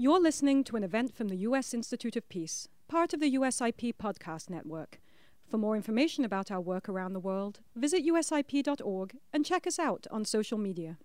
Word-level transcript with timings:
You're 0.00 0.18
listening 0.18 0.64
to 0.64 0.76
an 0.76 0.82
event 0.82 1.14
from 1.14 1.28
the 1.28 1.36
U.S. 1.48 1.74
Institute 1.74 2.16
of 2.16 2.26
Peace, 2.30 2.68
part 2.88 3.12
of 3.12 3.20
the 3.20 3.34
USIP 3.34 3.96
podcast 3.96 4.48
network. 4.48 4.98
For 5.46 5.58
more 5.58 5.76
information 5.76 6.24
about 6.24 6.50
our 6.50 6.58
work 6.58 6.88
around 6.88 7.12
the 7.12 7.20
world, 7.20 7.60
visit 7.76 8.02
usip.org 8.06 9.16
and 9.30 9.44
check 9.44 9.66
us 9.66 9.78
out 9.78 10.06
on 10.10 10.24
social 10.24 10.56
media. 10.56 10.96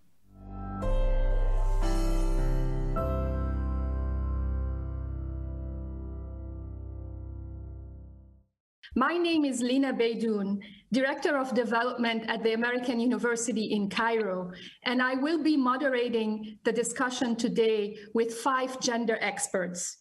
My 8.97 9.17
name 9.17 9.43
is 9.43 9.61
Lina 9.61 9.91
Beydoun, 9.91 10.61
Director 10.93 11.37
of 11.37 11.53
Development 11.53 12.23
at 12.29 12.43
the 12.43 12.53
American 12.53 12.97
University 12.97 13.73
in 13.73 13.89
Cairo, 13.89 14.53
and 14.83 15.01
I 15.01 15.15
will 15.15 15.43
be 15.43 15.57
moderating 15.57 16.59
the 16.63 16.71
discussion 16.71 17.35
today 17.35 17.97
with 18.13 18.35
five 18.35 18.79
gender 18.79 19.17
experts. 19.19 19.97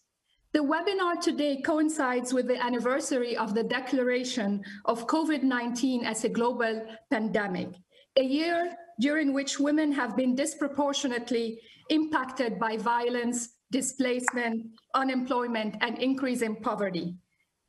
The 0.52 0.60
webinar 0.60 1.20
today 1.20 1.60
coincides 1.60 2.32
with 2.32 2.46
the 2.46 2.64
anniversary 2.64 3.36
of 3.36 3.52
the 3.52 3.64
declaration 3.64 4.62
of 4.84 5.08
COVID-19 5.08 6.04
as 6.04 6.22
a 6.22 6.28
global 6.28 6.86
pandemic, 7.10 7.70
a 8.16 8.22
year 8.22 8.76
during 9.00 9.32
which 9.32 9.58
women 9.58 9.90
have 9.90 10.16
been 10.16 10.36
disproportionately 10.36 11.58
impacted 11.90 12.60
by 12.60 12.76
violence, 12.76 13.56
displacement, 13.72 14.66
unemployment, 14.94 15.74
and 15.80 15.98
increase 15.98 16.42
in 16.42 16.54
poverty. 16.54 17.16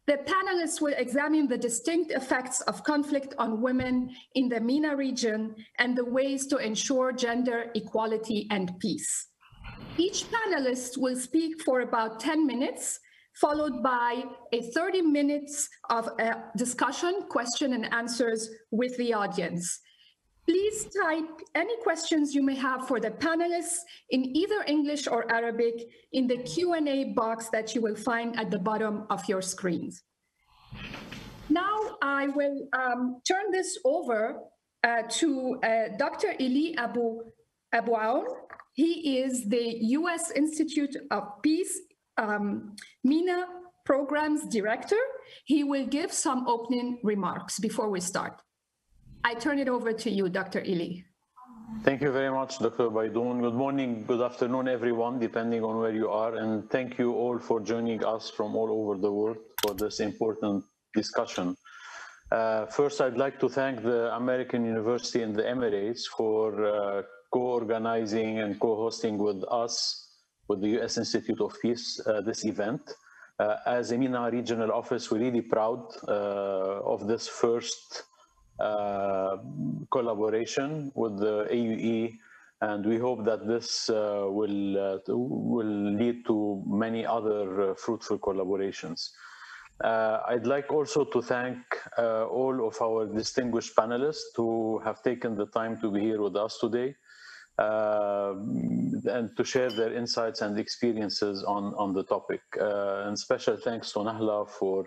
The 0.07 0.17
panelists 0.17 0.81
will 0.81 0.93
examine 0.97 1.47
the 1.47 1.57
distinct 1.57 2.11
effects 2.11 2.61
of 2.61 2.83
conflict 2.83 3.33
on 3.39 3.61
women 3.61 4.11
in 4.35 4.49
the 4.49 4.59
MENA 4.59 4.95
region 4.95 5.55
and 5.79 5.97
the 5.97 6.05
ways 6.05 6.45
to 6.47 6.57
ensure 6.57 7.11
gender 7.11 7.71
equality 7.73 8.47
and 8.51 8.71
peace. 8.79 9.27
Each 9.97 10.25
panelist 10.29 10.97
will 10.97 11.15
speak 11.15 11.61
for 11.63 11.79
about 11.79 12.19
10 12.19 12.45
minutes, 12.45 12.99
followed 13.33 13.81
by 13.81 14.25
a 14.53 14.61
30 14.61 15.01
minutes 15.01 15.67
of 15.89 16.07
uh, 16.19 16.35
discussion, 16.55 17.23
question 17.29 17.73
and 17.73 17.91
answers 17.91 18.47
with 18.71 18.95
the 18.97 19.13
audience. 19.13 19.79
Please 20.47 20.85
type 20.85 21.41
any 21.55 21.75
questions 21.81 22.35
you 22.35 22.43
may 22.43 22.55
have 22.55 22.87
for 22.87 22.99
the 22.99 23.09
panelists 23.09 23.79
in 24.11 24.23
either 24.37 24.63
English 24.67 25.07
or 25.07 25.31
Arabic 25.31 25.87
in 26.11 26.27
the 26.27 26.37
Q&A 26.37 27.13
box 27.15 27.49
that 27.49 27.73
you 27.73 27.81
will 27.81 27.95
find 27.95 28.37
at 28.39 28.51
the 28.51 28.59
bottom 28.59 29.07
of 29.09 29.27
your 29.27 29.41
screens. 29.41 30.03
Now 31.49 31.97
I 32.01 32.27
will 32.27 32.67
um, 32.73 33.21
turn 33.27 33.51
this 33.51 33.77
over 33.85 34.37
uh, 34.83 35.03
to 35.09 35.59
uh, 35.63 35.97
Dr. 35.97 36.35
Eli 36.39 36.75
Abu, 36.77 37.21
Abouaoun. 37.73 38.25
He 38.73 39.19
is 39.19 39.49
the 39.49 39.77
U.S. 39.97 40.31
Institute 40.31 40.95
of 41.09 41.23
Peace 41.41 41.79
um, 42.17 42.75
MENA 43.03 43.45
Programs 43.83 44.45
Director. 44.47 44.99
He 45.45 45.63
will 45.63 45.87
give 45.87 46.11
some 46.11 46.47
opening 46.47 46.99
remarks 47.03 47.59
before 47.59 47.89
we 47.89 47.99
start. 47.99 48.41
I 49.25 49.33
turn 49.33 49.57
it 49.57 49.67
over 49.67 49.91
to 49.91 50.11
you, 50.11 50.29
Dr. 50.29 50.63
Eli. 50.63 51.01
Thank 51.83 52.03
you 52.03 52.11
very 52.11 52.29
much, 52.29 52.59
Dr. 52.59 52.91
Beydoun. 52.91 53.41
Good 53.41 53.55
morning, 53.55 54.05
good 54.05 54.21
afternoon, 54.21 54.67
everyone, 54.67 55.17
depending 55.17 55.63
on 55.63 55.79
where 55.79 55.95
you 55.95 56.09
are. 56.09 56.35
And 56.35 56.69
thank 56.69 56.99
you 56.99 57.13
all 57.13 57.39
for 57.39 57.59
joining 57.59 58.05
us 58.05 58.29
from 58.29 58.55
all 58.55 58.69
over 58.69 59.01
the 59.01 59.11
world 59.11 59.37
for 59.63 59.73
this 59.73 59.99
important 59.99 60.63
discussion. 60.93 61.57
Uh, 62.31 62.67
first, 62.67 63.01
I'd 63.01 63.17
like 63.17 63.39
to 63.39 63.49
thank 63.49 63.81
the 63.81 64.15
American 64.15 64.63
University 64.63 65.23
in 65.23 65.33
the 65.33 65.41
Emirates 65.41 66.01
for 66.05 66.63
uh, 66.63 67.01
co-organizing 67.33 68.37
and 68.37 68.59
co-hosting 68.59 69.17
with 69.17 69.43
us, 69.49 69.73
with 70.47 70.61
the 70.61 70.69
U.S. 70.77 70.99
Institute 70.99 71.41
of 71.41 71.51
Peace, 71.63 71.99
uh, 72.05 72.21
this 72.21 72.45
event. 72.45 72.93
Uh, 73.39 73.55
as 73.65 73.91
a 73.91 73.97
MENA 73.97 74.29
regional 74.31 74.71
office, 74.71 75.09
we're 75.09 75.17
really 75.17 75.41
proud 75.41 75.83
uh, 76.07 76.93
of 76.93 77.07
this 77.07 77.27
first 77.27 78.03
collaboration 79.91 80.91
with 80.95 81.17
the 81.19 81.47
AUE, 81.51 82.17
and 82.61 82.85
we 82.85 82.97
hope 82.97 83.25
that 83.25 83.47
this 83.47 83.89
uh, 83.89 84.25
will 84.27 84.77
uh, 84.77 84.99
will 85.07 85.93
lead 86.01 86.25
to 86.25 86.63
many 86.65 87.05
other 87.05 87.75
fruitful 87.75 88.17
collaborations. 88.19 89.11
I'd 89.83 90.47
like 90.47 90.71
also 90.71 91.03
to 91.03 91.21
thank 91.21 91.57
all 91.97 92.65
of 92.65 92.81
our 92.81 93.05
distinguished 93.05 93.75
panelists 93.75 94.33
who 94.35 94.79
have 94.85 95.03
taken 95.03 95.35
the 95.35 95.47
time 95.47 95.79
to 95.81 95.91
be 95.91 95.99
here 95.99 96.21
with 96.21 96.35
us 96.37 96.57
today. 96.59 96.95
Uh, 97.57 98.33
and 99.05 99.29
to 99.37 99.43
share 99.45 99.71
their 99.71 99.93
insights 99.93 100.41
and 100.41 100.59
experiences 100.59 101.41
on, 101.45 101.73
on 101.75 101.93
the 101.93 102.03
topic. 102.03 102.41
Uh, 102.59 103.05
and 103.07 103.17
special 103.17 103.55
thanks 103.55 103.93
to 103.93 103.99
Nahla 103.99 104.49
for 104.49 104.81
uh, 104.81 104.85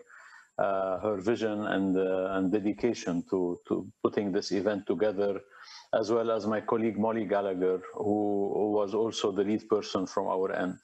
her 0.59 1.19
vision 1.21 1.67
and, 1.67 1.97
uh, 1.97 2.33
and 2.33 2.51
dedication 2.53 3.23
to, 3.31 3.59
to 3.69 3.87
putting 4.03 4.33
this 4.33 4.51
event 4.53 4.87
together, 4.87 5.41
as 5.95 6.11
well 6.11 6.31
as 6.31 6.47
my 6.47 6.61
colleague 6.61 6.99
Molly 6.99 7.25
Gallagher, 7.25 7.81
who, 7.95 8.53
who 8.55 8.73
was 8.73 8.95
also 8.95 9.31
the 9.31 9.45
lead 9.45 9.69
person 9.69 10.07
from 10.07 10.27
our 10.27 10.53
end. 10.53 10.79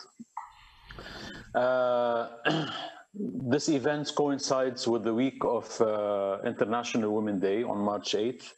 Uh, 1.55 2.29
this 3.15 3.69
event 3.69 4.13
coincides 4.17 4.87
with 4.89 5.05
the 5.05 5.15
week 5.15 5.39
of 5.45 5.81
uh, 5.81 6.39
International 6.45 7.13
Women's 7.15 7.43
Day 7.43 7.63
on 7.63 7.79
March 7.79 8.13
8th, 8.13 8.53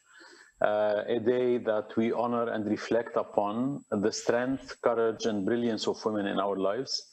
uh, 0.62 1.03
a 1.06 1.21
day 1.21 1.59
that 1.59 1.94
we 1.97 2.12
honor 2.12 2.50
and 2.50 2.66
reflect 2.66 3.16
upon 3.16 3.84
the 3.91 4.10
strength, 4.10 4.81
courage, 4.81 5.26
and 5.26 5.44
brilliance 5.44 5.87
of 5.87 6.03
women 6.05 6.26
in 6.26 6.41
our 6.41 6.56
lives. 6.56 7.10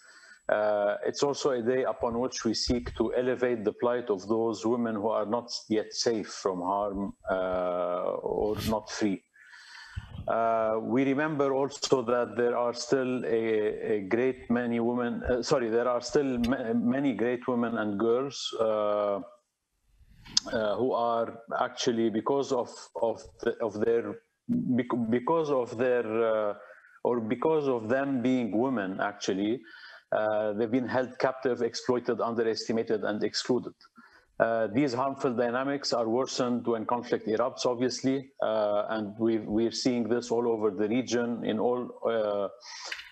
Uh, 0.49 0.97
it's 1.05 1.23
also 1.23 1.51
a 1.51 1.61
day 1.61 1.83
upon 1.83 2.19
which 2.19 2.43
we 2.43 2.53
seek 2.53 2.93
to 2.95 3.13
elevate 3.15 3.63
the 3.63 3.71
plight 3.71 4.09
of 4.09 4.27
those 4.27 4.65
women 4.65 4.95
who 4.95 5.07
are 5.07 5.25
not 5.25 5.49
yet 5.69 5.93
safe 5.93 6.27
from 6.27 6.59
harm 6.61 7.13
uh, 7.31 8.17
or 8.21 8.57
not 8.67 8.89
free. 8.91 9.23
Uh, 10.27 10.79
we 10.81 11.03
remember 11.05 11.53
also 11.53 12.01
that 12.01 12.35
there 12.35 12.57
are 12.57 12.73
still 12.73 13.25
a, 13.25 13.95
a 13.95 14.01
great 14.09 14.49
many 14.49 14.79
women, 14.79 15.21
uh, 15.23 15.41
sorry, 15.41 15.69
there 15.69 15.87
are 15.87 16.01
still 16.01 16.37
ma 16.39 16.73
many 16.73 17.13
great 17.13 17.45
women 17.47 17.77
and 17.77 17.99
girls 17.99 18.53
uh, 18.59 19.19
uh, 20.51 20.75
who 20.75 20.91
are 20.93 21.39
actually, 21.59 22.09
because 22.09 22.51
of, 22.51 22.69
of, 23.01 23.21
the, 23.41 23.51
of 23.61 23.79
their, 23.79 24.15
because 25.09 25.49
of 25.49 25.77
their, 25.77 26.55
or 27.03 27.19
because 27.19 27.67
of 27.67 27.89
them 27.89 28.21
being 28.21 28.57
women 28.57 28.99
actually, 29.01 29.61
they've 30.53 30.71
been 30.71 30.87
held 30.87 31.17
captive, 31.19 31.61
exploited, 31.61 32.21
underestimated, 32.21 33.03
and 33.03 33.23
excluded. 33.23 33.73
Uh, 34.39 34.67
these 34.73 34.93
harmful 34.93 35.31
dynamics 35.31 35.93
are 35.93 36.09
worsened 36.09 36.65
when 36.65 36.85
conflict 36.85 37.27
erupts, 37.27 37.65
obviously, 37.65 38.31
uh, 38.41 38.85
and 38.89 39.15
we 39.19 39.67
are 39.67 39.71
seeing 39.71 40.09
this 40.09 40.31
all 40.31 40.47
over 40.47 40.71
the 40.71 40.87
region. 40.89 41.45
In 41.45 41.59
all 41.59 41.81
uh, 42.09 42.47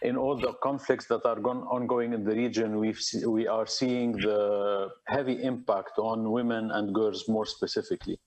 in 0.02 0.18
all 0.18 0.36
the 0.36 0.54
conflicts 0.64 1.06
that 1.06 1.24
are 1.26 1.38
ongoing 1.78 2.14
in 2.14 2.24
the 2.24 2.36
region, 2.36 2.80
we 2.80 2.96
we 3.28 3.48
are 3.48 3.68
seeing 3.68 4.14
the 4.14 4.90
heavy 5.08 5.44
impact 5.44 6.00
on 6.00 6.32
women 6.32 6.72
and 6.72 6.94
girls 6.94 7.30
more 7.30 7.46
specifically. 7.46 8.20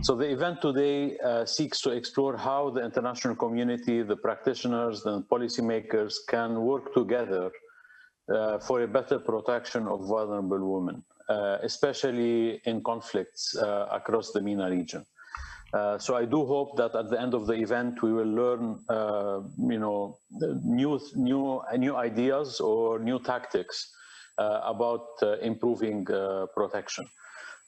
So 0.00 0.16
the 0.16 0.28
event 0.32 0.62
today 0.62 1.18
uh, 1.18 1.44
seeks 1.44 1.82
to 1.82 1.90
explore 1.90 2.34
how 2.38 2.70
the 2.70 2.82
international 2.82 3.36
community, 3.36 4.02
the 4.02 4.16
practitioners, 4.16 5.04
and 5.04 5.22
policymakers 5.28 6.14
can 6.30 6.62
work 6.62 6.94
together 6.94 7.50
uh, 8.28 8.58
for 8.58 8.82
a 8.82 8.88
better 8.88 9.18
protection 9.18 9.86
of 9.88 10.06
vulnerable 10.06 10.80
women, 10.80 11.02
uh, 11.28 11.58
especially 11.62 12.60
in 12.64 12.82
conflicts 12.82 13.56
uh, 13.56 13.88
across 13.90 14.30
the 14.32 14.40
MENA 14.40 14.70
region. 14.70 15.04
Uh, 15.72 15.98
so 15.98 16.14
I 16.14 16.26
do 16.26 16.44
hope 16.44 16.76
that 16.76 16.94
at 16.94 17.08
the 17.08 17.20
end 17.20 17.32
of 17.34 17.46
the 17.46 17.54
event 17.54 18.02
we 18.02 18.12
will 18.12 18.32
learn, 18.42 18.78
uh, 18.90 19.40
you 19.58 19.78
know, 19.78 20.18
new 20.64 21.00
new 21.16 21.62
new 21.78 21.96
ideas 21.96 22.60
or 22.60 22.98
new 22.98 23.18
tactics 23.18 23.90
uh, 24.36 24.60
about 24.64 25.06
improving 25.40 26.04
protection 26.54 27.06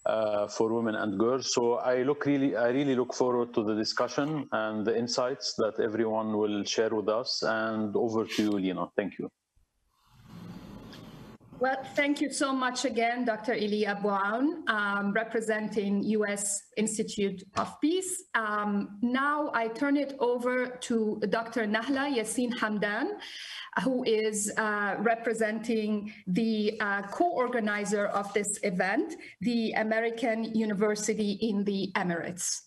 for 0.05 0.73
women 0.73 0.97
and 0.97 1.19
girls. 1.19 1.55
So 1.55 1.77
I 1.77 2.03
look 2.03 2.27
really, 2.27 2.57
I 2.57 2.69
really 2.69 2.95
look 2.95 3.15
forward 3.15 3.55
to 3.55 3.65
the 3.65 3.75
discussion 3.75 4.49
and 4.53 4.87
the 4.87 4.97
insights 4.97 5.55
that 5.57 5.81
everyone 5.81 6.37
will 6.37 6.63
share 6.65 6.95
with 6.95 7.09
us. 7.09 7.43
And 7.43 7.97
over 7.97 8.27
to 8.27 8.43
you, 8.43 8.51
Lina. 8.51 8.89
Thank 8.97 9.19
you. 9.19 9.31
Well, 11.61 11.85
thank 11.95 12.21
you 12.21 12.33
so 12.33 12.53
much 12.53 12.85
again, 12.85 13.25
Dr. 13.25 13.55
Eli 13.55 13.89
Abu 13.89 14.09
Aoun, 14.09 14.69
um, 14.69 15.13
representing 15.13 16.03
U.S. 16.03 16.61
Institute 16.77 17.45
of 17.57 17.81
Peace. 17.81 18.25
Um, 18.35 18.99
now 19.03 19.51
I 19.55 19.69
turn 19.69 19.97
it 19.97 20.17
over 20.19 20.67
to 20.67 21.21
Dr. 21.31 21.67
Nahla 21.67 22.13
Yassin 22.17 22.53
Hamdan, 22.55 23.21
who 23.85 24.03
is 24.03 24.53
uh, 24.57 24.97
representing 24.99 26.13
the 26.27 26.77
uh, 26.81 27.03
co-organizer 27.03 28.07
of 28.07 28.33
this 28.35 28.59
event, 28.65 29.15
the 29.41 29.73
American 29.73 30.45
University 30.57 31.39
in 31.41 31.63
the 31.63 31.93
Emirates. 31.95 32.63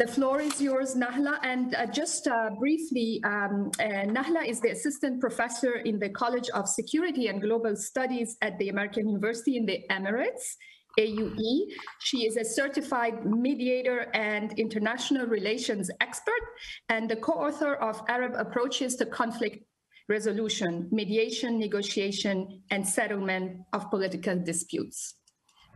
The 0.00 0.06
floor 0.06 0.40
is 0.40 0.62
yours, 0.62 0.94
Nahla. 0.94 1.38
And 1.42 1.74
uh, 1.74 1.84
just 1.84 2.26
uh, 2.26 2.48
briefly, 2.58 3.20
um, 3.22 3.70
uh, 3.78 4.08
Nahla 4.08 4.48
is 4.48 4.58
the 4.58 4.70
assistant 4.70 5.20
professor 5.20 5.74
in 5.74 5.98
the 5.98 6.08
College 6.08 6.48
of 6.54 6.66
Security 6.70 7.26
and 7.26 7.42
Global 7.42 7.76
Studies 7.76 8.38
at 8.40 8.58
the 8.58 8.70
American 8.70 9.10
University 9.10 9.58
in 9.58 9.66
the 9.66 9.84
Emirates. 9.90 10.56
AUE. 10.98 11.66
She 11.98 12.26
is 12.26 12.38
a 12.38 12.44
certified 12.46 13.26
mediator 13.26 14.06
and 14.14 14.58
international 14.58 15.26
relations 15.26 15.90
expert 16.00 16.44
and 16.88 17.08
the 17.08 17.16
co-author 17.16 17.74
of 17.74 18.00
Arab 18.08 18.32
Approaches 18.38 18.96
to 18.96 19.04
Conflict 19.04 19.62
Resolution, 20.08 20.88
Mediation, 20.90 21.58
Negotiation, 21.58 22.62
and 22.70 22.88
Settlement 22.88 23.58
of 23.74 23.90
Political 23.90 24.44
Disputes. 24.44 25.16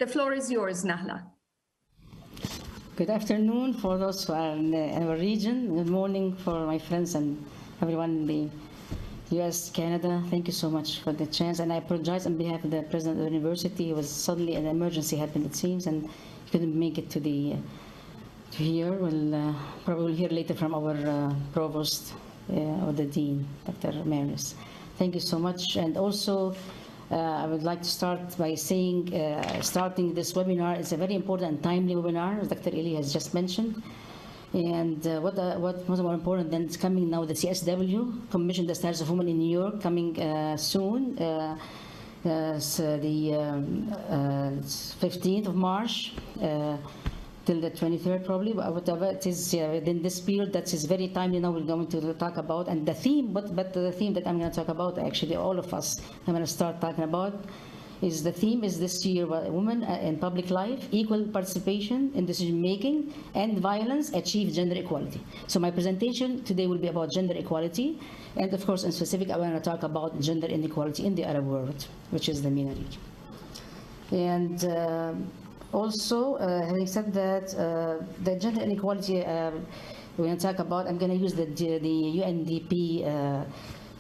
The 0.01 0.07
floor 0.07 0.33
is 0.33 0.51
yours, 0.51 0.83
Nahla. 0.83 1.34
Good 2.97 3.11
afternoon 3.11 3.75
for 3.75 3.99
those 3.99 4.25
who 4.25 4.35
are 4.35 4.53
in, 4.53 4.73
in 4.73 5.03
our 5.03 5.17
region. 5.17 5.75
Good 5.75 5.89
morning 5.89 6.37
for 6.37 6.65
my 6.65 6.79
friends 6.79 7.17
and 7.17 7.45
everyone 7.83 8.11
in 8.11 8.27
the 8.29 9.41
US, 9.41 9.69
Canada, 9.71 10.23
thank 10.31 10.47
you 10.47 10.53
so 10.53 10.71
much 10.71 11.01
for 11.01 11.13
the 11.13 11.27
chance. 11.27 11.59
And 11.59 11.73
I 11.73 11.77
apologize 11.79 12.25
on 12.25 12.39
behalf 12.39 12.63
of 12.63 12.71
the 12.71 12.83
president 12.83 13.19
of 13.19 13.25
the 13.25 13.33
university. 13.33 13.91
It 13.91 13.97
was 13.97 14.09
suddenly 14.09 14.55
an 14.55 14.67
emergency 14.67 15.17
happened, 15.17 15.45
it 15.45 15.57
seems, 15.57 15.89
and 15.89 16.09
he 16.45 16.51
couldn't 16.53 16.79
make 16.79 16.97
it 16.97 17.11
to 17.11 17.19
the 17.19 17.57
to 18.53 18.59
here. 18.63 18.93
We'll 18.93 19.35
uh, 19.35 19.55
probably 19.85 20.15
hear 20.15 20.29
later 20.29 20.55
from 20.55 20.73
our 20.73 20.93
uh, 20.95 21.35
provost 21.53 22.15
uh, 22.49 22.87
or 22.87 22.93
the 22.93 23.07
dean, 23.07 23.45
Dr. 23.67 24.05
Maris. 24.05 24.55
Thank 24.99 25.15
you 25.15 25.21
so 25.21 25.41
much. 25.41 25.75
And 25.75 25.97
also, 25.97 26.55
uh, 27.11 27.17
I 27.17 27.47
would 27.47 27.63
like 27.63 27.83
to 27.83 27.89
start 27.89 28.37
by 28.39 28.55
saying, 28.55 29.15
uh, 29.15 29.61
starting 29.61 30.15
this 30.15 30.33
webinar 30.33 30.79
is 30.79 30.93
a 30.93 30.97
very 30.97 31.15
important 31.15 31.51
and 31.51 31.63
timely 31.63 31.95
webinar, 31.95 32.41
as 32.41 32.49
Dr. 32.49 32.75
Eli 32.75 32.97
has 32.97 33.13
just 33.13 33.35
mentioned. 33.35 33.83
And 34.55 35.07
uh, 35.07 35.21
what, 35.21 35.39
uh, 35.39 35.57
what 35.57 35.87
was 35.89 36.01
more 36.01 36.15
important 36.15 36.51
than 36.51 36.63
it's 36.63 36.77
coming 36.77 37.11
now, 37.11 37.25
the 37.25 37.35
CSW, 37.35 38.31
Commission 38.31 38.67
the 38.67 38.75
Status 38.75 39.01
of 39.01 39.11
Women 39.11 39.29
in 39.29 39.39
New 39.39 39.51
York, 39.51 39.83
coming 39.83 40.19
uh, 40.21 40.57
soon, 40.57 41.19
uh, 41.19 41.59
so 42.59 42.97
the 42.99 43.35
um, 43.35 43.93
15th 44.63 45.49
of 45.49 45.55
March 45.55 46.15
till 47.45 47.61
the 47.61 47.71
23rd 47.71 48.25
probably, 48.25 48.53
but 48.53 48.73
whatever 48.75 49.07
it 49.07 49.27
is 49.27 49.53
within 49.53 50.03
this 50.03 50.21
period, 50.21 50.53
that 50.53 50.73
is 50.73 50.85
very 50.85 51.09
timely 51.09 51.39
now 51.39 51.51
we're 51.51 51.61
going 51.61 51.87
to 51.87 52.15
talk 52.15 52.37
about. 52.37 52.69
And 52.69 52.87
the 52.87 52.95
theme, 52.95 53.33
but, 53.33 53.55
but 53.55 53.73
the 53.73 53.93
theme 53.93 54.15
that 54.15 54.27
I'm 54.27 54.39
going 54.39 54.51
to 54.51 54.57
talk 54.57 54.69
about, 54.69 54.99
actually 54.99 55.37
all 55.37 55.59
of 55.59 55.73
us, 55.75 56.01
I'm 56.27 56.35
going 56.35 56.45
to 56.45 56.51
start 56.51 56.81
talking 56.81 57.05
about, 57.05 57.45
is 58.03 58.23
the 58.23 58.33
theme 58.33 58.65
is 58.65 58.79
this 58.79 59.05
year 59.07 59.27
women 59.27 59.83
uh, 59.85 59.99
in 60.03 60.19
public 60.19 60.51
life 60.51 60.89
equal 60.91 61.25
participation 61.29 62.11
in 62.15 62.27
decision 62.27 62.61
making 62.61 63.15
and 63.35 63.59
violence 63.59 64.13
achieve 64.13 64.53
gender 64.53 64.75
equality 64.75 65.21
so 65.47 65.61
my 65.61 65.71
presentation 65.71 66.43
today 66.43 66.67
will 66.67 66.83
be 66.87 66.89
about 66.89 67.11
gender 67.13 67.35
equality 67.35 68.01
and 68.37 68.53
of 68.53 68.67
course 68.67 68.85
in 68.85 68.93
specific 68.93 69.31
i 69.31 69.37
want 69.37 69.55
to 69.55 69.61
talk 69.71 69.85
about 69.85 70.19
gender 70.21 70.47
inequality 70.47 71.07
in 71.07 71.15
the 71.15 71.25
arab 71.25 71.47
world 71.47 71.87
which 72.11 72.29
is 72.29 72.43
the 72.43 72.51
MENA 72.51 72.75
region 72.75 73.01
and 74.13 74.65
uh, 74.65 75.15
also 75.75 76.37
uh, 76.37 76.67
having 76.71 76.87
said 76.87 77.13
that 77.13 77.47
uh, 77.55 78.05
the 78.23 78.35
gender 78.37 78.63
inequality 78.63 79.25
uh, 79.25 79.51
we're 80.17 80.27
going 80.27 80.39
to 80.39 80.47
talk 80.49 80.59
about 80.61 80.87
i'm 80.87 80.99
going 80.99 81.11
to 81.11 81.23
use 81.27 81.35
the, 81.35 81.47
the 81.47 82.23
undp 82.31 82.73
uh, 83.05 83.45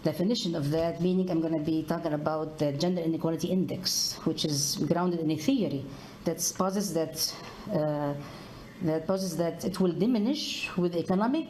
definition 0.04 0.54
of 0.54 0.70
that, 0.70 1.00
meaning 1.00 1.30
I'm 1.30 1.40
going 1.40 1.58
to 1.58 1.64
be 1.64 1.82
talking 1.82 2.12
about 2.12 2.58
the 2.58 2.72
Gender 2.72 3.00
Inequality 3.00 3.48
Index, 3.48 4.18
which 4.24 4.44
is 4.44 4.76
grounded 4.86 5.20
in 5.20 5.30
a 5.30 5.36
theory 5.36 5.84
that 6.24 6.38
posits 6.56 6.90
that, 6.92 7.34
uh, 7.72 8.12
that 8.82 9.06
posits 9.06 9.34
that 9.36 9.64
it 9.64 9.80
will 9.80 9.92
diminish 9.92 10.68
with 10.76 10.94
economic 10.94 11.48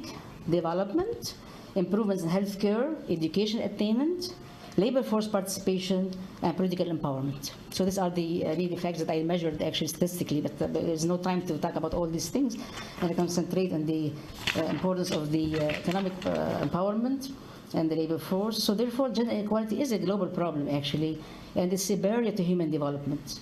development, 0.49 1.35
improvements 1.75 2.23
in 2.23 2.29
healthcare, 2.29 2.87
education 3.11 3.61
attainment, 3.63 4.35
labor 4.77 5.03
force 5.03 5.29
participation, 5.29 6.13
and 6.43 6.57
political 6.57 6.87
empowerment. 6.87 7.53
So 7.71 7.85
these 7.85 7.99
are 7.99 8.11
the 8.11 8.47
uh, 8.47 8.55
real 8.57 8.77
facts 8.77 8.99
that 8.99 9.11
I 9.11 9.23
measured 9.23 9.63
actually 9.63 9.89
statistically, 9.89 10.41
but 10.41 10.61
uh, 10.61 10.67
there's 10.67 11.05
no 11.05 11.17
time 11.17 11.43
to 11.47 11.59
talk 11.59 11.77
about 11.77 11.95
all 11.95 12.07
these 12.07 12.29
things. 12.29 12.57
And 13.01 13.11
I 13.11 13.15
concentrate 13.15 13.73
on 13.73 13.87
the 13.87 14.13
uh, 14.57 14.63
importance 14.65 15.11
of 15.11 15.31
the 15.31 15.61
uh, 15.61 15.65
economic 15.65 16.13
uh, 16.27 16.67
empowerment, 16.67 17.31
and 17.75 17.91
the 17.91 17.97
labor 17.97 18.19
force. 18.19 18.63
So 18.63 18.75
therefore, 18.75 19.11
gender 19.11 19.33
inequality 19.33 19.81
is 19.83 19.93
a 19.93 19.99
global 19.99 20.27
problem, 20.27 20.69
actually, 20.69 21.21
and 21.55 21.73
it's 21.73 21.91
a 21.91 21.97
barrier 21.97 22.33
to 22.33 22.43
human 22.43 22.71
development, 22.71 23.41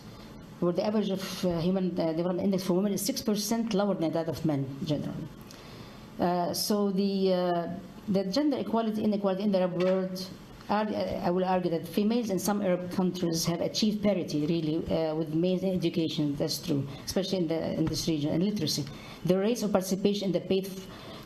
where 0.60 0.72
the 0.72 0.84
average 0.84 1.10
of 1.10 1.44
uh, 1.44 1.60
human 1.60 1.98
uh, 1.98 2.12
development 2.12 2.40
index 2.40 2.64
for 2.64 2.74
women 2.74 2.92
is 2.92 3.08
6% 3.08 3.74
lower 3.74 3.94
than 3.94 4.12
that 4.12 4.28
of 4.28 4.44
men, 4.44 4.64
generally. 4.84 5.28
Uh, 6.18 6.52
so 6.52 6.90
the, 6.90 7.32
uh, 7.32 7.68
the 8.08 8.24
gender 8.24 8.58
equality, 8.58 9.02
inequality 9.04 9.42
in 9.42 9.52
the 9.52 9.58
Arab 9.58 9.82
world, 9.82 10.28
I 10.72 11.30
will 11.30 11.44
argue 11.44 11.70
that 11.70 11.86
females 11.86 12.30
in 12.30 12.38
some 12.38 12.62
Arab 12.62 12.90
countries 12.92 13.44
have 13.44 13.60
achieved 13.60 14.02
parity, 14.02 14.46
really, 14.46 14.76
uh, 14.90 15.14
with 15.14 15.34
males 15.34 15.62
in 15.62 15.74
education, 15.74 16.34
that's 16.36 16.58
true, 16.58 16.86
especially 17.04 17.38
in, 17.38 17.48
the, 17.48 17.72
in 17.74 17.84
this 17.84 18.08
region, 18.08 18.32
and 18.32 18.42
literacy. 18.42 18.84
The 19.26 19.38
rates 19.38 19.62
of 19.62 19.72
participation 19.72 20.26
in 20.26 20.32
the 20.32 20.40
paid 20.40 20.70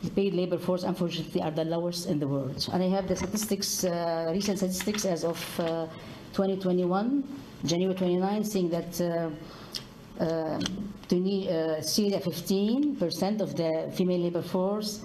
the 0.03 0.11
paid 0.11 0.35
labor 0.35 0.59
force, 0.59 0.83
unfortunately, 0.83 1.41
are 1.41 1.49
the 1.49 1.65
lowest 1.65 2.07
in 2.07 2.19
the 2.19 2.27
world. 2.27 2.69
And 2.71 2.83
I 2.83 2.87
have 2.89 3.07
the 3.07 3.15
statistics, 3.15 3.83
uh, 3.83 4.29
recent 4.31 4.59
statistics 4.59 5.05
as 5.05 5.23
of 5.23 5.59
uh, 5.59 5.87
2021, 6.33 7.23
January 7.65 7.95
29, 7.95 8.43
saying 8.43 8.69
that 8.69 9.01
uh, 9.01 9.29
uh, 10.23 10.25
uh 10.27 11.81
Syria 11.81 12.19
15% 12.19 13.41
of 13.41 13.55
the 13.55 13.91
female 13.95 14.19
labor 14.19 14.43
force, 14.43 15.03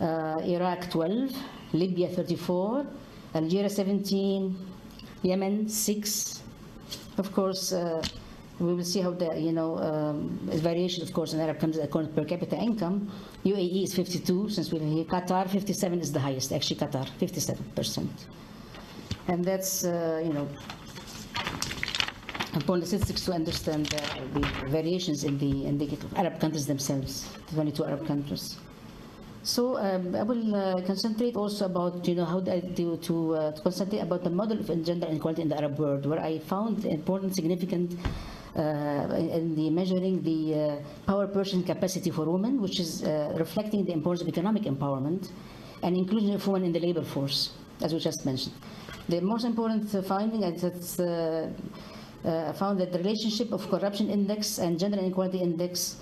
uh, 0.00 0.40
Iraq 0.44 0.90
12, 0.90 1.30
Libya 1.72 2.08
34, 2.08 2.84
Algeria 3.34 3.70
17, 3.70 4.56
Yemen 5.22 5.68
6. 5.68 6.42
Of 7.18 7.32
course, 7.32 7.72
uh, 7.72 8.02
we 8.58 8.74
will 8.74 8.84
see 8.84 9.00
how 9.00 9.12
the, 9.12 9.38
you 9.40 9.52
know, 9.52 9.78
um, 9.78 10.38
variation, 10.44 11.02
of 11.02 11.12
course, 11.12 11.32
in 11.32 11.40
Arab 11.40 11.58
countries 11.58 11.82
according 11.82 12.14
to 12.14 12.20
per 12.20 12.26
capita 12.26 12.56
income. 12.56 13.10
UAE 13.44 13.84
is 13.84 13.94
52, 13.94 14.50
since 14.50 14.70
we're 14.70 14.80
here. 14.80 15.04
Qatar, 15.04 15.48
57 15.48 16.00
is 16.00 16.12
the 16.12 16.20
highest, 16.20 16.52
actually 16.52 16.76
Qatar, 16.76 17.08
57%. 17.18 18.06
And 19.28 19.44
that's, 19.44 19.84
uh, 19.84 20.22
you 20.24 20.32
know, 20.32 20.48
important 22.54 22.86
statistics 22.86 23.24
to 23.24 23.32
understand 23.32 23.86
the 23.86 24.40
variations 24.66 25.24
in 25.24 25.38
the, 25.38 25.64
in 25.64 25.78
the 25.78 25.88
Arab 26.16 26.38
countries 26.38 26.66
themselves, 26.66 27.28
22 27.54 27.84
Arab 27.84 28.06
countries. 28.06 28.58
So 29.44 29.76
um, 29.76 30.14
I 30.14 30.22
will 30.22 30.54
uh, 30.54 30.82
concentrate 30.82 31.34
also 31.34 31.66
about, 31.66 32.06
you 32.06 32.14
know, 32.14 32.24
how 32.24 32.38
to, 32.40 32.96
to, 32.96 33.34
uh, 33.34 33.52
to 33.52 33.60
concentrate 33.60 33.98
about 33.98 34.22
the 34.22 34.30
model 34.30 34.60
of 34.60 34.84
gender 34.84 35.08
inequality 35.08 35.42
in 35.42 35.48
the 35.48 35.56
Arab 35.56 35.78
world, 35.80 36.06
where 36.06 36.20
I 36.20 36.38
found 36.38 36.84
important, 36.84 37.34
significant 37.34 37.98
uh, 38.54 38.60
in 38.60 39.56
the 39.56 39.68
measuring 39.70 40.22
the 40.22 40.54
uh, 40.54 40.76
power 41.06 41.26
purchasing 41.26 41.64
capacity 41.64 42.10
for 42.10 42.24
women, 42.30 42.62
which 42.62 42.78
is 42.78 43.02
uh, 43.02 43.34
reflecting 43.36 43.84
the 43.84 43.92
importance 43.92 44.22
of 44.22 44.28
economic 44.28 44.62
empowerment 44.62 45.30
and 45.82 45.96
inclusion 45.96 46.34
of 46.34 46.46
women 46.46 46.66
in 46.66 46.72
the 46.72 46.78
labor 46.78 47.02
force, 47.02 47.50
as 47.80 47.92
we 47.92 47.98
just 47.98 48.24
mentioned. 48.24 48.54
The 49.08 49.20
most 49.20 49.44
important 49.44 49.90
finding 50.06 50.44
is 50.44 50.62
that 50.62 51.52
uh, 52.24 52.52
found 52.52 52.78
that 52.78 52.92
the 52.92 52.98
relationship 52.98 53.50
of 53.50 53.68
corruption 53.68 54.08
index 54.08 54.58
and 54.58 54.78
gender 54.78 54.98
inequality 54.98 55.40
index 55.40 55.96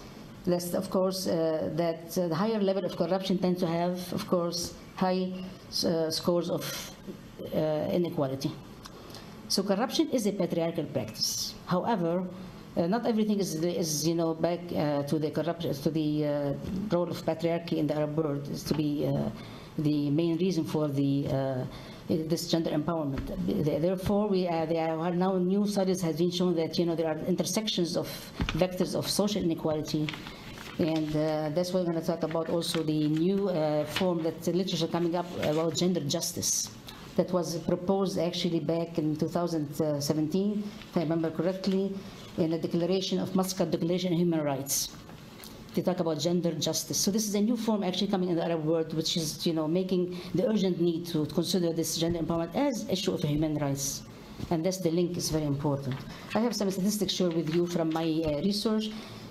less 0.47 0.75
of 0.75 0.90
course 0.90 1.26
uh, 1.26 1.70
that 1.75 2.16
uh, 2.18 2.28
the 2.28 2.35
higher 2.35 2.61
level 2.61 2.85
of 2.85 2.97
corruption 2.97 3.38
tend 3.38 3.59
to 3.59 3.66
have 3.66 4.12
of 4.12 4.26
course 4.28 4.75
high 4.97 5.32
scores 6.11 6.50
of 6.50 6.64
inequality 7.92 8.50
so 9.50 9.64
corruption 9.64 10.09
is 10.11 10.26
a 10.28 10.32
patriarchal 10.32 10.85
practice. 10.85 11.54
However, 11.66 12.25
uh, 12.76 12.87
not 12.87 13.04
everything 13.04 13.40
is, 13.40 13.56
is 13.56 14.06
you 14.06 14.14
know, 14.14 14.32
back 14.32 14.61
uh, 14.70 15.02
to 15.02 15.18
the 15.18 15.28
corruption, 15.32 15.75
to 15.75 15.90
the 15.90 16.25
uh, 16.25 16.52
role 16.92 17.11
of 17.11 17.16
patriarchy 17.26 17.78
in 17.78 17.88
the 17.88 17.97
Arab 17.97 18.16
world 18.16 18.49
is 18.49 18.62
to 18.62 18.75
be 18.75 19.04
uh, 19.04 19.28
the 19.76 20.09
main 20.11 20.37
reason 20.38 20.62
for 20.62 20.87
the 20.87 21.26
uh, 21.26 21.64
this 22.17 22.49
gender 22.50 22.71
empowerment. 22.71 23.25
Therefore, 23.81 24.29
we 24.29 24.49
uh, 24.49 24.67
there 24.67 24.99
are 24.99 25.11
now 25.11 25.37
new 25.38 25.67
studies 25.67 26.00
have 26.02 26.19
been 26.19 26.31
shown 26.31 26.55
that 26.57 26.79
you 26.79 26.87
know 26.87 26.95
there 26.95 27.09
are 27.09 27.19
intersections 27.26 27.97
of 27.97 28.09
vectors 28.62 28.95
of 28.95 29.09
social 29.09 29.43
inequality 29.43 30.07
and 30.79 31.14
uh, 31.14 31.50
that's 31.55 31.73
what 31.73 31.85
we're 31.85 31.93
going 31.93 32.00
to 32.00 32.07
talk 32.07 32.23
about 32.23 32.49
also 32.49 32.83
the 32.83 33.09
new 33.09 33.49
uh, 33.49 33.85
form 33.85 34.23
that 34.23 34.40
the 34.43 34.52
literature 34.52 34.87
coming 34.87 35.14
up 35.14 35.26
about 35.45 35.75
gender 35.75 36.00
justice 36.00 36.71
that 37.17 37.31
was 37.33 37.59
proposed 37.59 38.19
actually 38.19 38.61
back 38.61 38.99
in 38.99 39.17
2017, 39.17 40.64
if 40.90 40.97
I 40.97 41.00
remember 41.00 41.31
correctly, 41.31 41.95
in 42.38 42.50
the 42.50 42.59
Declaration 42.59 43.19
of 43.19 43.35
Muscat 43.35 43.71
Declaration 43.71 44.12
of 44.12 44.19
Human 44.19 44.43
Rights. 44.43 44.97
They 45.75 45.83
talk 45.83 46.00
about 46.00 46.19
gender 46.19 46.53
justice. 46.53 46.99
So 46.99 47.11
this 47.11 47.29
is 47.29 47.35
a 47.35 47.41
new 47.41 47.57
form 47.57 47.83
actually 47.83 48.09
coming 48.09 48.31
in 48.31 48.37
the 48.37 48.45
Arab 48.45 48.65
world, 48.65 48.93
which 48.95 49.17
is, 49.17 49.47
you 49.47 49.53
know, 49.53 49.69
making 49.69 50.19
the 50.35 50.49
urgent 50.49 50.81
need 50.81 51.07
to 51.07 51.27
consider 51.27 51.73
this 51.73 51.97
gender 51.97 52.19
empowerment 52.19 52.55
as 52.55 52.89
issue 52.89 53.12
of 53.15 53.23
human 53.23 53.57
rights. 53.59 54.03
And 54.50 54.65
that's 54.65 54.79
the 54.79 54.91
link 54.91 55.17
is 55.17 55.31
very 55.31 55.45
important. 55.45 55.97
I 56.35 56.41
have 56.41 56.57
some 56.57 56.71
statistics 56.71 57.12
shared 57.12 57.35
with 57.35 57.55
you 57.55 57.67
from 57.67 57.93
my 57.93 58.23
uh, 58.25 58.41
research 58.43 58.91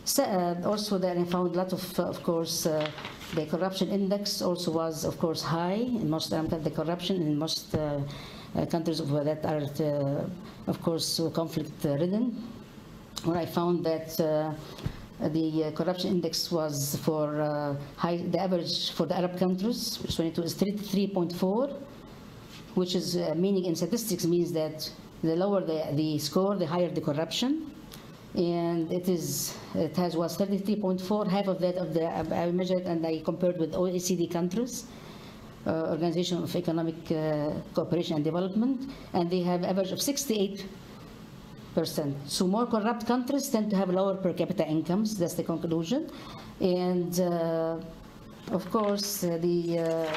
So, 0.10 0.24
uh, 0.24 0.56
also 0.66 0.98
then 0.98 1.20
I 1.20 1.24
found 1.24 1.56
a 1.56 1.58
lot 1.60 1.72
of, 1.72 2.00
of 2.00 2.24
course, 2.24 2.66
uh, 2.66 2.90
the 3.36 3.46
corruption 3.46 3.90
index 3.90 4.42
also 4.42 4.72
was, 4.72 5.06
of 5.06 5.20
course, 5.20 5.44
high 5.44 5.86
in 6.02 6.10
most 6.10 6.34
um, 6.34 6.48
the 6.48 6.72
corruption 6.72 7.18
in 7.18 7.38
most 7.38 7.76
uh, 7.76 8.02
uh, 8.56 8.66
countries 8.66 8.98
that 8.98 9.46
are, 9.46 9.62
uh, 9.62 10.26
of 10.66 10.82
course, 10.82 11.22
conflict-ridden. 11.34 12.44
Where 13.24 13.38
I 13.38 13.46
found 13.46 13.86
that 13.86 14.20
the 15.20 15.72
corruption 15.76 16.12
index 16.12 16.52
was 16.52 16.96
for 16.98 17.78
high, 17.98 18.18
the 18.18 18.40
average 18.40 18.92
for 18.92 19.06
the 19.06 19.18
Arab 19.18 19.38
countries, 19.38 20.00
which 20.02 20.20
is 20.20 20.56
3.4, 20.56 21.74
which 22.76 22.96
is 22.96 23.16
meaning 23.36 23.66
in 23.66 23.76
statistics 23.76 24.26
means 24.26 24.52
that 24.54 24.90
the 25.22 25.36
lower 25.36 25.62
the, 25.62 25.88
the 25.94 26.18
score, 26.20 26.56
the 26.56 26.66
higher 26.66 26.90
the 26.90 27.02
corruption. 27.02 27.72
And 28.36 28.92
it 28.92 29.10
is 29.10 29.58
it 29.76 29.98
has 29.98 30.16
was 30.16 30.38
33.4 30.38 31.28
half 31.28 31.48
of 31.48 31.60
that 31.60 31.76
of 31.76 31.94
the 31.94 32.08
I 32.08 32.52
measured 32.52 32.84
and 32.84 33.06
I 33.06 33.22
compared 33.26 33.58
with 33.58 33.74
OECD 33.74 34.32
countries 34.32 34.86
uh, 35.66 35.90
Organization 35.90 36.44
of 36.44 36.56
Economic 36.56 37.12
uh, 37.12 37.52
Cooperation 37.74 38.16
and 38.18 38.24
Development 38.24 38.90
and 39.14 39.30
they 39.32 39.42
have 39.42 39.64
average 39.64 39.92
of 39.92 40.02
68 40.02 40.50
percent 40.58 40.70
so 42.26 42.48
more 42.48 42.66
corrupt 42.66 43.06
countries 43.06 43.50
tend 43.50 43.70
to 43.70 43.76
have 43.76 43.90
lower 43.90 44.16
per 44.16 44.34
capita 44.34 44.66
incomes 44.68 45.18
that's 45.18 45.36
the 45.36 45.44
conclusion 45.44 46.10
and 46.60 47.20
uh, 47.22 47.78
of 48.52 48.70
course 48.72 49.24
uh, 49.24 49.38
the 49.38 49.80
uh, 49.80 50.12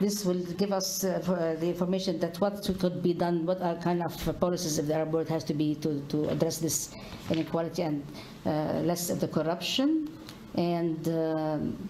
this 0.00 0.24
will 0.24 0.42
give 0.56 0.72
us 0.72 1.04
uh, 1.04 1.22
uh, 1.28 1.54
the 1.60 1.68
information 1.68 2.18
that 2.18 2.40
what 2.40 2.68
could 2.80 3.02
be 3.02 3.12
done, 3.12 3.46
what 3.46 3.60
are 3.62 3.76
kind 3.76 4.02
of 4.02 4.40
policies 4.40 4.76
the 4.84 4.94
Arab 4.94 5.12
world 5.12 5.28
has 5.28 5.44
to 5.44 5.54
be 5.54 5.74
to, 5.76 6.00
to 6.08 6.28
address 6.28 6.58
this 6.58 6.90
inequality 7.30 7.82
and 7.82 8.04
uh, 8.44 8.80
less 8.82 9.10
of 9.10 9.20
the 9.20 9.28
corruption. 9.28 10.10
And 10.56 11.08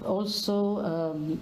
also 0.04 0.78
um, 0.78 1.40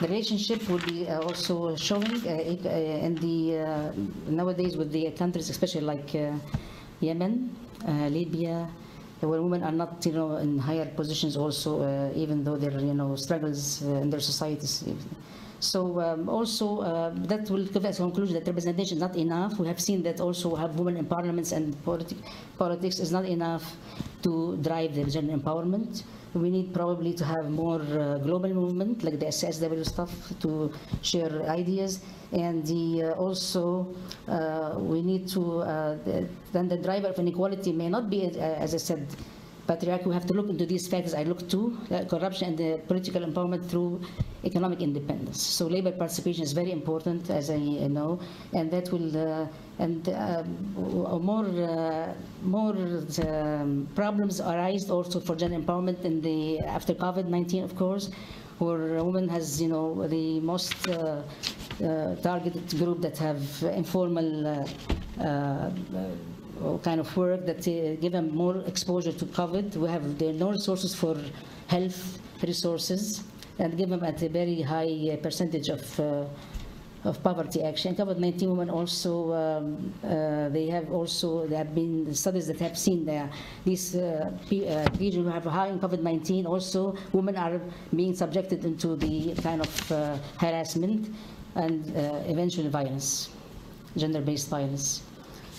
the 0.00 0.08
relationship 0.08 0.68
will 0.68 0.80
be 0.80 1.08
also 1.08 1.76
showing 1.76 2.24
in 2.26 3.14
the 3.16 3.92
nowadays 4.26 4.76
with 4.76 4.90
the 4.90 5.10
countries, 5.12 5.50
especially 5.50 5.82
like 5.82 6.16
Yemen, 7.04 7.54
Libya, 7.86 8.68
where 9.20 9.40
women 9.40 9.62
are 9.62 9.72
not, 9.72 10.04
you 10.04 10.12
know, 10.12 10.36
in 10.36 10.58
higher 10.58 10.86
positions 10.86 11.36
also, 11.36 12.12
even 12.14 12.44
though 12.44 12.56
there 12.56 12.74
are, 12.76 12.80
you 12.80 12.94
know, 12.94 13.16
struggles 13.16 13.82
in 13.82 14.10
their 14.10 14.20
societies. 14.20 14.84
So 15.60 15.98
um, 16.00 16.28
also 16.28 16.80
uh, 16.80 17.10
that 17.32 17.48
will 17.48 17.64
give 17.64 17.84
us 17.86 17.98
a 17.98 18.02
conclusion 18.02 18.34
that 18.34 18.46
representation 18.46 18.98
is 18.98 19.00
not 19.00 19.16
enough. 19.16 19.58
We 19.58 19.66
have 19.66 19.80
seen 19.80 20.02
that 20.02 20.20
also 20.20 20.54
have 20.56 20.78
women 20.78 20.98
in 20.98 21.06
parliaments 21.06 21.52
and 21.52 21.74
politi 21.86 22.16
politics 22.58 22.98
is 22.98 23.10
not 23.10 23.24
enough 23.24 23.64
to 24.24 24.58
drive 24.58 24.94
the 24.94 25.04
gender 25.04 25.32
empowerment. 25.32 26.02
We 26.34 26.50
need 26.50 26.74
probably 26.74 27.14
to 27.14 27.24
have 27.24 27.48
more 27.48 27.80
uh, 27.80 28.18
global 28.18 28.52
movement 28.52 29.04
like 29.04 29.20
the 29.20 29.26
SSW 29.26 29.86
stuff 29.86 30.10
to 30.40 30.72
share 31.02 31.48
ideas. 31.48 32.00
And 32.32 32.66
the, 32.66 33.04
uh, 33.04 33.12
also 33.12 33.94
uh, 34.26 34.74
we 34.78 35.02
need 35.02 35.28
to, 35.28 35.60
uh, 35.60 35.96
the, 36.04 36.28
then 36.52 36.68
the 36.68 36.76
driver 36.76 37.08
of 37.08 37.18
inequality 37.18 37.72
may 37.72 37.88
not 37.88 38.10
be, 38.10 38.26
uh, 38.26 38.40
as 38.40 38.74
I 38.74 38.78
said, 38.78 39.06
patriarchy, 39.66 40.06
we 40.06 40.14
have 40.14 40.26
to 40.26 40.34
look 40.34 40.48
into 40.48 40.66
these 40.66 40.86
factors. 40.86 41.14
I 41.14 41.22
look 41.24 41.48
to 41.50 41.76
uh, 41.90 42.04
corruption 42.04 42.48
and 42.48 42.58
the 42.58 42.80
political 42.86 43.22
empowerment 43.22 43.64
through 43.66 44.00
economic 44.44 44.80
independence. 44.80 45.42
So 45.42 45.66
labor 45.66 45.92
participation 45.92 46.42
is 46.44 46.52
very 46.52 46.72
important, 46.72 47.30
as 47.30 47.50
I 47.50 47.58
know, 47.58 48.20
and 48.52 48.70
that 48.70 48.92
will 48.92 49.16
uh, 49.16 49.46
and 49.78 50.08
uh, 50.08 50.42
more 51.18 51.46
uh, 51.46 52.14
more 52.42 52.76
um, 53.26 53.88
problems 53.94 54.40
arise 54.40 54.90
also 54.90 55.20
for 55.20 55.34
gender 55.34 55.58
empowerment 55.58 56.04
in 56.04 56.20
the 56.20 56.60
after 56.60 56.94
COVID-19, 56.94 57.64
of 57.64 57.74
course, 57.76 58.10
where 58.58 58.96
a 58.98 59.04
woman 59.04 59.28
has 59.28 59.60
you 59.60 59.68
know 59.68 60.06
the 60.06 60.40
most 60.40 60.88
uh, 60.88 61.22
uh, 61.82 62.14
targeted 62.16 62.68
group 62.78 63.00
that 63.00 63.18
have 63.18 63.42
informal 63.74 64.66
kind 66.82 67.00
of 67.00 67.16
work 67.16 67.46
that 67.46 67.66
uh, 67.68 67.96
give 68.00 68.12
them 68.12 68.34
more 68.34 68.58
exposure 68.66 69.12
to 69.12 69.24
COVID. 69.26 69.76
We 69.76 69.88
have 69.88 70.18
the 70.18 70.32
no 70.32 70.50
resources 70.50 70.94
for 70.94 71.16
health 71.68 72.18
resources 72.42 73.24
and 73.58 73.76
give 73.76 73.88
them 73.88 74.02
at 74.04 74.22
a 74.22 74.28
very 74.28 74.60
high 74.60 75.10
uh, 75.12 75.16
percentage 75.16 75.68
of 75.68 76.00
uh, 76.00 76.24
of 77.04 77.22
poverty 77.22 77.62
action. 77.62 77.94
COVID-19 77.94 78.48
women 78.48 78.70
also, 78.70 79.30
um, 79.34 79.92
uh, 80.02 80.48
they 80.48 80.66
have 80.68 80.90
also, 80.90 81.46
there 81.46 81.58
have 81.58 81.74
been 81.74 82.14
studies 82.14 82.46
that 82.46 82.58
have 82.60 82.78
seen 82.78 83.04
that 83.04 83.30
these 83.62 83.94
uh, 83.94 84.30
regions 84.98 85.26
who 85.26 85.28
have 85.28 85.44
high 85.44 85.68
in 85.68 85.78
COVID-19 85.78 86.46
also, 86.46 86.96
women 87.12 87.36
are 87.36 87.60
being 87.94 88.14
subjected 88.14 88.64
into 88.64 88.96
the 88.96 89.34
kind 89.42 89.60
of 89.60 89.92
uh, 89.92 90.16
harassment 90.38 91.14
and 91.56 91.92
eventually 92.26 92.68
violence, 92.68 93.28
gender-based 93.98 94.48
violence. 94.48 95.02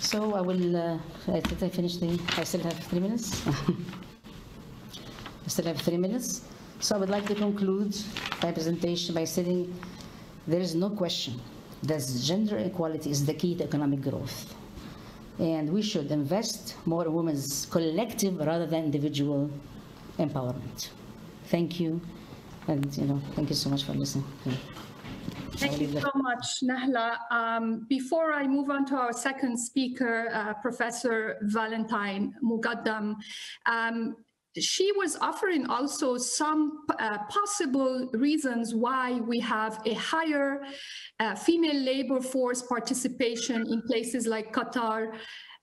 So 0.05 0.35
I 0.35 0.41
will, 0.41 0.77
uh, 0.77 0.99
did 1.25 1.63
I 1.63 1.69
finish 1.69 1.97
the, 1.97 2.21
I 2.37 2.43
still 2.43 2.61
have 2.61 2.77
three 2.77 2.99
minutes? 2.99 3.41
I 3.47 5.47
still 5.47 5.65
have 5.65 5.81
three 5.81 5.97
minutes. 5.97 6.41
So 6.79 6.95
I 6.95 6.99
would 6.99 7.09
like 7.09 7.25
to 7.25 7.33
conclude 7.33 7.97
my 8.43 8.51
presentation 8.51 9.15
by 9.15 9.23
saying 9.23 9.73
there 10.45 10.61
is 10.61 10.75
no 10.75 10.91
question 10.91 11.41
that 11.81 12.07
gender 12.21 12.59
equality 12.59 13.09
is 13.09 13.25
the 13.25 13.33
key 13.33 13.55
to 13.55 13.63
economic 13.63 14.01
growth. 14.01 14.53
And 15.39 15.73
we 15.73 15.81
should 15.81 16.11
invest 16.11 16.75
more 16.85 17.05
in 17.05 17.11
women's 17.11 17.65
collective 17.65 18.37
rather 18.37 18.67
than 18.67 18.83
individual 18.83 19.49
empowerment. 20.19 20.89
Thank 21.45 21.79
you. 21.79 21.99
And, 22.67 22.95
you 22.95 23.05
know, 23.05 23.19
thank 23.33 23.49
you 23.49 23.55
so 23.55 23.71
much 23.71 23.83
for 23.83 23.95
listening. 23.95 24.25
Thank 25.57 25.81
you 25.81 25.99
so 25.99 26.11
much, 26.15 26.45
Nahla. 26.63 27.17
Um, 27.31 27.85
before 27.89 28.33
I 28.33 28.45
move 28.47 28.69
on 28.69 28.85
to 28.87 28.95
our 28.95 29.13
second 29.13 29.57
speaker, 29.57 30.29
uh, 30.33 30.53
Professor 30.55 31.37
Valentine 31.43 32.33
Moghadam, 32.43 33.15
um, 33.65 34.15
she 34.57 34.91
was 34.93 35.17
offering 35.17 35.67
also 35.67 36.17
some 36.17 36.85
uh, 36.99 37.17
possible 37.29 38.09
reasons 38.13 38.73
why 38.73 39.19
we 39.19 39.39
have 39.39 39.81
a 39.85 39.93
higher 39.93 40.61
uh, 41.19 41.35
female 41.35 41.75
labor 41.75 42.21
force 42.21 42.61
participation 42.61 43.65
in 43.69 43.81
places 43.81 44.27
like 44.27 44.53
Qatar 44.53 45.17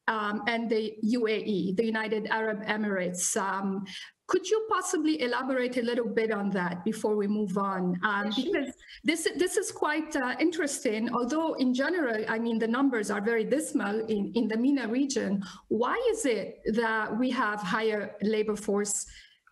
um, 0.08 0.42
and 0.46 0.68
the 0.68 0.92
UAE, 1.04 1.76
the 1.76 1.84
United 1.84 2.26
Arab 2.26 2.64
Emirates. 2.66 3.36
Um, 3.36 3.84
could 4.32 4.48
you 4.48 4.66
possibly 4.70 5.20
elaborate 5.20 5.76
a 5.76 5.82
little 5.82 6.08
bit 6.08 6.30
on 6.32 6.48
that 6.50 6.82
before 6.86 7.14
we 7.16 7.26
move 7.26 7.58
on? 7.58 8.00
Um, 8.02 8.32
because 8.34 8.72
this, 9.04 9.28
this 9.36 9.58
is 9.58 9.70
quite 9.70 10.16
uh, 10.16 10.34
interesting, 10.40 11.12
although 11.12 11.52
in 11.64 11.74
general, 11.74 12.24
I 12.26 12.38
mean, 12.38 12.58
the 12.58 12.66
numbers 12.66 13.10
are 13.10 13.20
very 13.20 13.44
dismal 13.44 13.96
in, 14.06 14.32
in 14.34 14.48
the 14.48 14.56
MENA 14.56 14.88
region. 14.88 15.44
Why 15.68 15.96
is 16.12 16.24
it 16.24 16.60
that 16.72 17.18
we 17.20 17.28
have 17.42 17.60
higher 17.60 18.16
labor 18.22 18.56
force 18.56 19.04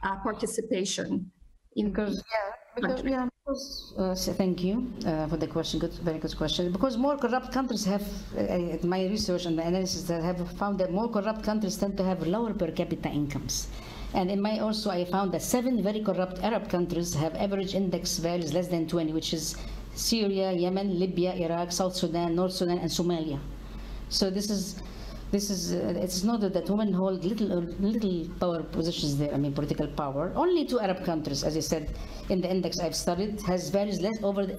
uh, 0.03 0.17
participation? 0.29 1.31
In 1.77 1.91
because, 1.91 2.17
yeah, 2.17 2.49
because, 2.75 3.05
yeah, 3.05 3.29
because, 3.45 3.95
uh, 3.99 4.15
so 4.15 4.33
thank 4.33 4.65
you 4.65 4.91
uh, 5.05 5.27
for 5.29 5.37
the 5.37 5.47
question. 5.47 5.79
Good, 5.79 5.93
very 6.09 6.19
good 6.19 6.37
question. 6.39 6.73
Because 6.73 6.97
more 6.97 7.19
corrupt 7.19 7.53
countries 7.53 7.85
have, 7.85 8.07
uh, 8.39 8.79
my 8.83 9.05
research 9.05 9.45
and 9.45 9.59
the 9.59 9.67
analysis 9.67 10.05
that 10.05 10.23
have 10.23 10.41
found 10.57 10.79
that 10.79 10.91
more 10.91 11.09
corrupt 11.11 11.43
countries 11.43 11.77
tend 11.77 11.99
to 11.99 12.03
have 12.03 12.27
lower 12.27 12.55
per 12.55 12.71
capita 12.71 13.11
incomes. 13.11 13.69
And 14.13 14.31
in 14.31 14.41
my 14.41 14.59
also, 14.59 14.91
I 14.91 15.05
found 15.05 15.33
that 15.33 15.43
seven 15.43 15.83
very 15.83 16.01
corrupt 16.01 16.43
Arab 16.43 16.69
countries 16.69 17.15
have 17.15 17.35
average 17.37 17.75
index 17.75 18.19
values 18.19 18.53
less 18.53 18.69
than 18.69 18.89
20, 18.89 19.13
which 19.13 19.33
is 19.33 19.57
Syria, 19.95 20.53
Yemen, 20.53 20.99
Libya, 20.99 21.35
Iraq, 21.35 21.71
South 21.71 21.95
Sudan, 21.95 22.35
North 22.35 22.53
Sudan, 22.53 22.79
and 22.79 22.91
Somalia. 22.91 23.39
So 24.09 24.31
this 24.31 24.51
is 24.51 24.83
this 25.31 25.49
is 25.49 25.73
uh, 25.73 25.95
it's 25.97 26.25
noted 26.25 26.53
that 26.55 26.69
women 26.69 26.93
hold 26.93 27.25
little 27.25 27.53
uh, 27.53 27.61
little 27.79 28.29
power 28.41 28.65
positions 28.65 29.17
there. 29.17 29.33
I 29.33 29.37
mean 29.37 29.53
political 29.53 29.87
power. 29.87 30.33
Only 30.35 30.65
two 30.65 30.81
Arab 30.81 31.05
countries, 31.05 31.45
as 31.45 31.57
I 31.57 31.61
said 31.61 31.91
in 32.29 32.41
the 32.41 32.51
index 32.51 32.81
I've 32.81 32.97
studied, 32.97 33.41
has 33.43 33.71
values 33.71 34.01
less 34.01 34.21
over 34.25 34.47
the, 34.47 34.59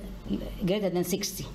greater 0.66 0.90
than 0.90 1.04
60 1.04 1.46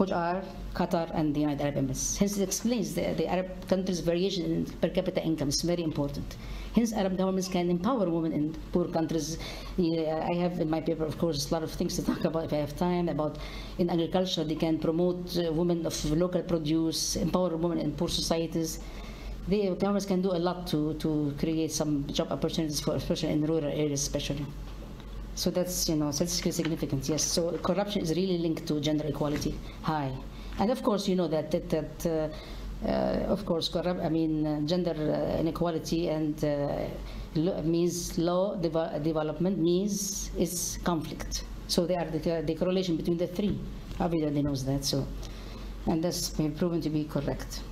which 0.00 0.12
are 0.12 0.42
Qatar 0.72 1.10
and 1.12 1.34
the 1.34 1.40
United 1.40 1.60
Arab 1.60 1.74
Emirates. 1.74 2.16
Hence, 2.16 2.38
it 2.38 2.42
explains 2.42 2.94
the, 2.94 3.12
the 3.18 3.26
Arab 3.26 3.68
countries' 3.68 4.00
variation 4.00 4.44
in 4.46 4.64
per 4.80 4.88
capita 4.88 5.22
income 5.22 5.50
is 5.50 5.60
very 5.60 5.82
important. 5.82 6.36
Hence, 6.74 6.92
Arab 6.92 7.16
governments 7.16 7.48
can 7.48 7.68
empower 7.68 8.08
women 8.08 8.32
in 8.32 8.54
poor 8.72 8.86
countries. 8.86 9.38
I 9.78 10.34
have 10.38 10.60
in 10.60 10.70
my 10.70 10.80
paper, 10.80 11.04
of 11.04 11.18
course, 11.18 11.50
a 11.50 11.54
lot 11.54 11.64
of 11.64 11.72
things 11.72 11.96
to 11.96 12.04
talk 12.04 12.24
about 12.24 12.44
if 12.44 12.52
I 12.52 12.56
have 12.58 12.76
time. 12.76 13.08
About 13.08 13.38
in 13.78 13.90
agriculture, 13.90 14.44
they 14.44 14.54
can 14.54 14.78
promote 14.78 15.36
uh, 15.36 15.52
women 15.52 15.84
of 15.84 16.04
local 16.12 16.42
produce, 16.42 17.16
empower 17.16 17.56
women 17.56 17.78
in 17.78 17.92
poor 17.92 18.08
societies. 18.08 18.78
The 19.48 19.70
governments 19.70 20.06
can 20.06 20.22
do 20.22 20.30
a 20.30 20.38
lot 20.38 20.68
to, 20.68 20.94
to 20.94 21.34
create 21.40 21.72
some 21.72 22.06
job 22.06 22.30
opportunities 22.30 22.78
for, 22.80 22.94
especially 22.94 23.30
in 23.30 23.44
rural 23.44 23.64
areas, 23.64 24.02
especially. 24.02 24.46
So 25.34 25.50
that's, 25.50 25.88
you 25.88 25.96
know, 25.96 26.12
statistically 26.12 26.52
significant, 26.52 27.08
yes. 27.08 27.24
So 27.24 27.58
corruption 27.58 28.02
is 28.02 28.10
really 28.10 28.38
linked 28.38 28.66
to 28.68 28.80
gender 28.80 29.06
equality 29.06 29.58
high. 29.82 30.12
And 30.58 30.70
of 30.70 30.82
course, 30.82 31.08
you 31.08 31.16
know 31.16 31.26
that, 31.28 31.50
that, 31.50 31.70
that 31.70 32.06
uh, 32.06 32.28
Uh, 32.86 33.26
of 33.28 33.44
course, 33.44 33.68
corrupt, 33.68 34.00
I 34.00 34.08
mean, 34.08 34.46
uh, 34.46 34.60
gender 34.62 34.94
uh, 34.96 35.38
inequality 35.40 36.08
and 36.08 36.34
means 37.64 38.18
law 38.18 38.56
development 38.56 39.58
means 39.58 40.30
is 40.36 40.78
conflict. 40.82 41.44
So 41.68 41.86
they 41.86 41.94
are 41.94 42.06
the, 42.06 42.42
the 42.44 42.54
correlation 42.54 42.96
between 42.96 43.18
the 43.18 43.26
three. 43.26 43.58
Everybody 44.00 44.42
knows 44.42 44.64
that. 44.64 44.84
So, 44.84 45.06
and 45.86 46.02
that's 46.02 46.30
been 46.30 46.52
proven 46.52 46.80
to 46.80 46.90
be 46.90 47.04
correct. 47.04 47.62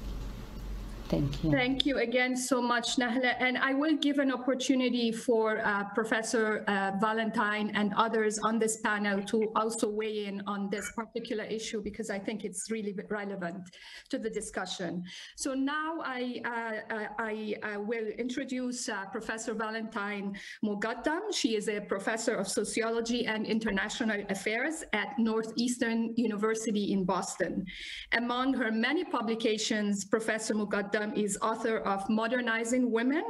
Thank 1.09 1.43
you. 1.43 1.51
Thank 1.51 1.87
you 1.87 1.99
again 1.99 2.37
so 2.37 2.61
much, 2.61 2.97
Nahla. 2.97 3.35
And 3.41 3.57
I 3.57 3.73
will 3.73 3.97
give 3.97 4.19
an 4.19 4.31
opportunity 4.31 5.11
for 5.11 5.59
uh, 5.65 5.85
Professor 5.95 6.65
uh, 6.69 6.93
Valentine 7.01 7.73
and 7.75 7.95
others 7.97 8.39
on 8.39 8.59
this 8.59 8.81
panel 8.83 9.23
to 9.25 9.51
also 9.57 9.89
weigh 9.89 10.27
in 10.27 10.43
on 10.47 10.69
this 10.69 10.93
particular 10.93 11.45
issue 11.45 11.81
because 11.83 12.11
I 12.11 12.19
think 12.19 12.45
it's 12.45 12.71
really 12.71 12.95
relevant 13.09 13.71
to 14.11 14.19
the 14.19 14.29
discussion. 14.29 15.03
So 15.37 15.55
now 15.55 16.01
I, 16.05 16.43
uh, 16.45 16.95
uh 16.95 17.07
I, 17.19 17.55
uh, 17.63 17.81
will 17.81 18.09
introduce 18.19 18.89
uh, 18.89 19.07
Professor 19.11 19.55
Valentine 19.55 20.37
Moghadam. 20.63 21.33
She 21.33 21.57
is 21.57 21.69
a 21.69 21.81
professor 21.81 22.35
of 22.35 22.49
sociology 22.49 23.27
and 23.27 23.47
international 23.47 24.25
affairs 24.29 24.85
at 24.93 25.19
Northeastern 25.19 26.13
University 26.17 26.93
in 26.93 27.05
Boston. 27.05 27.65
Among 28.13 28.53
her 28.55 28.71
many 28.71 29.05
publications, 29.05 30.05
Professor 30.05 30.55
Moghadam 30.55 30.98
is 31.17 31.39
author 31.43 31.79
of 31.79 32.09
Modernizing 32.09 32.91
Women, 32.91 33.25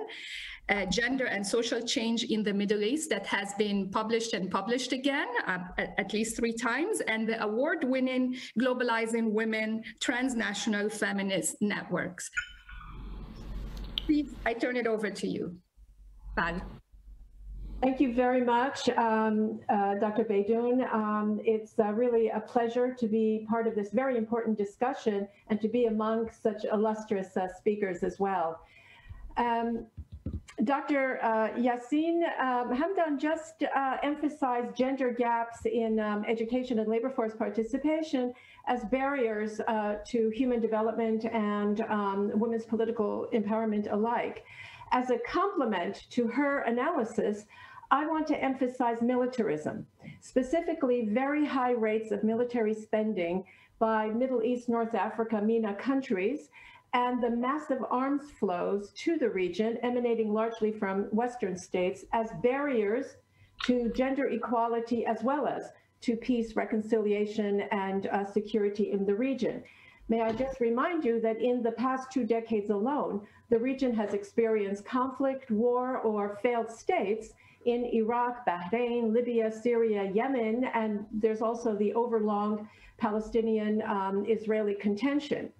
uh, 0.68 0.86
Gender 0.86 1.26
and 1.26 1.46
Social 1.46 1.80
Change 1.80 2.24
in 2.24 2.42
the 2.42 2.52
Middle 2.52 2.82
East 2.82 3.10
that 3.10 3.26
has 3.26 3.54
been 3.54 3.90
published 3.90 4.34
and 4.34 4.50
published 4.50 4.92
again 4.92 5.28
uh, 5.46 5.58
at, 5.76 6.12
least 6.12 6.36
three 6.36 6.52
times, 6.52 7.00
and 7.00 7.28
the 7.28 7.42
award-winning 7.42 8.36
Globalizing 8.60 9.32
Women 9.32 9.82
Transnational 10.00 10.88
Feminist 10.88 11.56
Networks. 11.60 12.30
Please, 14.06 14.30
I 14.44 14.54
turn 14.54 14.76
it 14.76 14.86
over 14.86 15.10
to 15.10 15.26
you, 15.26 15.56
Val. 16.34 16.60
Thank 17.80 18.00
you 18.00 18.12
very 18.12 18.40
much, 18.40 18.88
um, 18.88 19.60
uh, 19.68 19.94
Dr. 19.94 20.24
Beydoun. 20.24 20.92
Um, 20.92 21.40
it's 21.44 21.78
uh, 21.78 21.92
really 21.92 22.28
a 22.28 22.40
pleasure 22.40 22.92
to 22.92 23.06
be 23.06 23.46
part 23.48 23.68
of 23.68 23.76
this 23.76 23.90
very 23.92 24.16
important 24.16 24.58
discussion 24.58 25.28
and 25.48 25.60
to 25.60 25.68
be 25.68 25.84
among 25.84 26.28
such 26.42 26.64
illustrious 26.64 27.36
uh, 27.36 27.46
speakers 27.56 28.02
as 28.02 28.18
well. 28.18 28.58
Um, 29.36 29.86
Dr. 30.64 31.20
Uh, 31.22 31.50
Yassin 31.56 32.22
um, 32.40 32.76
Hamdan 32.76 33.16
just 33.16 33.62
uh, 33.62 33.96
emphasized 34.02 34.76
gender 34.76 35.12
gaps 35.12 35.64
in 35.64 36.00
um, 36.00 36.24
education 36.26 36.80
and 36.80 36.88
labor 36.88 37.10
force 37.10 37.36
participation 37.36 38.34
as 38.66 38.84
barriers 38.86 39.60
uh, 39.68 39.98
to 40.04 40.30
human 40.30 40.60
development 40.60 41.26
and 41.26 41.82
um, 41.82 42.32
women's 42.34 42.64
political 42.64 43.28
empowerment 43.32 43.90
alike. 43.92 44.44
As 44.90 45.10
a 45.10 45.18
complement 45.18 46.06
to 46.10 46.26
her 46.26 46.62
analysis, 46.62 47.44
I 47.90 48.06
want 48.06 48.26
to 48.26 48.42
emphasize 48.42 49.00
militarism, 49.00 49.86
specifically 50.20 51.08
very 51.10 51.46
high 51.46 51.72
rates 51.72 52.12
of 52.12 52.22
military 52.22 52.74
spending 52.74 53.44
by 53.78 54.08
Middle 54.08 54.42
East, 54.42 54.68
North 54.68 54.94
Africa, 54.94 55.40
MENA 55.40 55.74
countries, 55.74 56.50
and 56.92 57.22
the 57.22 57.30
massive 57.30 57.82
arms 57.90 58.30
flows 58.38 58.90
to 58.92 59.16
the 59.16 59.30
region 59.30 59.78
emanating 59.82 60.34
largely 60.34 60.70
from 60.70 61.04
Western 61.04 61.56
states 61.56 62.04
as 62.12 62.28
barriers 62.42 63.16
to 63.64 63.90
gender 63.92 64.28
equality 64.28 65.06
as 65.06 65.22
well 65.22 65.46
as 65.46 65.70
to 66.02 66.16
peace, 66.16 66.56
reconciliation, 66.56 67.62
and 67.72 68.06
uh, 68.08 68.24
security 68.24 68.92
in 68.92 69.06
the 69.06 69.14
region. 69.14 69.62
May 70.08 70.22
I 70.22 70.32
just 70.32 70.60
remind 70.60 71.04
you 71.04 71.20
that 71.20 71.40
in 71.40 71.62
the 71.62 71.72
past 71.72 72.10
two 72.10 72.24
decades 72.24 72.70
alone, 72.70 73.26
the 73.50 73.58
region 73.58 73.94
has 73.94 74.14
experienced 74.14 74.84
conflict, 74.84 75.50
war, 75.50 75.98
or 75.98 76.38
failed 76.42 76.70
states 76.70 77.34
in 77.68 77.84
Iraq, 77.84 78.46
Bahrain, 78.46 79.12
Libya, 79.12 79.52
Syria, 79.52 80.10
Yemen, 80.14 80.64
and 80.72 81.04
there's 81.12 81.42
also 81.42 81.76
the 81.76 81.92
overlong 81.92 82.66
Palestinian 82.96 83.82
um, 83.82 84.24
Israeli 84.26 84.74
contention. 84.74 85.50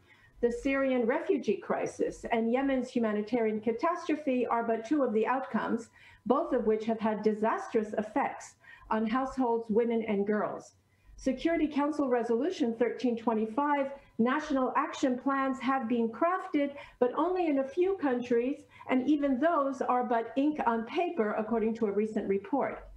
The 0.41 0.51
Syrian 0.51 1.05
refugee 1.05 1.59
crisis 1.59 2.25
and 2.33 2.51
Yemen's 2.51 2.89
humanitarian 2.89 3.61
catastrophe 3.61 4.47
are 4.47 4.65
but 4.65 4.87
two 4.87 5.03
of 5.03 5.13
the 5.13 5.27
outcomes, 5.27 5.91
both 6.25 6.55
of 6.55 6.67
which 6.67 6.87
have 6.87 6.99
had 6.99 7.23
disastrous 7.23 7.93
effects 7.99 8.55
on 8.91 9.07
households, 9.07 9.67
women, 9.69 10.03
and 10.05 10.27
girls. 10.27 10.77
Security 11.17 11.69
Council 11.69 12.09
Resolution 12.09 12.69
1325 12.69 13.91
national 14.19 14.73
action 14.77 15.19
plans 15.19 15.59
have 15.61 15.89
been 15.89 16.09
crafted, 16.09 16.75
but 16.99 17.13
only 17.17 17.47
in 17.47 17.61
a 17.61 17.65
few 17.65 17.97
countries, 17.97 18.65
and 18.91 19.09
even 19.09 19.39
those 19.39 19.81
are 19.81 20.05
but 20.05 20.33
ink 20.37 20.59
on 20.67 20.85
paper, 20.85 21.35
according 21.35 21.75
to 21.75 21.87
a 21.87 21.93
recent 21.93 22.29
report. 22.29 22.89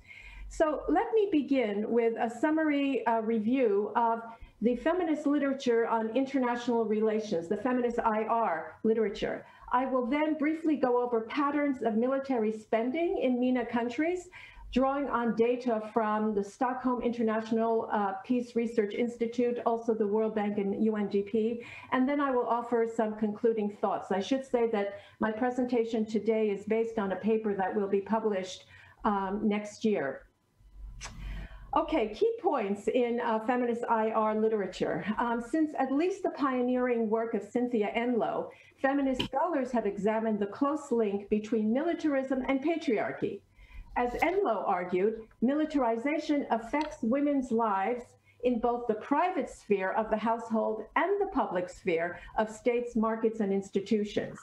So 0.49 0.81
let 0.89 1.07
me 1.13 1.29
begin 1.31 1.89
with 1.89 2.13
a 2.19 2.29
summary 2.29 3.05
uh, 3.05 3.21
review 3.21 3.91
of 3.95 4.21
the 4.61 4.75
feminist 4.75 5.25
literature 5.25 5.87
on 5.87 6.15
international 6.15 6.85
relations, 6.85 7.47
the 7.47 7.57
feminist 7.57 7.97
IR 7.99 8.75
literature. 8.83 9.45
I 9.71 9.85
will 9.85 10.05
then 10.05 10.37
briefly 10.37 10.75
go 10.75 11.01
over 11.01 11.21
patterns 11.21 11.81
of 11.81 11.95
military 11.95 12.51
spending 12.51 13.19
in 13.19 13.39
MENA 13.39 13.65
countries, 13.67 14.29
drawing 14.71 15.09
on 15.09 15.35
data 15.35 15.81
from 15.93 16.33
the 16.33 16.43
Stockholm 16.43 17.01
International 17.01 17.89
uh, 17.91 18.13
Peace 18.25 18.55
Research 18.55 18.93
Institute, 18.93 19.59
also 19.65 19.93
the 19.93 20.07
World 20.07 20.33
Bank 20.33 20.57
and 20.57 20.75
UNDP, 20.75 21.59
and 21.91 22.07
then 22.07 22.21
I 22.21 22.31
will 22.31 22.47
offer 22.47 22.87
some 22.93 23.15
concluding 23.15 23.75
thoughts. 23.81 24.11
I 24.11 24.21
should 24.21 24.45
say 24.45 24.69
that 24.71 24.99
my 25.19 25.31
presentation 25.31 26.05
today 26.05 26.49
is 26.49 26.63
based 26.65 26.97
on 26.97 27.11
a 27.11 27.17
paper 27.17 27.53
that 27.55 27.75
will 27.75 27.89
be 27.89 28.01
published 28.01 28.65
um, 29.03 29.41
next 29.43 29.83
year. 29.83 30.21
Okay, 31.73 32.13
key 32.13 32.31
points 32.41 32.89
in 32.89 33.21
uh, 33.21 33.39
feminist 33.47 33.83
IR 33.89 34.35
literature. 34.35 35.05
Um, 35.17 35.41
since 35.41 35.73
at 35.79 35.91
least 35.91 36.21
the 36.21 36.31
pioneering 36.31 37.09
work 37.09 37.33
of 37.33 37.43
Cynthia 37.43 37.91
Enloe, 37.95 38.49
feminist 38.81 39.23
scholars 39.23 39.71
have 39.71 39.85
examined 39.85 40.39
the 40.39 40.47
close 40.47 40.91
link 40.91 41.29
between 41.29 41.73
militarism 41.73 42.43
and 42.49 42.61
patriarchy. 42.61 43.39
As 43.97 44.13
Enloe 44.21 44.63
argued, 44.65 45.21
militarization 45.41 46.47
affects 46.49 46.97
women's 47.01 47.51
lives 47.51 48.03
in 48.43 48.59
both 48.59 48.87
the 48.87 48.95
private 48.95 49.49
sphere 49.49 49.91
of 49.91 50.09
the 50.09 50.17
household 50.17 50.85
and 50.95 51.21
the 51.21 51.27
public 51.27 51.69
sphere 51.69 52.19
of 52.37 52.49
states, 52.49 52.95
markets, 52.95 53.41
and 53.41 53.51
institutions. 53.51 54.39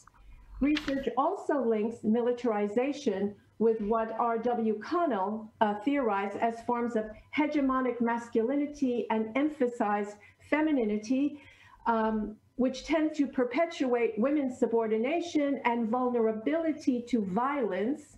Research 0.61 1.09
also 1.17 1.61
links 1.65 2.05
militarization 2.05 3.35
with 3.59 3.81
what 3.81 4.15
R.W. 4.19 4.79
Connell 4.81 5.51
uh, 5.61 5.75
theorized 5.81 6.37
as 6.37 6.63
forms 6.63 6.95
of 6.95 7.07
hegemonic 7.37 8.01
masculinity 8.01 9.07
and 9.11 9.37
emphasized 9.37 10.17
femininity, 10.51 11.41
um, 11.87 12.37
which 12.57 12.85
tend 12.85 13.15
to 13.15 13.27
perpetuate 13.27 14.19
women's 14.19 14.59
subordination 14.59 15.61
and 15.65 15.89
vulnerability 15.89 17.03
to 17.09 17.25
violence 17.25 18.18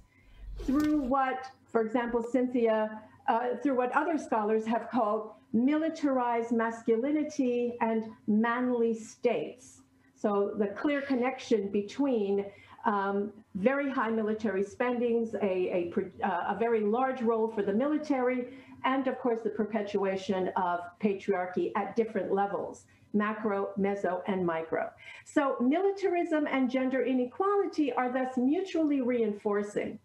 through 0.64 1.00
what, 1.02 1.46
for 1.70 1.80
example, 1.80 2.22
Cynthia, 2.22 3.00
uh, 3.28 3.56
through 3.62 3.76
what 3.76 3.92
other 3.92 4.18
scholars 4.18 4.66
have 4.66 4.90
called 4.90 5.32
militarized 5.52 6.52
masculinity 6.52 7.74
and 7.80 8.04
manly 8.26 8.94
states. 8.94 9.82
So 10.14 10.54
the 10.58 10.66
clear 10.68 11.00
connection 11.00 11.68
between 11.68 12.44
um, 12.84 13.32
very 13.54 13.90
high 13.90 14.10
military 14.10 14.62
spendings, 14.62 15.34
a, 15.34 15.90
a, 15.92 15.92
uh, 16.26 16.54
a, 16.54 16.58
very 16.58 16.80
large 16.80 17.20
role 17.20 17.48
for 17.48 17.62
the 17.62 17.72
military, 17.72 18.48
and 18.84 19.06
of 19.06 19.18
course 19.18 19.40
the 19.42 19.50
perpetuation 19.50 20.48
of 20.56 20.80
patriarchy 21.02 21.72
at 21.76 21.94
different 21.94 22.32
levels, 22.32 22.86
macro, 23.12 23.70
meso, 23.78 24.22
and 24.26 24.46
micro. 24.46 24.90
So 25.26 25.56
militarism 25.60 26.46
and 26.50 26.70
gender 26.70 27.04
inequality 27.04 27.92
are 27.92 28.10
thus 28.10 28.38
mutually 28.38 29.02
reinforcing. 29.02 29.98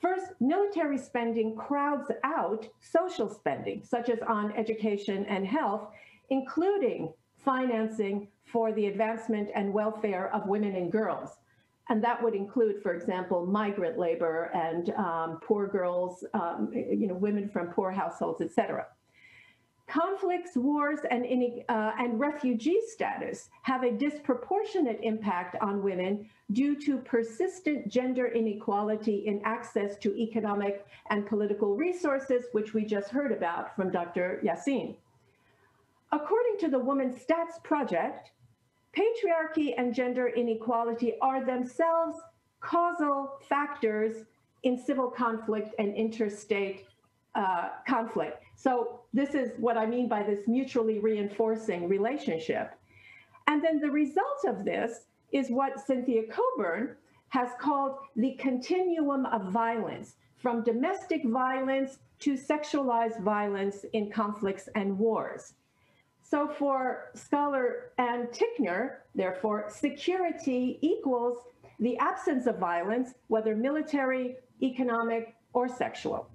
First, 0.00 0.26
military 0.40 0.98
spending 0.98 1.56
crowds 1.56 2.10
out 2.22 2.68
social 2.80 3.28
spending, 3.28 3.82
such 3.82 4.08
as 4.08 4.20
on 4.20 4.52
education 4.52 5.24
and 5.26 5.46
health, 5.46 5.88
including 6.30 7.12
financing 7.36 8.28
for 8.44 8.72
the 8.72 8.86
advancement 8.86 9.50
and 9.54 9.72
welfare 9.72 10.32
of 10.34 10.46
women 10.46 10.76
and 10.76 10.90
girls. 10.92 11.38
And 11.88 12.04
that 12.04 12.22
would 12.22 12.34
include, 12.34 12.82
for 12.82 12.92
example, 12.94 13.46
migrant 13.46 13.98
labor 13.98 14.50
and 14.54 14.90
um, 14.90 15.40
poor 15.42 15.66
girls, 15.66 16.24
um, 16.34 16.70
you 16.72 17.06
know, 17.06 17.14
women 17.14 17.48
from 17.48 17.68
poor 17.68 17.90
households, 17.90 18.40
et 18.40 18.52
cetera. 18.52 18.86
Conflicts, 19.88 20.54
wars, 20.54 20.98
and, 21.10 21.24
uh, 21.70 21.92
and 21.98 22.20
refugee 22.20 22.78
status 22.86 23.48
have 23.62 23.84
a 23.84 23.90
disproportionate 23.90 25.00
impact 25.02 25.56
on 25.62 25.82
women 25.82 26.28
due 26.52 26.78
to 26.78 26.98
persistent 26.98 27.88
gender 27.88 28.26
inequality 28.26 29.26
in 29.26 29.40
access 29.44 29.96
to 29.96 30.14
economic 30.14 30.86
and 31.08 31.26
political 31.26 31.74
resources, 31.74 32.44
which 32.52 32.74
we 32.74 32.84
just 32.84 33.08
heard 33.08 33.32
about 33.32 33.74
from 33.74 33.90
Dr. 33.90 34.42
Yassin. 34.44 34.94
According 36.12 36.58
to 36.60 36.68
the 36.68 36.78
Women's 36.78 37.24
Stats 37.24 37.62
Project, 37.62 38.32
patriarchy 38.94 39.72
and 39.78 39.94
gender 39.94 40.28
inequality 40.28 41.14
are 41.22 41.44
themselves 41.44 42.18
causal 42.60 43.38
factors 43.48 44.24
in 44.64 44.76
civil 44.76 45.08
conflict 45.08 45.74
and 45.78 45.94
interstate 45.94 46.84
uh, 47.34 47.70
conflict. 47.86 48.44
So 48.58 49.02
this 49.14 49.36
is 49.36 49.52
what 49.56 49.78
I 49.78 49.86
mean 49.86 50.08
by 50.08 50.24
this 50.24 50.40
mutually 50.48 50.98
reinforcing 50.98 51.88
relationship. 51.88 52.74
And 53.46 53.62
then 53.62 53.78
the 53.78 53.90
result 53.90 54.44
of 54.48 54.64
this 54.64 55.06
is 55.30 55.48
what 55.48 55.78
Cynthia 55.78 56.24
Cockburn 56.26 56.96
has 57.28 57.50
called 57.60 57.98
the 58.16 58.32
continuum 58.32 59.26
of 59.26 59.52
violence, 59.52 60.16
from 60.36 60.64
domestic 60.64 61.24
violence 61.24 61.98
to 62.18 62.34
sexualized 62.34 63.20
violence 63.22 63.84
in 63.92 64.10
conflicts 64.10 64.68
and 64.74 64.98
wars. 64.98 65.54
So 66.22 66.48
for 66.48 67.12
scholar 67.14 67.92
Ann 67.98 68.26
Tickner, 68.32 68.96
therefore, 69.14 69.70
security 69.70 70.78
equals 70.80 71.38
the 71.78 71.96
absence 71.98 72.46
of 72.48 72.58
violence, 72.58 73.14
whether 73.28 73.54
military, 73.54 74.36
economic, 74.60 75.36
or 75.52 75.68
sexual. 75.68 76.28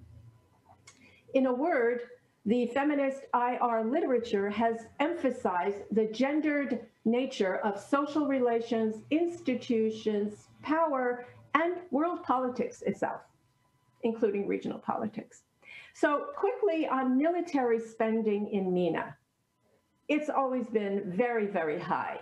In 1.34 1.46
a 1.46 1.52
word, 1.52 2.00
the 2.46 2.66
feminist 2.66 3.22
IR 3.34 3.84
literature 3.84 4.50
has 4.50 4.86
emphasized 5.00 5.78
the 5.90 6.06
gendered 6.06 6.86
nature 7.04 7.56
of 7.56 7.80
social 7.80 8.26
relations, 8.26 8.96
institutions, 9.10 10.48
power, 10.62 11.26
and 11.54 11.76
world 11.90 12.22
politics 12.22 12.82
itself, 12.82 13.22
including 14.02 14.46
regional 14.46 14.78
politics. 14.78 15.42
So 15.94 16.26
quickly 16.36 16.86
on 16.86 17.16
military 17.16 17.80
spending 17.80 18.48
in 18.48 18.74
MENA. 18.74 19.16
It's 20.08 20.28
always 20.28 20.66
been 20.66 21.02
very, 21.06 21.46
very 21.46 21.78
high. 21.78 22.20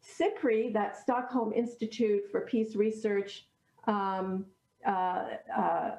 SIPRI, 0.00 0.72
that 0.74 0.96
Stockholm 0.96 1.52
Institute 1.52 2.30
for 2.30 2.42
Peace 2.42 2.76
Research, 2.76 3.46
um, 3.88 4.46
uh, 4.86 5.24
uh, 5.56 5.90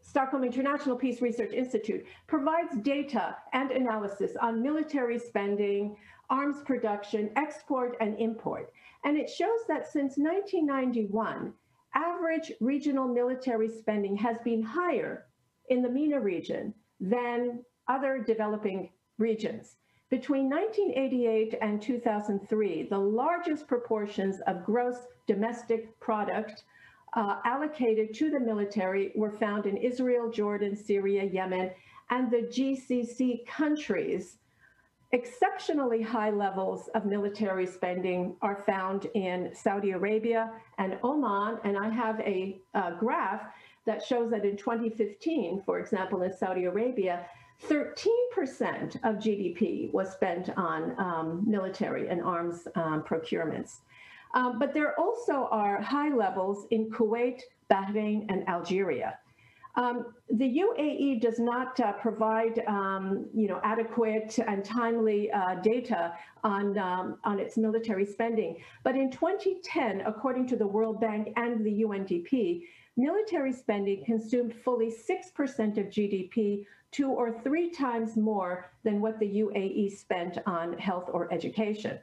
Stockholm 0.00 0.44
International 0.44 0.96
Peace 0.96 1.20
Research 1.20 1.52
Institute, 1.52 2.04
provides 2.26 2.76
data 2.82 3.36
and 3.52 3.70
analysis 3.70 4.36
on 4.40 4.62
military 4.62 5.18
spending, 5.18 5.96
arms 6.30 6.62
production, 6.64 7.30
export, 7.36 7.96
and 8.00 8.18
import. 8.18 8.72
And 9.04 9.16
it 9.16 9.30
shows 9.30 9.60
that 9.68 9.86
since 9.86 10.16
1991, 10.16 11.52
average 11.94 12.52
regional 12.60 13.08
military 13.08 13.68
spending 13.68 14.16
has 14.16 14.36
been 14.44 14.62
higher 14.62 15.26
in 15.68 15.82
the 15.82 15.88
MENA 15.88 16.20
region 16.20 16.74
than 17.00 17.64
other 17.88 18.22
developing 18.26 18.90
regions. 19.18 19.76
Between 20.10 20.48
1988 20.48 21.56
and 21.60 21.82
2003, 21.82 22.84
the 22.84 22.98
largest 22.98 23.66
proportions 23.66 24.40
of 24.46 24.64
gross 24.64 25.06
domestic 25.26 25.98
product 26.00 26.64
uh, 27.18 27.40
allocated 27.44 28.14
to 28.14 28.30
the 28.30 28.38
military 28.38 29.10
were 29.16 29.32
found 29.32 29.66
in 29.66 29.76
Israel, 29.76 30.30
Jordan, 30.30 30.76
Syria, 30.76 31.24
Yemen, 31.24 31.72
and 32.10 32.30
the 32.30 32.42
GCC 32.42 33.44
countries. 33.44 34.36
Exceptionally 35.10 36.00
high 36.00 36.30
levels 36.30 36.88
of 36.94 37.06
military 37.06 37.66
spending 37.66 38.36
are 38.40 38.62
found 38.64 39.08
in 39.14 39.50
Saudi 39.52 39.90
Arabia 39.90 40.52
and 40.78 40.96
Oman. 41.02 41.58
And 41.64 41.76
I 41.76 41.88
have 41.88 42.20
a, 42.20 42.60
a 42.74 42.92
graph 43.00 43.42
that 43.84 44.04
shows 44.04 44.30
that 44.30 44.44
in 44.44 44.56
2015, 44.56 45.62
for 45.66 45.80
example, 45.80 46.22
in 46.22 46.32
Saudi 46.32 46.66
Arabia, 46.66 47.26
13% 47.68 48.94
of 49.02 49.16
GDP 49.16 49.92
was 49.92 50.12
spent 50.12 50.50
on 50.56 50.94
um, 51.00 51.42
military 51.44 52.08
and 52.08 52.22
arms 52.22 52.68
um, 52.76 53.02
procurements. 53.02 53.78
Um, 54.34 54.58
but 54.58 54.74
there 54.74 54.98
also 54.98 55.48
are 55.50 55.80
high 55.80 56.14
levels 56.14 56.66
in 56.70 56.90
Kuwait, 56.90 57.40
Bahrain, 57.70 58.26
and 58.28 58.48
Algeria. 58.48 59.18
Um, 59.76 60.06
the 60.28 60.58
UAE 60.58 61.20
does 61.20 61.38
not 61.38 61.78
uh, 61.78 61.92
provide, 61.92 62.64
um, 62.66 63.26
you 63.32 63.46
know, 63.46 63.60
adequate 63.62 64.36
and 64.44 64.64
timely 64.64 65.30
uh, 65.30 65.54
data 65.56 66.14
on 66.42 66.76
um, 66.78 67.18
on 67.22 67.38
its 67.38 67.56
military 67.56 68.04
spending. 68.04 68.56
But 68.82 68.96
in 68.96 69.08
2010, 69.10 70.00
according 70.00 70.48
to 70.48 70.56
the 70.56 70.66
World 70.66 71.00
Bank 71.00 71.32
and 71.36 71.64
the 71.64 71.84
UNDP, 71.84 72.62
military 72.96 73.52
spending 73.52 74.04
consumed 74.04 74.52
fully 74.64 74.90
6% 74.90 75.78
of 75.78 75.86
GDP, 75.86 76.66
two 76.90 77.10
or 77.10 77.40
three 77.42 77.70
times 77.70 78.16
more 78.16 78.72
than 78.82 79.00
what 79.00 79.20
the 79.20 79.26
UAE 79.26 79.96
spent 79.96 80.38
on 80.46 80.76
health 80.78 81.08
or 81.12 81.32
education. 81.32 82.00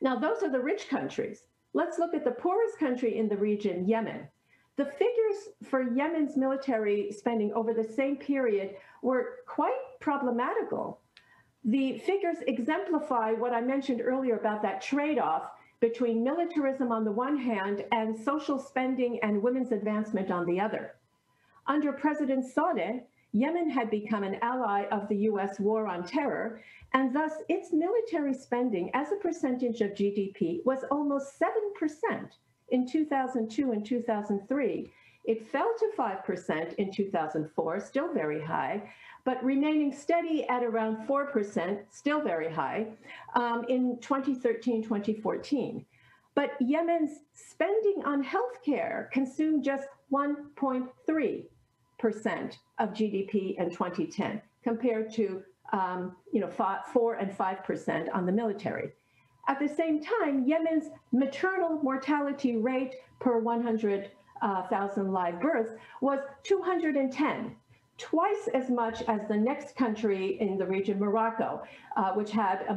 Now, 0.00 0.18
those 0.18 0.42
are 0.42 0.50
the 0.50 0.60
rich 0.60 0.88
countries. 0.88 1.44
Let's 1.72 1.98
look 1.98 2.14
at 2.14 2.24
the 2.24 2.30
poorest 2.30 2.78
country 2.78 3.18
in 3.18 3.28
the 3.28 3.36
region, 3.36 3.86
Yemen. 3.86 4.28
The 4.76 4.84
figures 4.84 5.48
for 5.64 5.82
Yemen's 5.82 6.36
military 6.36 7.10
spending 7.10 7.52
over 7.54 7.72
the 7.72 7.84
same 7.84 8.16
period 8.16 8.76
were 9.02 9.36
quite 9.46 9.78
problematical. 10.00 11.00
The 11.64 11.98
figures 11.98 12.36
exemplify 12.46 13.32
what 13.32 13.52
I 13.52 13.60
mentioned 13.60 14.02
earlier 14.02 14.36
about 14.36 14.62
that 14.62 14.82
trade 14.82 15.18
off 15.18 15.50
between 15.80 16.22
militarism 16.22 16.92
on 16.92 17.04
the 17.04 17.12
one 17.12 17.36
hand 17.36 17.84
and 17.92 18.18
social 18.18 18.58
spending 18.58 19.18
and 19.22 19.42
women's 19.42 19.72
advancement 19.72 20.30
on 20.30 20.46
the 20.46 20.60
other. 20.60 20.94
Under 21.66 21.92
President 21.92 22.44
Saleh, 22.44 23.02
Yemen 23.36 23.68
had 23.68 23.90
become 23.90 24.24
an 24.24 24.38
ally 24.40 24.86
of 24.90 25.08
the 25.08 25.28
US 25.30 25.60
war 25.60 25.86
on 25.86 26.04
terror, 26.04 26.62
and 26.94 27.14
thus 27.14 27.32
its 27.50 27.70
military 27.70 28.32
spending 28.32 28.90
as 28.94 29.12
a 29.12 29.16
percentage 29.16 29.82
of 29.82 29.90
GDP 29.90 30.64
was 30.64 30.84
almost 30.90 31.38
7% 31.38 32.30
in 32.70 32.86
2002 32.88 33.72
and 33.72 33.84
2003. 33.84 34.90
It 35.24 35.46
fell 35.48 35.70
to 35.78 35.90
5% 35.98 36.74
in 36.76 36.90
2004, 36.90 37.80
still 37.80 38.14
very 38.14 38.42
high, 38.42 38.90
but 39.24 39.44
remaining 39.44 39.92
steady 39.92 40.48
at 40.48 40.64
around 40.64 41.06
4%, 41.06 41.80
still 41.90 42.22
very 42.22 42.50
high, 42.50 42.86
um, 43.34 43.66
in 43.68 43.98
2013 44.00 44.82
2014. 44.82 45.84
But 46.34 46.52
Yemen's 46.58 47.18
spending 47.34 48.02
on 48.06 48.24
healthcare 48.24 49.10
consumed 49.10 49.62
just 49.62 49.88
1.3% 50.10 51.44
of 52.78 52.90
GDP 52.90 53.56
in 53.58 53.70
2010, 53.70 54.40
compared 54.62 55.12
to 55.14 55.42
um, 55.72 56.16
you 56.32 56.40
know, 56.40 56.48
five, 56.48 56.86
4 56.92 57.14
and 57.14 57.30
5% 57.30 58.14
on 58.14 58.26
the 58.26 58.32
military. 58.32 58.92
At 59.48 59.58
the 59.58 59.68
same 59.68 60.02
time, 60.02 60.44
Yemen's 60.46 60.86
maternal 61.12 61.80
mortality 61.82 62.56
rate 62.56 62.96
per 63.20 63.38
100,000 63.38 64.10
uh, 64.42 65.10
live 65.10 65.40
births 65.40 65.72
was 66.00 66.18
210, 66.42 67.54
twice 67.96 68.48
as 68.54 68.70
much 68.70 69.02
as 69.02 69.20
the 69.28 69.36
next 69.36 69.76
country 69.76 70.38
in 70.40 70.58
the 70.58 70.66
region, 70.66 70.98
Morocco, 70.98 71.62
uh, 71.96 72.12
which 72.12 72.30
had 72.30 72.62
a, 72.68 72.72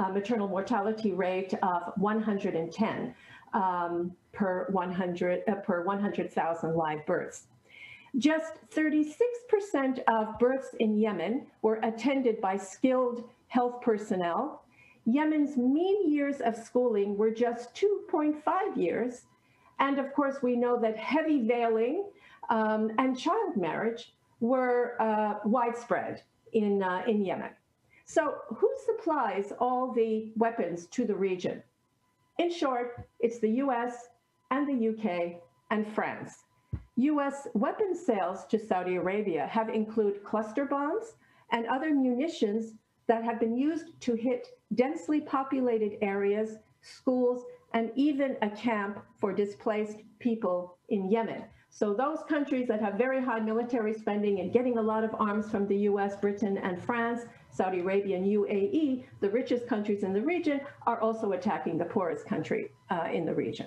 a, 0.00 0.12
maternal 0.12 0.48
mortality 0.48 1.12
rate 1.12 1.52
of 1.62 1.92
110 1.96 3.14
um, 3.52 4.12
per 4.32 4.66
100 4.70 5.42
uh, 5.46 5.54
per 5.56 5.84
100,000 5.84 6.74
live 6.74 7.06
births. 7.06 7.46
Just 8.18 8.54
36% 8.70 10.02
of 10.08 10.38
births 10.38 10.74
in 10.80 10.98
Yemen 10.98 11.46
were 11.62 11.80
attended 11.82 12.40
by 12.40 12.56
skilled 12.56 13.28
health 13.48 13.80
personnel, 13.82 14.62
Yemen's 15.06 15.56
mean 15.56 16.10
years 16.10 16.40
of 16.40 16.56
schooling 16.56 17.16
were 17.16 17.30
just 17.30 17.74
2.5 17.74 18.76
years. 18.76 19.26
And 19.78 19.98
of 19.98 20.12
course, 20.12 20.42
we 20.42 20.56
know 20.56 20.80
that 20.80 20.96
heavy 20.96 21.46
veiling 21.46 22.10
um, 22.50 22.90
and 22.98 23.18
child 23.18 23.56
marriage 23.56 24.14
were 24.40 25.00
uh, 25.00 25.34
widespread 25.44 26.22
in, 26.52 26.82
uh, 26.82 27.02
in 27.06 27.24
Yemen. 27.24 27.50
So, 28.04 28.34
who 28.48 28.70
supplies 28.84 29.52
all 29.58 29.92
the 29.92 30.32
weapons 30.36 30.86
to 30.86 31.04
the 31.04 31.14
region? 31.14 31.62
In 32.38 32.50
short, 32.50 33.06
it's 33.20 33.38
the 33.40 33.50
US 33.62 34.08
and 34.50 34.66
the 34.66 34.88
UK 34.88 35.40
and 35.70 35.86
France. 35.92 36.45
US 36.96 37.46
weapons 37.52 38.04
sales 38.04 38.46
to 38.46 38.58
Saudi 38.58 38.96
Arabia 38.96 39.46
have 39.48 39.68
included 39.68 40.24
cluster 40.24 40.64
bombs 40.64 41.16
and 41.52 41.66
other 41.66 41.94
munitions 41.94 42.72
that 43.06 43.22
have 43.22 43.38
been 43.38 43.54
used 43.54 44.00
to 44.00 44.14
hit 44.14 44.48
densely 44.74 45.20
populated 45.20 45.98
areas, 46.00 46.56
schools, 46.80 47.44
and 47.74 47.90
even 47.96 48.36
a 48.40 48.48
camp 48.48 49.04
for 49.18 49.32
displaced 49.34 49.98
people 50.20 50.78
in 50.88 51.10
Yemen. 51.10 51.44
So 51.68 51.92
those 51.92 52.20
countries 52.26 52.66
that 52.68 52.80
have 52.80 52.94
very 52.94 53.22
high 53.22 53.40
military 53.40 53.92
spending 53.92 54.40
and 54.40 54.50
getting 54.50 54.78
a 54.78 54.82
lot 54.82 55.04
of 55.04 55.14
arms 55.18 55.50
from 55.50 55.66
the 55.68 55.76
US, 55.90 56.16
Britain, 56.16 56.56
and 56.56 56.82
France, 56.82 57.26
Saudi 57.50 57.80
Arabia, 57.80 58.16
and 58.16 58.24
UAE, 58.24 59.04
the 59.20 59.28
richest 59.28 59.66
countries 59.66 60.02
in 60.02 60.14
the 60.14 60.22
region, 60.22 60.62
are 60.86 60.98
also 61.00 61.32
attacking 61.32 61.76
the 61.76 61.84
poorest 61.84 62.24
country 62.26 62.70
uh, 62.88 63.08
in 63.12 63.26
the 63.26 63.34
region. 63.34 63.66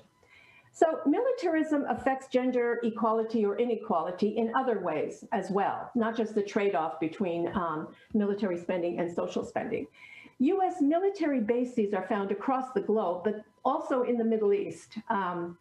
So 0.72 1.00
militarism 1.06 1.86
affects 1.90 2.28
gender 2.28 2.80
equality 2.84 3.46
or 3.46 3.58
inequality 3.58 4.38
in 4.38 4.54
other 4.56 4.80
ways 4.80 5.26
as 5.32 5.50
well, 5.50 5.92
not 5.96 6.16
just 6.16 6.36
the 6.36 6.44
trade-off 6.44 7.00
between 7.00 7.48
um, 7.56 7.88
military 8.14 8.58
spending 8.58 9.00
and 9.00 9.12
social 9.12 9.44
spending. 9.44 9.88
US 10.40 10.80
military 10.80 11.42
bases 11.42 11.94
are 11.94 12.08
found 12.08 12.32
across 12.32 12.72
the 12.74 12.82
globe, 12.82 13.24
but 13.26 13.44
also 13.66 14.04
in 14.04 14.18
the 14.18 14.24
Middle 14.24 14.54
East. 14.54 14.98
Um, 15.10 15.58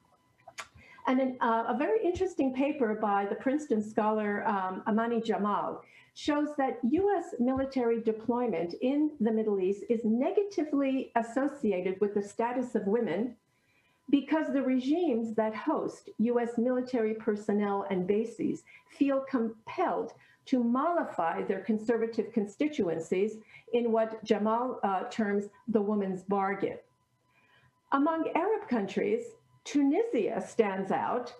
and 1.08 1.20
an, 1.20 1.36
uh, 1.40 1.64
a 1.68 1.76
very 1.76 2.04
interesting 2.04 2.54
paper 2.54 2.94
by 2.94 3.24
the 3.24 3.34
Princeton 3.34 3.82
scholar 3.82 4.46
um, 4.46 4.82
Amaney 4.86 5.24
Jamal 5.24 5.82
shows 6.14 6.48
that 6.58 6.78
US 6.82 7.34
military 7.40 8.00
deployment 8.02 8.74
in 8.82 9.12
the 9.20 9.32
Middle 9.32 9.58
East 9.58 9.84
is 9.88 10.00
negatively 10.04 11.10
associated 11.16 12.00
with 12.00 12.14
the 12.14 12.22
status 12.22 12.74
of 12.74 12.86
women 12.86 13.34
because 14.10 14.52
the 14.52 14.62
regimes 14.62 15.34
that 15.34 15.54
host 15.54 16.08
US 16.18 16.56
military 16.56 17.14
personnel 17.14 17.86
and 17.90 18.06
bases 18.06 18.64
feel 18.88 19.20
compelled 19.20 20.12
to 20.46 20.64
mollify 20.64 21.42
their 21.42 21.60
conservative 21.60 22.32
constituencies 22.32 23.36
in 23.74 23.92
what 23.92 24.22
Jamal 24.24 24.80
uh, 24.82 25.04
terms 25.10 25.44
the 25.68 25.80
woman's 25.80 26.22
bargain. 26.22 26.78
Among 27.92 28.30
Arab 28.34 28.66
countries, 28.68 29.24
Tunisia 29.64 30.42
stands 30.46 30.90
out 30.90 31.34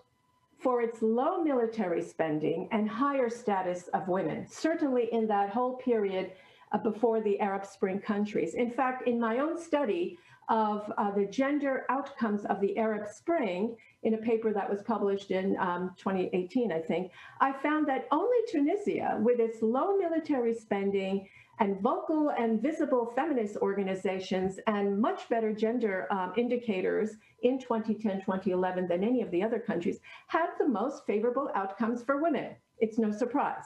for 0.59 0.83
its 0.83 1.01
low 1.01 1.43
military 1.43 2.03
spending 2.03 2.69
and 2.73 2.89
higher 2.89 3.31
status 3.31 3.89
of 3.95 4.09
women, 4.09 4.47
certainly 4.47 5.09
in 5.13 5.27
that 5.29 5.51
whole 5.51 5.77
period 5.77 6.33
uh, 6.73 6.79
before 6.79 7.21
the 7.21 7.39
Arab 7.41 7.65
Spring 7.65 8.01
countries. 8.01 8.55
In 8.55 8.71
fact, 8.71 9.07
in 9.09 9.19
my 9.19 9.39
own 9.39 9.59
study, 9.59 10.19
of 10.49 10.91
uh, 10.97 11.11
the 11.11 11.27
gender 11.27 11.85
outcomes 11.89 12.45
of 12.47 12.61
the 12.61 12.77
Arab 12.79 13.07
Spring 13.07 13.77
in 14.03 14.15
a 14.15 14.19
paper 14.19 14.53
that 14.53 14.69
was 14.69 14.83
published 14.83 15.31
in 15.31 15.57
um, 15.59 15.91
2018, 15.99 16.73
I 16.73 16.81
think, 16.81 17.13
I 17.41 17.53
found 17.53 17.87
that 17.89 18.07
only 18.11 18.39
Tunisia, 18.51 19.19
with 19.21 19.41
its 19.41 19.61
low 19.61 19.97
military 19.97 20.55
spending 20.55 21.29
and 21.61 21.81
vocal 21.81 22.31
and 22.31 22.63
visible 22.63 23.13
feminist 23.17 23.57
organizations 23.57 24.61
and 24.67 25.01
much 25.01 25.29
better 25.29 25.53
gender 25.53 26.07
um, 26.13 26.33
indicators 26.37 27.17
in 27.43 27.59
2010, 27.59 28.21
2011 28.21 28.87
than 28.87 29.03
any 29.03 29.23
of 29.23 29.31
the 29.31 29.43
other 29.43 29.59
countries, 29.59 29.99
had 30.29 30.51
the 30.59 30.69
most 30.69 31.05
favorable 31.07 31.51
outcomes 31.55 32.03
for 32.03 32.23
women. 32.23 32.55
It's 32.79 32.99
no 32.99 33.11
surprise. 33.11 33.65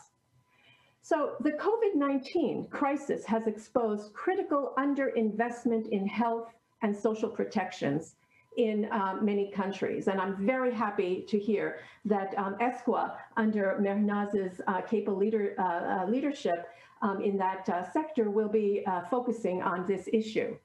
So 1.02 1.34
the 1.40 1.52
COVID-19 1.52 2.70
crisis 2.70 3.24
has 3.26 3.46
exposed 3.46 4.14
critical 4.14 4.72
underinvestment 4.78 5.88
in 5.88 6.06
health 6.06 6.48
and 6.82 6.96
social 6.96 7.28
protections 7.28 8.16
in 8.56 8.88
um, 8.92 9.24
many 9.24 9.50
countries. 9.50 10.08
And 10.08 10.20
I'm 10.20 10.46
very 10.46 10.72
happy 10.74 11.24
to 11.28 11.38
hear 11.38 11.78
that 12.04 12.36
um, 12.36 12.56
ESCWA, 12.60 13.14
under 13.36 13.78
Mehrinaz's 13.80 14.60
uh, 14.66 14.82
capable 14.82 15.18
leader, 15.18 15.54
uh, 15.58 15.62
uh, 15.62 16.06
leadership 16.06 16.68
um, 17.00 17.22
in 17.22 17.36
that 17.38 17.68
uh, 17.68 17.90
sector, 17.90 18.30
will 18.30 18.48
be 18.48 18.82
uh, 18.86 19.02
focusing 19.10 19.62
on 19.62 19.86
this 19.86 20.08
issue. 20.12 20.56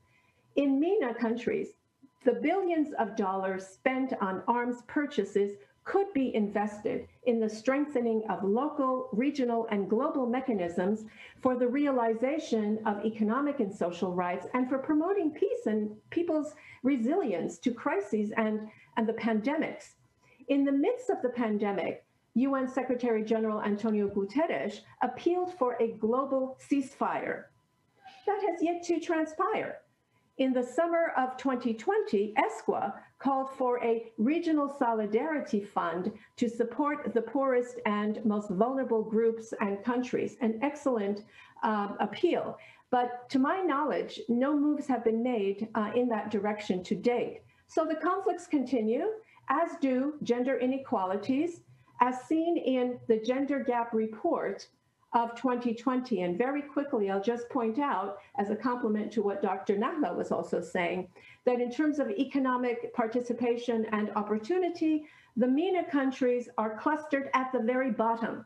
In 0.55 0.79
MENA 0.79 1.13
countries, 1.15 1.69
the 2.25 2.33
billions 2.33 2.93
of 2.99 3.15
dollars 3.15 3.65
spent 3.65 4.13
on 4.19 4.43
arms 4.47 4.81
purchases 4.87 5.53
could 5.87 6.11
be 6.13 6.35
invested 6.35 7.07
in 7.23 7.39
the 7.39 7.49
strengthening 7.49 8.21
of 8.29 8.43
local, 8.43 9.07
regional, 9.13 9.65
and 9.71 9.89
global 9.89 10.25
mechanisms 10.27 11.05
for 11.41 11.55
the 11.55 11.67
realization 11.67 12.77
of 12.85 13.05
economic 13.05 13.61
and 13.61 13.73
social 13.73 14.13
rights 14.13 14.45
and 14.53 14.67
for 14.67 14.77
promoting 14.77 15.31
peace 15.31 15.65
and 15.65 15.89
people's 16.09 16.53
resilience 16.83 17.57
to 17.57 17.71
crises 17.71 18.33
and, 18.35 18.67
and 18.97 19.07
the 19.07 19.13
pandemics. 19.13 19.95
In 20.49 20.65
the 20.65 20.71
midst 20.73 21.09
of 21.09 21.21
the 21.21 21.29
pandemic, 21.29 22.03
UN 22.33 22.67
Secretary 22.67 23.23
General 23.23 23.61
Antonio 23.61 24.09
Guterres 24.09 24.81
appealed 25.01 25.57
for 25.57 25.77
a 25.79 25.93
global 25.93 26.57
ceasefire. 26.69 27.45
That 28.25 28.41
has 28.49 28.61
yet 28.61 28.83
to 28.83 28.99
transpire. 28.99 29.77
In 30.37 30.51
the 30.51 30.63
summer 30.63 31.13
of 31.17 31.37
2020, 31.37 32.35
ESCWA 32.37 32.93
called 33.19 33.49
for 33.57 33.83
a 33.83 34.11
regional 34.17 34.75
solidarity 34.77 35.61
fund 35.61 36.11
to 36.35 36.47
support 36.47 37.13
the 37.13 37.21
poorest 37.21 37.79
and 37.85 38.23
most 38.25 38.49
vulnerable 38.51 39.03
groups 39.03 39.53
and 39.59 39.83
countries, 39.83 40.37
an 40.41 40.59
excellent 40.61 41.23
uh, 41.63 41.89
appeal. 41.99 42.57
But 42.89 43.29
to 43.31 43.39
my 43.39 43.61
knowledge, 43.61 44.21
no 44.29 44.57
moves 44.57 44.87
have 44.87 45.03
been 45.03 45.23
made 45.23 45.67
uh, 45.75 45.91
in 45.95 46.07
that 46.09 46.31
direction 46.31 46.83
to 46.83 46.95
date. 46.95 47.41
So 47.67 47.85
the 47.85 47.95
conflicts 47.95 48.47
continue, 48.47 49.07
as 49.49 49.71
do 49.81 50.13
gender 50.23 50.57
inequalities, 50.57 51.61
as 51.99 52.21
seen 52.23 52.57
in 52.57 52.99
the 53.07 53.19
Gender 53.19 53.59
Gap 53.59 53.93
Report 53.93 54.67
of 55.13 55.35
2020. 55.35 56.21
And 56.21 56.37
very 56.37 56.61
quickly, 56.61 57.09
I'll 57.09 57.21
just 57.21 57.49
point 57.49 57.79
out, 57.79 58.19
as 58.37 58.49
a 58.49 58.55
complement 58.55 59.11
to 59.13 59.21
what 59.21 59.41
Dr. 59.41 59.75
Nahla 59.75 60.15
was 60.15 60.31
also 60.31 60.61
saying, 60.61 61.07
that 61.47 61.61
in 61.61 61.71
terms 61.71 61.97
of 61.97 62.09
economic 62.11 62.93
participation 62.93 63.85
and 63.93 64.11
opportunity, 64.17 65.05
the 65.37 65.47
MENA 65.47 65.89
countries 65.89 66.49
are 66.57 66.77
clustered 66.77 67.29
at 67.33 67.53
the 67.53 67.59
very 67.59 67.89
bottom. 67.89 68.45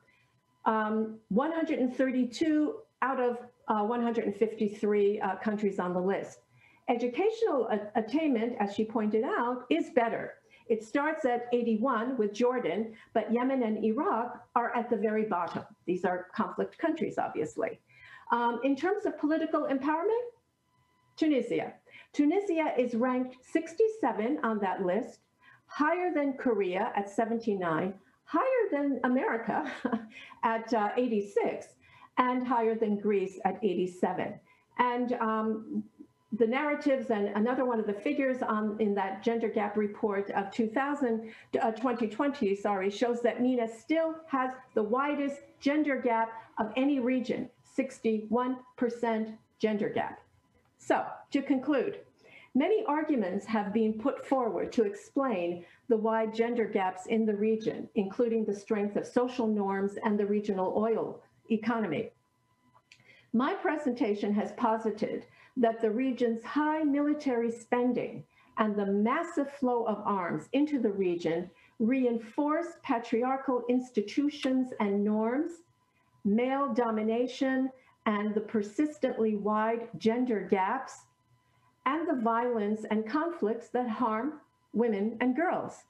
Um, 0.66 1.18
132 1.30 2.76
out 3.02 3.20
of 3.20 3.38
uh, 3.68 3.84
153 3.84 5.20
uh, 5.20 5.36
countries 5.38 5.80
on 5.80 5.94
the 5.94 6.00
list. 6.00 6.42
Educational 6.90 7.68
attainment, 7.96 8.54
as 8.60 8.76
she 8.76 8.86
pointed 8.86 9.24
out, 9.24 9.66
is 9.72 9.90
better. 9.96 10.36
It 10.68 10.84
starts 10.84 11.26
at 11.26 11.48
81 11.52 12.18
with 12.18 12.34
Jordan, 12.34 12.94
but 13.16 13.34
Yemen 13.34 13.64
and 13.64 13.84
Iraq 13.84 14.46
are 14.56 14.76
at 14.76 14.92
the 14.92 14.98
very 14.98 15.26
bottom. 15.26 15.64
These 15.88 16.06
are 16.06 16.28
conflict 16.36 16.78
countries, 16.78 17.18
obviously. 17.18 17.80
Um, 18.32 18.60
in 18.64 18.76
terms 18.76 19.08
of 19.08 19.18
political 19.18 19.64
empowerment, 19.64 20.28
Tunisia. 21.18 21.74
Tunisia 22.14 22.74
is 22.78 22.94
ranked 22.94 23.38
67 23.46 24.40
on 24.44 24.60
that 24.60 24.86
list, 24.86 25.20
higher 25.68 26.14
than 26.14 26.34
Korea 26.34 26.92
at 26.96 27.10
79, 27.10 27.94
higher 28.26 28.44
than 28.72 29.00
America 29.04 29.72
at 30.44 30.74
uh, 30.74 30.90
86, 30.98 31.68
and 32.18 32.46
higher 32.46 32.76
than 32.76 32.98
Greece 32.98 33.40
at 33.46 33.58
87. 33.64 34.40
And 34.78 35.14
um, 35.14 35.84
the 36.34 36.48
narratives 36.48 37.12
and 37.12 37.28
another 37.30 37.66
one 37.66 37.80
of 37.80 37.88
the 37.88 37.94
figures 37.94 38.42
on 38.42 38.76
in 38.80 38.94
that 38.96 39.24
gender 39.24 39.50
gap 39.50 39.76
report 39.76 40.30
of 40.32 40.50
2000 40.52 41.32
uh, 41.62 41.72
2020 41.72 42.56
sorry 42.56 42.90
shows 42.90 43.22
that 43.22 43.42
MENA 43.42 43.68
still 43.68 44.16
has 44.28 44.52
the 44.74 44.82
widest 44.82 45.42
gender 45.60 45.98
gap 45.98 46.32
of 46.58 46.72
any 46.78 47.00
region 47.00 47.50
61% 47.78 49.38
gender 49.60 49.90
gap 49.90 50.22
so 50.82 51.06
to 51.30 51.42
conclude 51.44 52.00
many 52.56 52.84
arguments 52.88 53.46
have 53.46 53.72
been 53.72 53.94
put 53.94 54.26
forward 54.26 54.72
to 54.72 54.84
explain 54.84 55.64
the 55.90 55.96
wide 55.96 56.34
gender 56.34 56.66
gaps 56.66 57.06
in 57.06 57.26
the 57.26 57.36
region 57.36 57.88
including 57.96 58.44
the 58.44 58.54
strength 58.54 58.96
of 58.96 59.06
social 59.06 59.46
norms 59.46 59.94
and 60.04 60.20
the 60.20 60.26
regional 60.26 60.74
oil 60.76 61.22
economy. 61.52 62.10
My 63.32 63.54
presentation 63.54 64.34
has 64.34 64.54
posited 64.54 65.26
that 65.56 65.82
the 65.82 65.92
region's 65.92 66.44
high 66.44 66.84
military 66.84 67.52
spending 67.52 68.24
and 68.58 68.76
the 68.76 68.86
massive 68.86 69.52
flow 69.52 69.84
of 69.86 70.02
arms 70.04 70.50
into 70.54 70.80
the 70.80 70.92
region 70.92 71.50
reinforce 71.80 72.68
patriarchal 72.84 73.64
institutions 73.70 74.74
and 74.80 75.04
norms, 75.04 75.52
male 76.26 76.74
domination, 76.74 77.70
and 78.06 78.34
the 78.34 78.42
persistently 78.42 79.36
wide 79.36 79.90
gender 79.98 80.48
gaps, 80.50 81.06
and 81.86 82.08
the 82.08 82.22
violence 82.22 82.86
and 82.92 83.08
conflicts 83.08 83.70
that 83.70 83.90
harm 83.90 84.40
women 84.74 85.18
and 85.20 85.36
girls. 85.36 85.84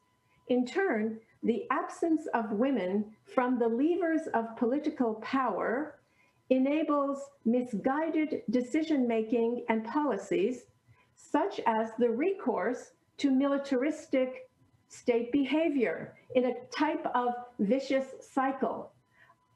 In 0.48 0.66
turn, 0.66 1.20
the 1.44 1.66
absence 1.72 2.28
of 2.34 2.52
women 2.52 3.06
from 3.26 3.58
the 3.58 3.68
levers 3.68 4.28
of 4.34 4.56
political 4.58 5.16
power 5.16 6.00
enables 6.50 7.30
misguided 7.46 8.42
decision-making 8.50 9.66
and 9.70 9.86
policies, 9.86 10.66
such 11.16 11.62
as 11.66 11.92
the 11.98 12.10
recourse 12.10 12.92
to 13.18 13.32
militaristic 13.32 14.50
state 14.88 15.32
behavior 15.32 16.14
in 16.36 16.46
a 16.46 16.56
type 16.76 17.06
of 17.16 17.30
vicious 17.60 18.08
cycle. 18.20 18.92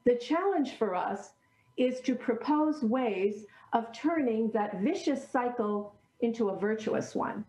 The 0.04 0.16
challenge 0.16 0.76
for 0.76 0.94
us 0.94 1.32
is 1.76 2.00
to 2.00 2.14
propose 2.14 2.82
ways 2.82 3.44
of 3.72 3.92
turning 3.92 4.50
that 4.50 4.80
vicious 4.80 5.28
cycle 5.28 5.94
into 6.20 6.48
a 6.48 6.58
virtuous 6.58 7.14
one. 7.14 7.44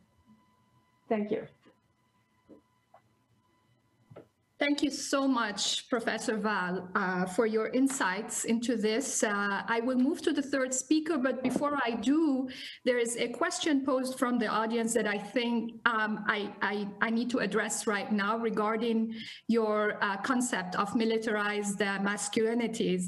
Thank 1.07 1.31
you. 1.31 1.47
Thank 4.59 4.81
you 4.81 4.89
so 4.89 5.27
much, 5.27 5.87
Professor 5.87 6.35
Val, 6.35 6.89
uh, 6.95 7.27
for 7.27 7.45
your 7.45 7.67
insights 7.67 8.45
into 8.45 8.75
this. 8.75 9.21
Uh, 9.21 9.61
I 9.67 9.81
will 9.81 9.99
move 9.99 10.23
to 10.23 10.33
the 10.33 10.41
third 10.41 10.73
speaker, 10.73 11.19
but 11.19 11.43
before 11.43 11.77
I 11.85 11.91
do, 11.91 12.49
there 12.83 12.97
is 12.97 13.17
a 13.17 13.27
question 13.27 13.85
posed 13.85 14.17
from 14.17 14.39
the 14.39 14.47
audience 14.47 14.95
that 14.95 15.05
I 15.05 15.19
think 15.19 15.73
um, 15.85 16.25
I, 16.27 16.51
I, 16.63 16.87
I, 17.01 17.11
need 17.11 17.29
to 17.31 17.37
address 17.37 17.85
right 17.85 18.11
now 18.11 18.39
regarding 18.39 19.13
your 19.47 20.03
uh, 20.03 20.17
concept 20.17 20.75
of 20.75 20.95
militarized 20.95 21.79
uh, 21.79 21.99
masculinities. 21.99 23.03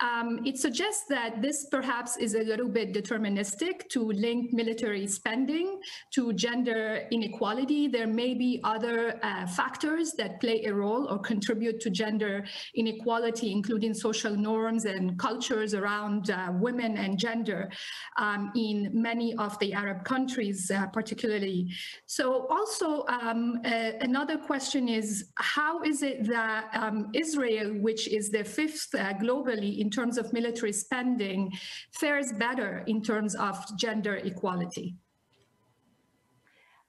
Um, 0.00 0.40
it 0.46 0.56
suggests 0.56 1.04
that 1.10 1.42
this 1.42 1.66
perhaps 1.70 2.16
is 2.16 2.34
a 2.34 2.42
little 2.42 2.68
bit 2.68 2.94
deterministic 2.94 3.88
to 3.90 4.02
link 4.12 4.54
military 4.54 5.06
spending 5.06 5.78
to 6.14 6.32
gender 6.32 7.06
inequality. 7.10 7.86
There 7.86 8.06
may 8.06 8.32
be 8.32 8.60
other 8.64 9.20
uh, 9.22 9.46
factors 9.46 10.12
that 10.12 10.40
play 10.40 10.64
a 10.64 10.72
role 10.72 10.85
role 10.86 11.04
or 11.10 11.18
contribute 11.32 11.78
to 11.84 11.88
gender 12.02 12.34
inequality, 12.82 13.48
including 13.58 13.92
social 14.08 14.34
norms 14.50 14.82
and 14.94 15.04
cultures 15.26 15.70
around 15.80 16.22
uh, 16.30 16.36
women 16.66 16.92
and 17.04 17.12
gender 17.26 17.60
um, 18.24 18.42
in 18.66 18.76
many 19.08 19.28
of 19.44 19.52
the 19.62 19.70
Arab 19.82 19.98
countries, 20.14 20.58
uh, 20.70 20.86
particularly. 20.98 21.58
So 22.16 22.24
also 22.56 22.88
um, 23.18 23.40
uh, 23.64 23.92
another 24.10 24.36
question 24.50 24.82
is, 25.00 25.06
how 25.56 25.74
is 25.90 25.98
it 26.10 26.18
that 26.36 26.64
um, 26.82 26.98
Israel, 27.24 27.68
which 27.86 28.02
is 28.18 28.24
the 28.36 28.44
fifth 28.58 28.88
uh, 28.94 29.00
globally 29.24 29.72
in 29.82 29.88
terms 29.98 30.14
of 30.20 30.24
military 30.38 30.74
spending, 30.84 31.40
fares 32.00 32.28
better 32.46 32.72
in 32.92 32.98
terms 33.10 33.32
of 33.48 33.54
gender 33.84 34.16
equality? 34.30 34.88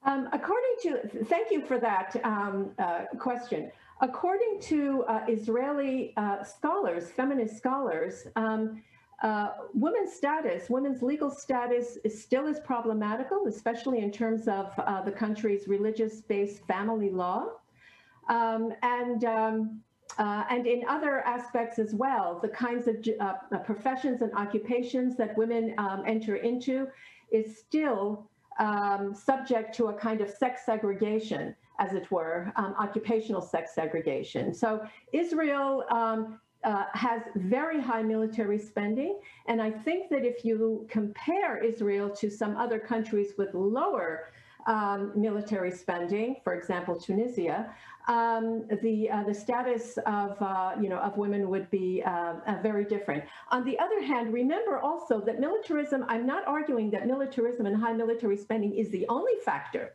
Um, 0.07 0.21
according 0.31 0.75
to, 0.83 1.25
thank 1.25 1.51
you 1.51 1.61
for 1.69 1.77
that 1.79 2.09
um, 2.23 2.71
uh, 2.79 3.01
question. 3.27 3.61
According 3.99 4.59
to 4.61 5.03
uh, 5.07 5.21
Israeli 5.27 6.13
uh, 6.17 6.43
scholars, 6.43 7.09
feminist 7.09 7.57
scholars, 7.57 8.27
um, 8.35 8.83
uh, 9.23 9.49
women's 9.73 10.13
status, 10.13 10.69
women's 10.69 11.01
legal 11.01 11.31
status 11.31 11.97
is 12.03 12.21
still 12.21 12.45
is 12.45 12.59
problematical, 12.59 13.47
especially 13.47 13.99
in 13.99 14.11
terms 14.11 14.47
of 14.47 14.71
uh, 14.77 15.01
the 15.01 15.11
country's 15.11 15.67
religious-based 15.67 16.63
family 16.67 17.09
law. 17.09 17.47
Um, 18.29 18.73
and 18.83 19.23
um, 19.25 19.81
uh, 20.19 20.43
and 20.49 20.65
in 20.65 20.83
other 20.87 21.19
aspects 21.21 21.79
as 21.79 21.93
well, 21.93 22.39
the 22.41 22.47
kinds 22.49 22.87
of 22.87 22.95
uh, 23.19 23.57
professions 23.59 24.21
and 24.21 24.33
occupations 24.33 25.15
that 25.17 25.35
women 25.37 25.73
um, 25.77 26.03
enter 26.05 26.37
into 26.37 26.87
is 27.31 27.57
still 27.57 28.29
um, 28.59 29.13
subject 29.13 29.75
to 29.75 29.87
a 29.87 29.93
kind 29.93 30.21
of 30.21 30.29
sex 30.29 30.61
segregation 30.65 31.55
as 31.79 31.93
it 31.93 32.09
were, 32.11 32.51
um, 32.55 32.75
occupational 32.79 33.41
sex 33.41 33.75
segregation. 33.75 34.53
So 34.53 34.85
Israel 35.13 35.83
um, 35.91 36.39
uh, 36.63 36.85
has 36.93 37.21
very 37.35 37.79
high 37.79 38.01
military 38.01 38.59
spending. 38.59 39.19
And 39.47 39.61
I 39.61 39.71
think 39.71 40.09
that 40.09 40.25
if 40.25 40.43
you 40.43 40.87
compare 40.89 41.63
Israel 41.63 42.09
to 42.11 42.29
some 42.29 42.57
other 42.57 42.79
countries 42.79 43.33
with 43.37 43.53
lower 43.53 44.31
um, 44.65 45.13
military 45.15 45.71
spending, 45.71 46.37
for 46.43 46.53
example, 46.53 46.99
Tunisia, 46.99 47.73
um, 48.09 48.67
the 48.81 49.09
uh, 49.09 49.23
the 49.23 49.33
status 49.33 49.97
of 50.05 50.41
uh, 50.41 50.75
you 50.81 50.89
know 50.89 50.97
of 50.97 51.17
women 51.17 51.49
would 51.49 51.69
be 51.71 52.03
uh, 52.05 52.35
uh, 52.45 52.55
very 52.61 52.85
different. 52.85 53.23
On 53.51 53.63
the 53.63 53.77
other 53.79 54.01
hand, 54.01 54.33
remember 54.33 54.79
also 54.79 55.21
that 55.21 55.39
militarism. 55.39 56.05
I'm 56.09 56.25
not 56.25 56.45
arguing 56.47 56.89
that 56.91 57.07
militarism 57.07 57.65
and 57.65 57.75
high 57.77 57.93
military 57.93 58.37
spending 58.37 58.75
is 58.75 58.89
the 58.89 59.05
only 59.07 59.33
factor 59.45 59.93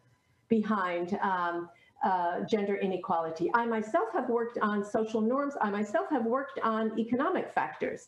behind 0.58 1.18
um, 1.32 1.56
uh, 2.04 2.40
gender 2.52 2.76
inequality. 2.88 3.46
I 3.54 3.64
myself 3.64 4.08
have 4.12 4.28
worked 4.28 4.58
on 4.70 4.84
social 4.84 5.22
norms. 5.32 5.54
I 5.66 5.70
myself 5.70 6.06
have 6.10 6.26
worked 6.38 6.58
on 6.62 6.82
economic 6.98 7.46
factors. 7.58 8.00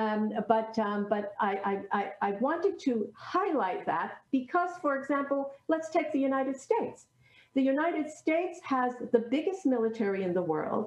Um, 0.00 0.22
but 0.54 0.78
um, 0.78 1.06
but 1.08 1.24
I, 1.40 1.80
I, 2.00 2.12
I 2.28 2.30
wanted 2.46 2.74
to 2.86 2.92
highlight 3.16 3.86
that 3.86 4.10
because, 4.38 4.72
for 4.82 4.92
example, 5.00 5.40
let's 5.72 5.88
take 5.96 6.08
the 6.12 6.24
United 6.32 6.56
States. 6.66 7.06
The 7.54 7.62
United 7.62 8.06
States 8.10 8.56
has 8.74 8.90
the 9.14 9.22
biggest 9.34 9.64
military 9.64 10.22
in 10.28 10.32
the 10.34 10.46
world 10.54 10.86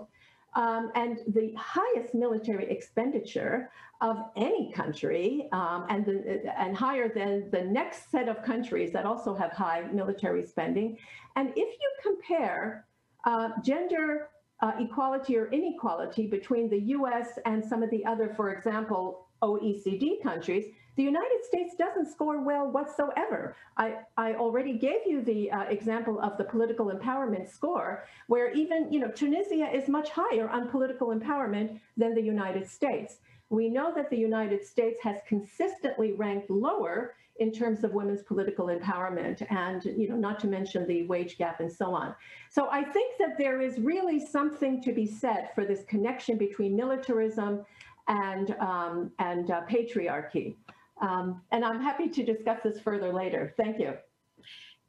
um, 0.53 0.91
and 0.95 1.19
the 1.27 1.53
highest 1.57 2.13
military 2.13 2.69
expenditure 2.69 3.71
of 4.01 4.17
any 4.35 4.71
country, 4.73 5.47
um, 5.51 5.85
and, 5.89 6.05
the, 6.05 6.41
and 6.59 6.75
higher 6.75 7.07
than 7.07 7.49
the 7.51 7.61
next 7.61 8.09
set 8.11 8.27
of 8.27 8.43
countries 8.43 8.91
that 8.91 9.05
also 9.05 9.33
have 9.35 9.51
high 9.51 9.83
military 9.93 10.45
spending. 10.45 10.97
And 11.35 11.49
if 11.49 11.79
you 11.79 11.91
compare 12.01 12.85
uh, 13.25 13.49
gender 13.63 14.29
uh, 14.61 14.73
equality 14.79 15.37
or 15.37 15.51
inequality 15.51 16.27
between 16.27 16.69
the 16.69 16.79
US 16.95 17.39
and 17.45 17.63
some 17.63 17.83
of 17.83 17.89
the 17.89 18.03
other, 18.05 18.33
for 18.35 18.51
example, 18.51 19.27
OECD 19.41 20.21
countries, 20.21 20.65
the 21.01 21.05
United 21.05 21.43
States 21.43 21.73
doesn't 21.75 22.11
score 22.11 22.41
well 22.41 22.67
whatsoever. 22.67 23.55
I, 23.75 23.95
I 24.17 24.35
already 24.35 24.73
gave 24.73 24.99
you 25.07 25.23
the 25.23 25.49
uh, 25.49 25.63
example 25.63 26.21
of 26.21 26.37
the 26.37 26.43
political 26.43 26.91
empowerment 26.91 27.49
score, 27.49 28.05
where 28.27 28.51
even, 28.51 28.93
you 28.93 28.99
know, 28.99 29.09
Tunisia 29.09 29.67
is 29.75 29.89
much 29.89 30.09
higher 30.11 30.47
on 30.47 30.69
political 30.69 31.07
empowerment 31.07 31.79
than 31.97 32.13
the 32.13 32.21
United 32.21 32.69
States. 32.69 33.17
We 33.49 33.67
know 33.67 33.91
that 33.95 34.11
the 34.11 34.17
United 34.17 34.63
States 34.63 34.99
has 35.01 35.15
consistently 35.27 36.11
ranked 36.13 36.51
lower 36.51 37.15
in 37.39 37.51
terms 37.51 37.83
of 37.83 37.93
women's 37.93 38.21
political 38.21 38.67
empowerment 38.67 39.41
and 39.49 39.83
you 39.99 40.07
know 40.07 40.17
not 40.17 40.37
to 40.41 40.47
mention 40.47 40.85
the 40.85 41.07
wage 41.07 41.37
gap 41.39 41.61
and 41.61 41.71
so 41.71 41.95
on 41.95 42.13
so 42.51 42.67
i 42.69 42.83
think 42.83 43.17
that 43.17 43.37
there 43.37 43.61
is 43.61 43.79
really 43.79 44.19
something 44.23 44.83
to 44.83 44.91
be 44.91 45.07
said 45.07 45.49
for 45.55 45.63
this 45.65 45.83
connection 45.85 46.37
between 46.37 46.75
militarism 46.75 47.65
and 48.09 48.51
um, 48.59 49.11
and 49.19 49.49
uh, 49.49 49.61
patriarchy 49.61 50.55
um, 51.01 51.41
and 51.51 51.65
I'm 51.65 51.81
happy 51.81 52.09
to 52.09 52.23
discuss 52.23 52.59
this 52.63 52.79
further 52.79 53.11
later. 53.11 53.53
Thank 53.57 53.79
you. 53.79 53.93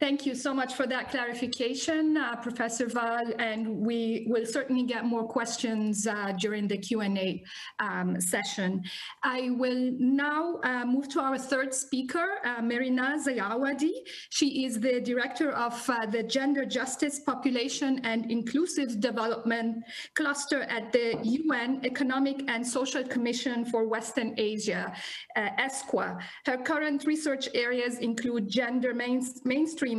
Thank 0.02 0.26
you 0.26 0.34
so 0.34 0.52
much 0.52 0.74
for 0.74 0.84
that 0.88 1.12
clarification, 1.12 2.16
uh, 2.16 2.34
Professor 2.34 2.88
Val, 2.88 3.24
and 3.38 3.68
we 3.68 4.26
will 4.28 4.44
certainly 4.44 4.82
get 4.82 5.04
more 5.04 5.22
questions 5.22 6.08
uh, 6.08 6.32
during 6.40 6.66
the 6.66 6.76
Q&A 6.76 7.44
um, 7.78 8.20
session. 8.20 8.82
I 9.22 9.50
will 9.50 9.92
now 10.00 10.58
uh, 10.64 10.84
move 10.84 11.08
to 11.10 11.20
our 11.20 11.38
third 11.38 11.72
speaker, 11.72 12.26
uh, 12.44 12.60
Mehrinaz 12.60 13.28
El 13.28 13.48
Awady. 13.48 13.92
She 14.30 14.64
is 14.64 14.80
the 14.80 15.00
Director 15.00 15.52
of 15.52 15.74
uh, 15.88 16.06
the 16.06 16.24
Gender 16.24 16.64
Justice, 16.64 17.20
Population 17.20 18.00
and 18.02 18.28
Inclusive 18.28 18.98
Development 18.98 19.84
Cluster 20.16 20.62
at 20.62 20.92
the 20.92 21.16
UN 21.22 21.80
Economic 21.84 22.42
and 22.48 22.66
Social 22.66 23.04
Commission 23.04 23.64
for 23.64 23.86
Western 23.86 24.34
Asia, 24.36 24.92
uh, 25.36 25.48
ESCWA. 25.60 26.20
Her 26.46 26.58
current 26.58 27.04
research 27.06 27.48
areas 27.54 27.98
include 27.98 28.48
gender 28.48 28.92
main 28.92 29.22
mainstream 29.44 29.91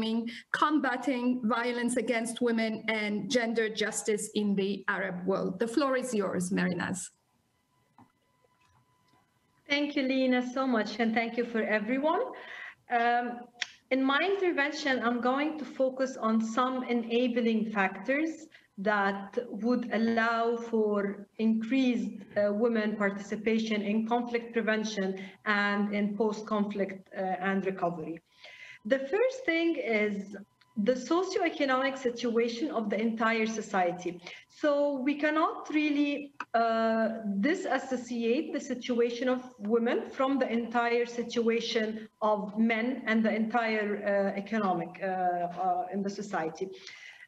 combating 0.52 1.42
violence 1.44 1.98
against 1.98 2.42
women, 2.42 2.84
and 2.88 3.30
gender 3.30 3.70
justice 3.70 4.30
in 4.36 4.56
the 4.56 4.84
Arab 4.88 5.26
world. 5.26 5.60
The 5.60 5.68
floor 5.68 5.98
is 5.98 6.14
yours, 6.14 6.52
Mehrinaz. 6.52 7.10
Thank 9.70 9.96
you, 9.96 10.04
Lena, 10.04 10.42
so 10.54 10.68
much, 10.68 11.00
and 11.00 11.14
thank 11.14 11.38
you 11.38 11.46
for 11.46 11.62
everyone. 11.62 12.22
Um, 12.92 13.40
in 13.92 14.04
my 14.04 14.20
intervention, 14.24 15.02
I'm 15.04 15.22
going 15.22 15.58
to 15.60 15.66
focus 15.66 16.18
on 16.18 16.42
some 16.42 16.84
enabling 16.84 17.72
factors 17.72 18.48
that 18.78 19.38
would 19.50 19.90
allow 19.94 20.58
for 20.58 21.28
increased 21.38 22.10
uh, 22.36 22.52
women 22.52 22.96
participation 22.96 23.82
in 23.82 24.08
conflict 24.08 24.52
prevention 24.54 25.20
and 25.46 25.94
in 25.94 26.18
post-conflict 26.18 27.08
uh, 27.16 27.22
and 27.22 27.66
recovery. 27.66 28.20
The 28.86 29.00
first 29.00 29.46
thing 29.46 29.76
is 29.78 30.36
the 30.76 30.94
socioeconomic 30.94 31.98
situation 31.98 32.72
of 32.72 32.90
the 32.90 33.00
entire 33.00 33.46
society. 33.46 34.20
So 34.50 35.00
we 35.00 35.16
cannot 35.16 35.70
really 35.70 36.34
uh, 36.54 37.10
disassociate 37.40 38.54
the 38.54 38.60
situation 38.60 39.30
of 39.30 39.52
women 39.60 40.10
from 40.10 40.40
the 40.40 40.52
entire 40.52 41.06
situation 41.06 42.10
of 42.22 42.58
men 42.58 43.04
and 43.06 43.24
the 43.24 43.34
entire 43.34 43.88
uh, 44.04 44.40
economic 44.40 45.00
uh, 45.02 45.06
uh 45.06 45.86
in 45.94 46.02
the 46.02 46.10
society. 46.10 46.68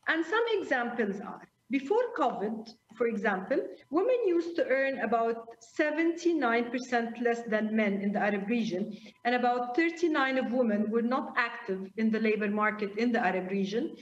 And 0.07 0.25
some 0.25 0.45
examples 0.59 1.21
are 1.21 1.41
before 1.69 2.13
COVID, 2.17 2.69
for 2.97 3.07
example, 3.07 3.59
women 3.89 4.17
used 4.25 4.55
to 4.55 4.65
earn 4.67 4.99
about 4.99 5.47
79% 5.77 7.21
less 7.21 7.41
than 7.43 7.75
men 7.75 8.01
in 8.01 8.11
the 8.11 8.19
Arab 8.19 8.47
region, 8.47 8.95
and 9.23 9.35
about 9.35 9.75
39 9.75 10.37
of 10.37 10.51
women 10.51 10.89
were 10.89 11.01
not 11.01 11.33
active 11.37 11.89
in 11.97 12.11
the 12.11 12.19
labor 12.19 12.49
market 12.49 12.97
in 12.97 13.11
the 13.11 13.19
Arab 13.19 13.49
region, 13.51 13.95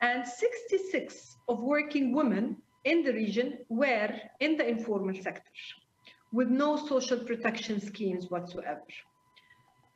and 0.00 0.26
66 0.26 1.36
of 1.48 1.60
working 1.60 2.12
women 2.12 2.56
in 2.84 3.02
the 3.02 3.12
region 3.12 3.58
were 3.68 4.12
in 4.40 4.56
the 4.56 4.66
informal 4.66 5.14
sector, 5.14 5.50
with 6.32 6.48
no 6.48 6.76
social 6.76 7.18
protection 7.18 7.80
schemes 7.80 8.30
whatsoever. 8.30 8.84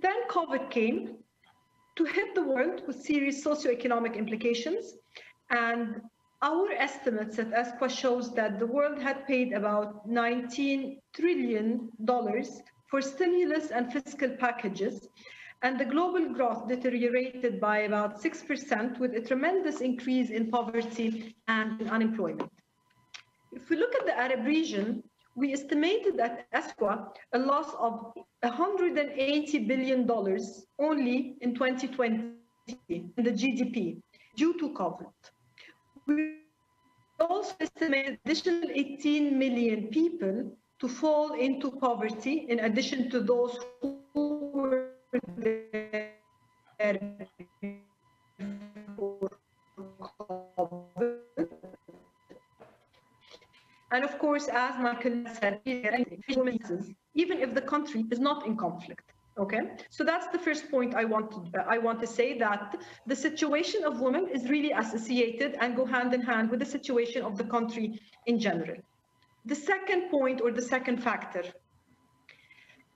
Then 0.01 0.29
COVID 0.29 0.71
came 0.71 1.17
to 1.97 2.05
hit 2.05 2.35
the 2.35 2.43
world 2.43 2.83
with 2.87 3.03
serious 3.03 3.45
socioeconomic 3.45 4.17
implications, 4.17 4.95
and 5.51 6.01
our 6.43 6.73
estimates 6.73 7.39
at 7.39 7.51
ESCWA 7.53 7.89
shows 7.89 8.35
that 8.35 8.59
the 8.59 8.67
world 8.67 9.01
had 9.01 9.27
paid 9.29 9.53
about 9.53 10.09
19 10.09 10.99
trillion 11.15 11.89
dollars 12.05 12.61
for 12.91 13.01
stimulus 13.01 13.71
and 13.71 13.93
fiscal 13.93 14.31
packages, 14.31 15.09
and 15.63 15.79
the 15.79 15.85
global 15.85 16.35
growth 16.35 16.69
deteriorated 16.69 17.61
by 17.61 17.79
about 17.79 18.21
6% 18.21 18.99
with 18.99 19.15
a 19.15 19.21
tremendous 19.21 19.81
increase 19.81 20.31
in 20.31 20.51
poverty 20.51 21.37
and 21.47 21.89
unemployment. 21.89 22.51
If 23.53 23.71
we 23.71 23.77
look 23.77 23.95
at 23.95 24.05
the 24.05 24.19
Arab 24.19 24.45
region, 24.45 25.05
we 25.37 25.53
estimated 25.53 26.19
at 26.19 26.51
ESCWA 26.53 27.07
a 27.33 27.39
loss 27.39 27.73
of 27.79 28.13
$180 28.45 29.69
billion 29.69 30.11
only 30.79 31.37
in 31.41 31.55
2020 31.55 32.33
in 32.89 33.13
the 33.17 33.31
GDP 33.31 34.03
due 34.37 34.59
to 34.59 34.71
COVID. 34.71 35.07
We 36.07 36.39
also 37.21 37.55
estimate 37.61 38.19
additional 38.25 38.71
18 38.71 39.39
million 39.39 39.89
people 39.89 40.57
to 40.81 40.89
fall 40.89 41.35
into 41.35 41.71
poverty 41.71 42.47
in 42.49 42.61
addition 42.61 43.11
to 43.11 43.21
those 43.21 43.59
who 43.81 44.01
were 44.53 44.95
there 45.37 46.13
And 53.93 54.05
of 54.05 54.19
course, 54.19 54.49
as 54.49 54.79
Michael 54.81 55.25
said, 55.35 55.61
even 55.67 56.07
if 57.39 57.55
the 57.55 57.61
country 57.61 58.07
is 58.11 58.19
not 58.19 58.47
in 58.47 58.57
conflict. 58.57 59.12
Okay, 59.39 59.61
so 59.89 60.05
that's 60.05 60.27
the 60.29 60.39
first 60.39 60.71
point 60.71 60.95
I 60.95 61.05
want 61.07 61.31
to, 61.31 61.65
I 61.67 61.79
want 61.79 62.01
to 62.01 62.07
say 62.07 62.39
that 62.39 62.77
the 63.07 63.17
situation 63.17 63.83
of 63.83 64.01
women 64.01 64.29
is 64.29 64.51
really 64.51 64.73
associated 64.73 65.57
and 65.59 65.75
go 65.75 65.87
hand 65.87 66.13
in 66.13 66.21
hand 66.21 66.51
with 66.51 66.61
the 66.61 66.67
situation 66.67 67.23
of 67.23 67.39
the 67.39 67.45
country 67.45 67.99
in 68.27 68.39
general. 68.39 68.77
The 69.47 69.55
second 69.55 70.11
point 70.11 70.43
or 70.43 70.53
the 70.53 70.61
second 70.61 71.03
factor 71.03 71.45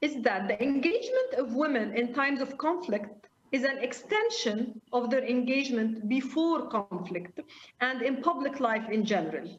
is 0.03 0.23
that 0.23 0.47
the 0.49 0.63
engagement 0.63 1.35
of 1.39 1.55
women 1.55 1.97
in 1.97 2.13
times 2.13 2.43
of 2.43 2.59
conflict 2.59 3.29
is 3.53 3.65
an 3.65 3.79
extension 3.79 4.79
of 4.93 5.09
their 5.11 5.25
engagement 5.25 6.07
before 6.07 6.69
conflict 6.69 7.41
and 7.81 8.03
in 8.03 8.21
public 8.21 8.61
life 8.61 8.91
in 8.91 9.07
general. 9.07 9.59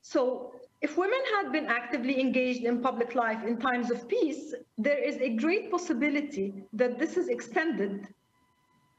So 0.00 0.53
if 0.84 0.98
women 0.98 1.22
had 1.34 1.50
been 1.50 1.64
actively 1.64 2.20
engaged 2.20 2.64
in 2.64 2.82
public 2.82 3.14
life 3.14 3.42
in 3.42 3.58
times 3.58 3.90
of 3.90 4.06
peace, 4.06 4.54
there 4.76 5.02
is 5.02 5.16
a 5.16 5.30
great 5.44 5.70
possibility 5.70 6.52
that 6.74 6.98
this 6.98 7.16
is 7.16 7.28
extended 7.28 8.06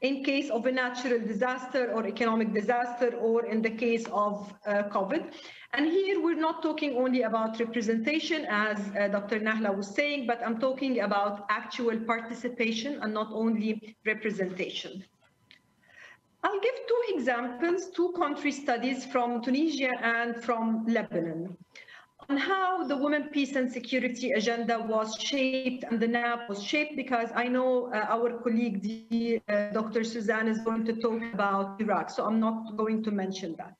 in 0.00 0.24
case 0.24 0.50
of 0.50 0.66
a 0.66 0.72
natural 0.72 1.20
disaster 1.20 1.92
or 1.92 2.04
economic 2.06 2.52
disaster 2.52 3.10
or 3.28 3.46
in 3.46 3.62
the 3.62 3.70
case 3.70 4.04
of 4.12 4.52
uh, 4.66 4.82
COVID. 4.96 5.32
And 5.74 5.86
here 5.86 6.20
we're 6.20 6.42
not 6.48 6.60
talking 6.60 6.96
only 6.96 7.22
about 7.22 7.60
representation 7.60 8.46
as 8.46 8.78
uh, 8.78 9.06
Dr. 9.06 9.38
Nahla 9.38 9.74
was 9.76 9.86
saying, 9.86 10.26
but 10.26 10.40
I'm 10.44 10.58
talking 10.58 11.00
about 11.00 11.46
actual 11.50 11.96
participation 12.00 12.98
and 13.00 13.14
not 13.14 13.28
only 13.30 13.96
representation. 14.04 15.04
I'll 16.46 16.60
give 16.60 16.78
two 16.86 17.02
examples, 17.08 17.90
two 17.90 18.12
country 18.12 18.52
studies 18.52 19.04
from 19.04 19.42
Tunisia 19.42 19.90
and 20.00 20.36
from 20.44 20.86
Lebanon 20.86 21.56
on 22.28 22.36
how 22.36 22.86
the 22.86 22.96
Women, 22.96 23.24
Peace 23.32 23.56
and 23.56 23.70
Security 23.70 24.30
agenda 24.30 24.78
was 24.78 25.16
shaped 25.18 25.82
and 25.90 25.98
the 25.98 26.06
NAP 26.06 26.48
was 26.48 26.62
shaped 26.62 26.94
because 26.94 27.30
I 27.34 27.48
know 27.48 27.92
uh, 27.92 28.06
our 28.08 28.38
colleague, 28.44 29.42
uh, 29.48 29.70
Dr. 29.70 30.04
Suzanne, 30.04 30.46
is 30.46 30.58
going 30.58 30.84
to 30.84 30.92
talk 30.94 31.20
about 31.34 31.80
Iraq, 31.80 32.10
so 32.10 32.24
I'm 32.24 32.38
not 32.38 32.76
going 32.76 33.02
to 33.02 33.10
mention 33.10 33.56
that. 33.58 33.74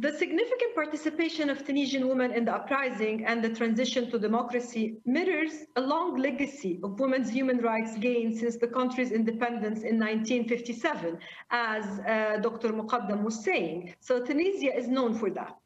The 0.00 0.12
significant 0.12 0.76
participation 0.76 1.50
of 1.50 1.66
Tunisian 1.66 2.06
women 2.06 2.30
in 2.30 2.44
the 2.44 2.54
uprising 2.54 3.26
and 3.26 3.42
the 3.42 3.48
transition 3.48 4.08
to 4.12 4.18
democracy 4.20 5.00
mirrors 5.04 5.64
a 5.74 5.80
long 5.80 6.16
legacy 6.16 6.78
of 6.84 7.00
women's 7.00 7.28
human 7.28 7.58
rights 7.58 7.98
gains 7.98 8.38
since 8.38 8.56
the 8.58 8.68
country's 8.68 9.10
independence 9.10 9.82
in 9.82 9.98
1957, 9.98 11.18
as 11.50 11.84
uh, 11.84 12.38
Dr. 12.40 12.68
Moghadam 12.68 13.24
was 13.24 13.42
saying. 13.42 13.92
So 13.98 14.24
Tunisia 14.24 14.72
is 14.72 14.86
known 14.86 15.18
for 15.18 15.30
that. 15.30 15.56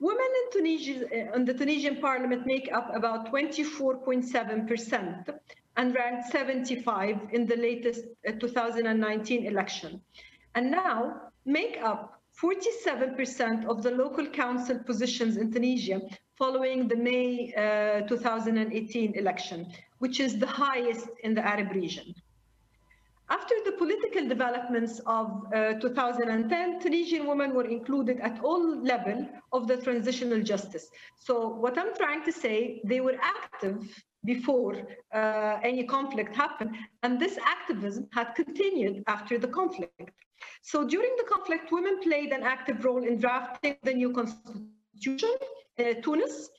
Women 0.00 0.30
in 0.40 0.50
Tunisia, 0.50 1.34
in 1.34 1.44
the 1.44 1.52
Tunisian 1.52 1.96
parliament 1.96 2.46
make 2.46 2.72
up 2.72 2.90
about 2.96 3.30
24.7% 3.30 5.38
and 5.76 5.94
ranked 5.94 6.32
75 6.32 7.18
in 7.32 7.46
the 7.46 7.56
latest 7.56 8.06
uh, 8.26 8.32
2019 8.32 9.44
election. 9.44 10.00
And 10.54 10.70
now 10.70 11.20
make 11.44 11.76
up 11.82 12.17
47% 12.40 13.66
of 13.66 13.82
the 13.82 13.90
local 13.90 14.26
council 14.26 14.78
positions 14.78 15.36
in 15.36 15.52
Tunisia 15.52 16.00
following 16.36 16.86
the 16.86 16.96
May 16.96 17.52
uh, 17.56 18.06
2018 18.06 19.16
election, 19.16 19.66
which 19.98 20.20
is 20.20 20.38
the 20.38 20.46
highest 20.46 21.08
in 21.24 21.34
the 21.34 21.44
Arab 21.44 21.72
region. 21.72 22.14
After 23.30 23.54
the 23.64 23.72
political 23.72 24.26
developments 24.26 25.00
of 25.04 25.44
uh, 25.52 25.74
2010, 25.74 26.80
Tunisian 26.80 27.26
women 27.26 27.54
were 27.54 27.66
included 27.66 28.20
at 28.20 28.40
all 28.42 28.82
levels 28.82 29.26
of 29.52 29.66
the 29.66 29.76
transitional 29.76 30.40
justice. 30.40 30.88
So 31.18 31.48
what 31.48 31.76
I'm 31.76 31.94
trying 31.96 32.24
to 32.24 32.32
say, 32.32 32.80
they 32.84 33.00
were 33.00 33.16
active 33.20 34.02
before 34.24 34.76
uh, 35.14 35.58
any 35.62 35.84
conflict 35.84 36.34
happened, 36.34 36.76
and 37.02 37.20
this 37.20 37.38
activism 37.44 38.08
had 38.12 38.34
continued 38.34 39.02
after 39.06 39.38
the 39.38 39.48
conflict. 39.48 40.10
So 40.62 40.86
during 40.86 41.14
the 41.16 41.24
conflict, 41.24 41.72
women 41.72 42.00
played 42.00 42.32
an 42.32 42.42
active 42.42 42.84
role 42.84 43.04
in 43.04 43.18
drafting 43.18 43.76
the 43.82 43.94
new 43.94 44.12
constitution, 44.12 45.30
uh, 45.78 45.94
Tunis, 46.02 46.50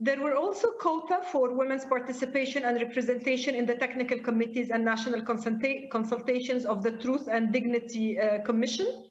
there 0.00 0.20
were 0.20 0.36
also 0.36 0.72
quota 0.72 1.20
for 1.30 1.54
women's 1.54 1.84
participation 1.84 2.64
and 2.64 2.80
representation 2.80 3.54
in 3.54 3.64
the 3.64 3.76
technical 3.76 4.18
committees 4.18 4.70
and 4.70 4.84
national 4.84 5.22
consulta 5.22 5.88
consultations 5.88 6.64
of 6.66 6.82
the 6.82 6.92
Truth 6.92 7.28
and 7.30 7.52
Dignity 7.52 8.18
uh, 8.18 8.42
Commission. 8.42 9.04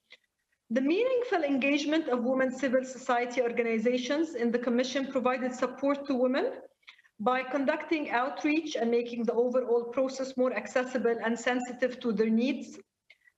The 0.69 0.81
meaningful 0.81 1.43
engagement 1.43 2.09
of 2.09 2.23
women 2.23 2.51
civil 2.51 2.83
society 2.83 3.41
organizations 3.41 4.35
in 4.35 4.51
the 4.51 4.59
commission 4.59 5.07
provided 5.07 5.55
support 5.55 6.05
to 6.07 6.15
women 6.15 6.51
by 7.23 7.41
conducting 7.43 8.11
outreach 8.11 8.75
and 8.75 8.91
making 8.91 9.23
the 9.23 9.33
overall 9.33 9.85
process 9.85 10.37
more 10.37 10.53
accessible 10.53 11.15
and 11.23 11.39
sensitive 11.39 11.99
to 11.99 12.11
their 12.11 12.29
needs. 12.29 12.79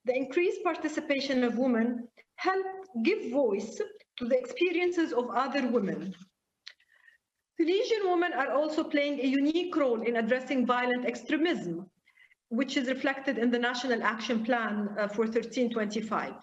The 0.04 0.16
increased 0.16 0.62
participation 0.62 1.44
of 1.44 1.58
women 1.58 2.08
helped 2.36 2.88
give 3.02 3.30
voice 3.32 3.80
to 4.18 4.24
the 4.24 4.38
experiences 4.38 5.12
of 5.12 5.30
other 5.30 5.66
women 5.68 6.14
Tunisian 7.56 8.10
women 8.10 8.34
are 8.34 8.52
also 8.52 8.84
playing 8.84 9.18
a 9.18 9.26
unique 9.26 9.74
role 9.74 10.02
in 10.02 10.16
addressing 10.16 10.66
violent 10.66 11.06
extremism, 11.06 11.88
which 12.50 12.76
is 12.76 12.88
reflected 12.88 13.38
in 13.38 13.50
the 13.50 13.58
National 13.58 14.02
Action 14.02 14.44
Plan 14.44 14.90
uh, 14.98 15.08
for 15.08 15.22
1325. 15.22 16.34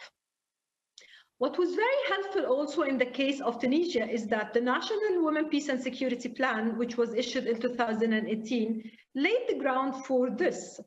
What 1.44 1.58
was 1.58 1.76
very 1.76 2.02
helpful 2.08 2.46
also 2.46 2.84
in 2.84 2.98
the 2.98 3.06
case 3.06 3.42
of 3.42 3.60
Tunisia 3.60 4.10
is 4.10 4.28
that 4.28 4.54
the 4.54 4.62
National 4.62 5.26
Women 5.26 5.50
Peace 5.50 5.68
and 5.68 5.84
Security 5.84 6.30
Plan, 6.30 6.78
which 6.78 6.96
was 6.96 7.14
issued 7.14 7.48
in 7.48 7.60
2018, 7.60 8.92
laid 9.16 9.42
the 9.50 9.60
ground 9.60 10.06
for 10.06 10.30
this 10.30 10.80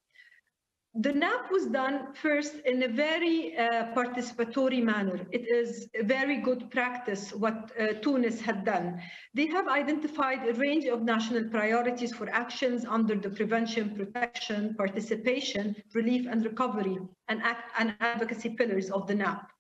the 0.99 1.13
NAP 1.13 1.51
was 1.51 1.67
done 1.67 2.15
first 2.15 2.55
in 2.65 2.83
a 2.83 2.89
very 2.89 3.55
uh, 3.55 3.93
participatory 3.95 4.83
manner. 4.83 5.21
It 5.31 5.47
is 5.47 5.89
a 5.95 6.03
very 6.03 6.39
good 6.39 6.71
practice 6.71 7.35
what 7.35 7.71
uh, 7.79 7.89
Tunis 8.01 8.41
had 8.41 8.65
done. 8.65 8.99
They 9.35 9.47
have 9.49 9.69
identified 9.69 10.49
a 10.49 10.55
range 10.55 10.87
of 10.87 11.03
national 11.03 11.51
priorities 11.51 12.15
for 12.15 12.31
actions 12.31 12.87
under 12.87 13.15
the 13.15 13.29
prevention, 13.29 13.95
protection, 13.95 14.75
participation, 14.75 15.77
relief 15.95 16.27
and 16.31 16.43
recovery 16.43 16.97
and, 17.29 17.43
act 17.43 17.73
and 17.79 17.95
advocacy 18.01 18.57
pillars 18.57 18.91
of 18.91 19.07
the 19.07 19.15
NAP. 19.15 19.51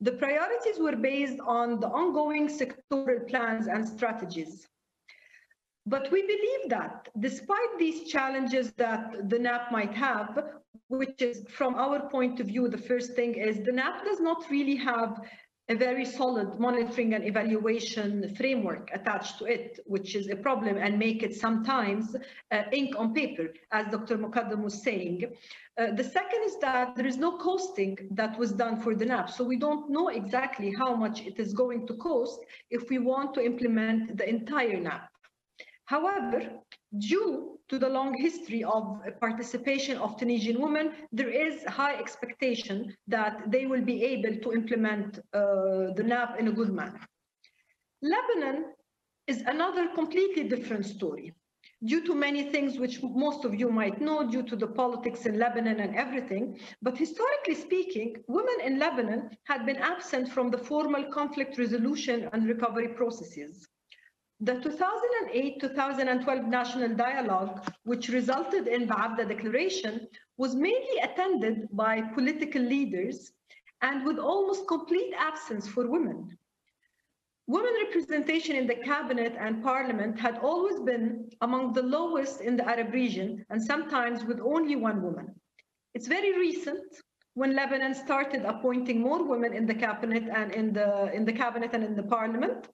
The 0.00 0.12
priorities 0.12 0.78
were 0.78 0.96
based 0.96 1.40
on 1.40 1.80
the 1.80 1.88
ongoing 1.88 2.48
sectoral 2.48 3.26
plans 3.28 3.66
and 3.66 3.86
strategies. 3.86 4.68
But 5.86 6.12
we 6.12 6.22
believe 6.22 6.68
that 6.68 7.08
despite 7.18 7.78
these 7.78 8.08
challenges 8.08 8.72
that 8.74 9.28
the 9.28 9.38
NAP 9.38 9.72
might 9.72 9.94
have, 9.94 10.44
which 10.88 11.20
is 11.22 11.44
from 11.48 11.74
our 11.74 12.08
point 12.10 12.40
of 12.40 12.46
view, 12.46 12.68
the 12.68 12.78
first 12.90 13.14
thing 13.14 13.34
is 13.34 13.58
the 13.64 13.72
NAP 13.72 14.04
does 14.04 14.20
not 14.20 14.48
really 14.50 14.76
have 14.76 15.18
a 15.70 15.74
very 15.74 16.04
solid 16.04 16.58
monitoring 16.58 17.12
and 17.12 17.26
evaluation 17.26 18.34
framework 18.36 18.90
attached 18.94 19.38
to 19.38 19.44
it, 19.44 19.78
which 19.84 20.14
is 20.14 20.28
a 20.28 20.36
problem 20.36 20.78
and 20.78 20.98
make 20.98 21.22
it 21.22 21.34
sometimes 21.34 22.16
uh, 22.50 22.62
ink 22.72 22.94
on 22.96 23.12
paper, 23.12 23.48
as 23.70 23.86
Dr. 23.88 24.16
Moghadam 24.16 24.62
was 24.62 24.82
saying. 24.82 25.24
Uh, 25.76 25.92
the 25.92 26.04
second 26.04 26.42
is 26.44 26.58
that 26.60 26.96
there 26.96 27.06
is 27.06 27.18
no 27.18 27.36
costing 27.36 27.98
that 28.12 28.38
was 28.38 28.52
done 28.52 28.80
for 28.80 28.94
the 28.94 29.04
NAP. 29.04 29.28
So 29.28 29.44
we 29.44 29.56
don't 29.56 29.90
know 29.90 30.08
exactly 30.08 30.72
how 30.72 30.96
much 30.96 31.20
it 31.20 31.38
is 31.38 31.52
going 31.52 31.86
to 31.88 31.94
cost 31.94 32.40
if 32.70 32.88
we 32.88 32.98
want 32.98 33.34
to 33.34 33.44
implement 33.44 34.16
the 34.16 34.28
entire 34.28 34.80
NAP. 34.80 35.10
However, 35.84 36.50
due 36.96 37.57
to 37.68 37.78
the 37.78 37.88
long 37.88 38.14
history 38.14 38.64
of 38.64 39.00
participation 39.20 39.98
of 39.98 40.16
Tunisian 40.16 40.60
women, 40.60 40.92
there 41.12 41.28
is 41.28 41.64
high 41.64 41.96
expectation 41.96 42.96
that 43.06 43.50
they 43.50 43.66
will 43.66 43.82
be 43.82 44.02
able 44.04 44.40
to 44.40 44.52
implement 44.52 45.18
uh, 45.18 45.92
the 45.96 46.04
NAP 46.04 46.38
in 46.40 46.48
a 46.48 46.52
good 46.52 46.72
manner. 46.72 47.00
Lebanon 48.00 48.72
is 49.26 49.42
another 49.42 49.88
completely 49.88 50.44
different 50.44 50.86
story 50.86 51.34
due 51.84 52.04
to 52.04 52.14
many 52.14 52.50
things 52.50 52.78
which 52.78 53.02
most 53.02 53.44
of 53.44 53.54
you 53.54 53.70
might 53.70 54.00
know 54.00 54.28
due 54.28 54.42
to 54.42 54.56
the 54.56 54.66
politics 54.66 55.26
in 55.26 55.38
Lebanon 55.38 55.80
and 55.80 55.94
everything. 55.94 56.58
But 56.82 56.98
historically 56.98 57.54
speaking, 57.54 58.16
women 58.26 58.60
in 58.64 58.78
Lebanon 58.78 59.30
had 59.44 59.64
been 59.64 59.76
absent 59.76 60.32
from 60.32 60.50
the 60.50 60.58
formal 60.58 61.04
conflict 61.12 61.58
resolution 61.58 62.28
and 62.32 62.48
recovery 62.48 62.88
processes. 62.88 63.68
The 64.40 64.54
2008-2012 64.54 66.46
national 66.46 66.94
dialogue, 66.94 67.68
which 67.82 68.08
resulted 68.08 68.68
in 68.68 68.86
the 68.86 68.94
Baabda 68.94 69.28
Declaration, 69.28 70.06
was 70.36 70.54
mainly 70.54 70.98
attended 71.02 71.68
by 71.72 72.02
political 72.02 72.62
leaders 72.62 73.32
and 73.82 74.04
with 74.06 74.18
almost 74.18 74.68
complete 74.68 75.12
absence 75.18 75.66
for 75.66 75.88
women. 75.88 76.38
Women 77.48 77.72
representation 77.84 78.54
in 78.54 78.68
the 78.68 78.76
cabinet 78.76 79.34
and 79.40 79.62
parliament 79.64 80.20
had 80.20 80.38
always 80.38 80.78
been 80.80 81.28
among 81.40 81.72
the 81.72 81.82
lowest 81.82 82.40
in 82.40 82.56
the 82.56 82.68
Arab 82.68 82.92
region 82.92 83.44
and 83.50 83.60
sometimes 83.60 84.22
with 84.22 84.38
only 84.38 84.76
one 84.76 85.02
woman. 85.02 85.34
It's 85.94 86.06
very 86.06 86.38
recent 86.38 86.84
when 87.34 87.56
Lebanon 87.56 87.94
started 87.94 88.44
appointing 88.44 89.00
more 89.00 89.24
women 89.24 89.52
in 89.52 89.66
the 89.66 89.74
cabinet 89.74 90.24
and 90.28 90.52
in 90.52 90.72
the 90.72 91.12
in 91.12 91.24
the 91.24 91.32
cabinet 91.32 91.70
and 91.72 91.82
in 91.82 91.96
the 91.96 92.02
parliament 92.02 92.68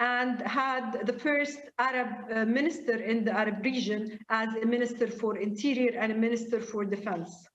and 0.00 0.40
had 0.42 1.06
the 1.06 1.12
first 1.12 1.58
Arab 1.78 2.08
uh, 2.08 2.44
minister 2.46 2.96
in 2.96 3.22
the 3.22 3.32
Arab 3.32 3.62
region 3.62 4.18
as 4.30 4.48
a 4.54 4.66
minister 4.66 5.06
for 5.06 5.36
interior 5.36 5.92
and 5.98 6.10
a 6.10 6.14
minister 6.14 6.58
for 6.60 6.84
defense. 6.86 7.46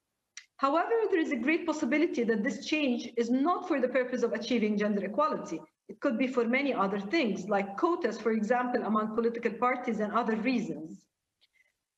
However, 0.57 0.93
there 1.09 1.19
is 1.19 1.31
a 1.31 1.35
great 1.35 1.65
possibility 1.65 2.23
that 2.23 2.43
this 2.43 2.65
change 2.65 3.09
is 3.17 3.29
not 3.29 3.67
for 3.67 3.81
the 3.81 3.89
purpose 3.89 4.23
of 4.23 4.31
achieving 4.31 4.77
gender 4.77 5.03
equality. 5.03 5.59
It 5.89 5.99
could 5.99 6.17
be 6.17 6.27
for 6.27 6.45
many 6.45 6.73
other 6.73 6.99
things, 6.99 7.49
like 7.49 7.77
quotas, 7.77 8.21
for 8.21 8.31
example, 8.31 8.83
among 8.83 9.15
political 9.15 9.51
parties 9.51 9.99
and 9.99 10.13
other 10.13 10.35
reasons. 10.35 11.05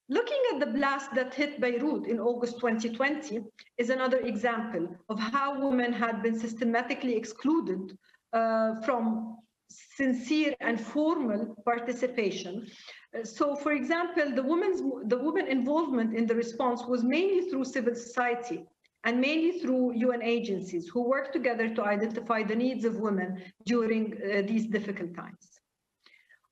Looking 0.09 0.41
at 0.53 0.59
the 0.61 0.67
blast 0.67 1.13
that 1.15 1.33
hit 1.33 1.59
Beirut 1.59 2.07
in 2.07 2.19
August 2.19 2.55
2020 2.61 3.43
is 3.77 3.89
another 3.89 4.19
example 4.19 4.87
of 5.09 5.19
how 5.19 5.59
women 5.59 5.91
had 5.91 6.23
been 6.23 6.39
systematically 6.39 7.15
excluded 7.15 7.97
uh, 8.31 8.75
from 8.85 9.37
sincere 9.69 10.55
and 10.61 10.79
formal 10.79 11.55
participation. 11.65 12.67
Uh, 13.15 13.23
so, 13.23 13.55
for 13.55 13.71
example, 13.73 14.31
the 14.33 14.43
women's 14.43 14.81
the 15.09 15.17
women 15.17 15.47
involvement 15.47 16.13
in 16.13 16.25
the 16.25 16.35
response 16.35 16.83
was 16.87 17.03
mainly 17.03 17.49
through 17.49 17.65
civil 17.65 17.95
society 17.95 18.63
and 19.03 19.21
mainly 19.21 19.59
through 19.59 19.93
UN 19.95 20.21
agencies 20.21 20.89
who 20.89 21.01
work 21.07 21.31
together 21.31 21.67
to 21.73 21.83
identify 21.83 22.43
the 22.43 22.55
needs 22.55 22.83
of 22.85 22.95
women 22.97 23.41
during 23.65 24.03
uh, 24.13 24.41
these 24.41 24.65
difficult 24.67 25.15
times. 25.15 25.59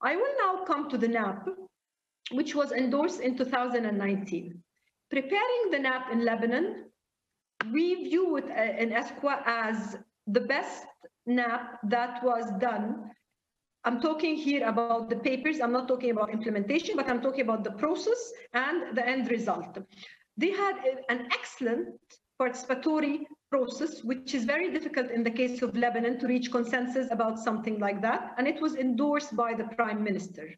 I 0.02 0.16
will 0.16 0.36
now 0.40 0.64
come 0.66 0.90
to 0.90 0.98
the 0.98 1.08
NAP, 1.08 1.48
which 2.32 2.56
was 2.56 2.72
endorsed 2.72 3.20
in 3.20 3.38
2019. 3.38 4.64
Preparing 5.10 5.64
the 5.72 5.80
NAP 5.80 6.12
in 6.12 6.24
Lebanon, 6.24 6.86
we 7.72 8.06
view 8.06 8.38
it 8.38 8.46
uh, 8.46 8.82
in 8.82 8.90
ESCWA 8.90 9.42
as 9.46 9.98
the 10.28 10.42
best 10.42 10.86
NAP 11.26 11.80
that 11.90 12.24
was 12.24 12.52
done. 12.60 13.12
I'm 13.84 14.02
talking 14.02 14.36
here 14.36 14.68
about 14.68 15.10
the 15.10 15.16
papers. 15.16 15.60
I'm 15.60 15.72
not 15.72 15.88
talking 15.88 16.10
about 16.10 16.32
implementation, 16.32 16.96
but 16.96 17.08
I'm 17.08 17.22
talking 17.22 17.42
about 17.42 17.64
the 17.64 17.72
process 17.72 18.32
and 18.54 18.98
the 18.98 19.08
end 19.08 19.30
result. 19.30 19.78
They 20.38 20.52
had 20.52 20.76
an 21.10 21.28
excellent 21.32 21.90
participatory 22.42 23.22
process, 23.50 24.04
which 24.04 24.34
is 24.34 24.44
very 24.44 24.72
difficult 24.72 25.12
in 25.12 25.24
the 25.24 25.32
case 25.32 25.62
of 25.62 25.78
Lebanon 25.78 26.20
to 26.20 26.28
reach 26.28 26.52
consensus 26.52 27.08
about 27.12 27.40
something 27.40 27.80
like 27.80 28.02
that. 28.02 28.34
And 28.38 28.48
it 28.48 28.60
was 28.62 28.76
endorsed 28.76 29.36
by 29.36 29.54
the 29.54 29.66
prime 29.76 30.04
minister. 30.04 30.50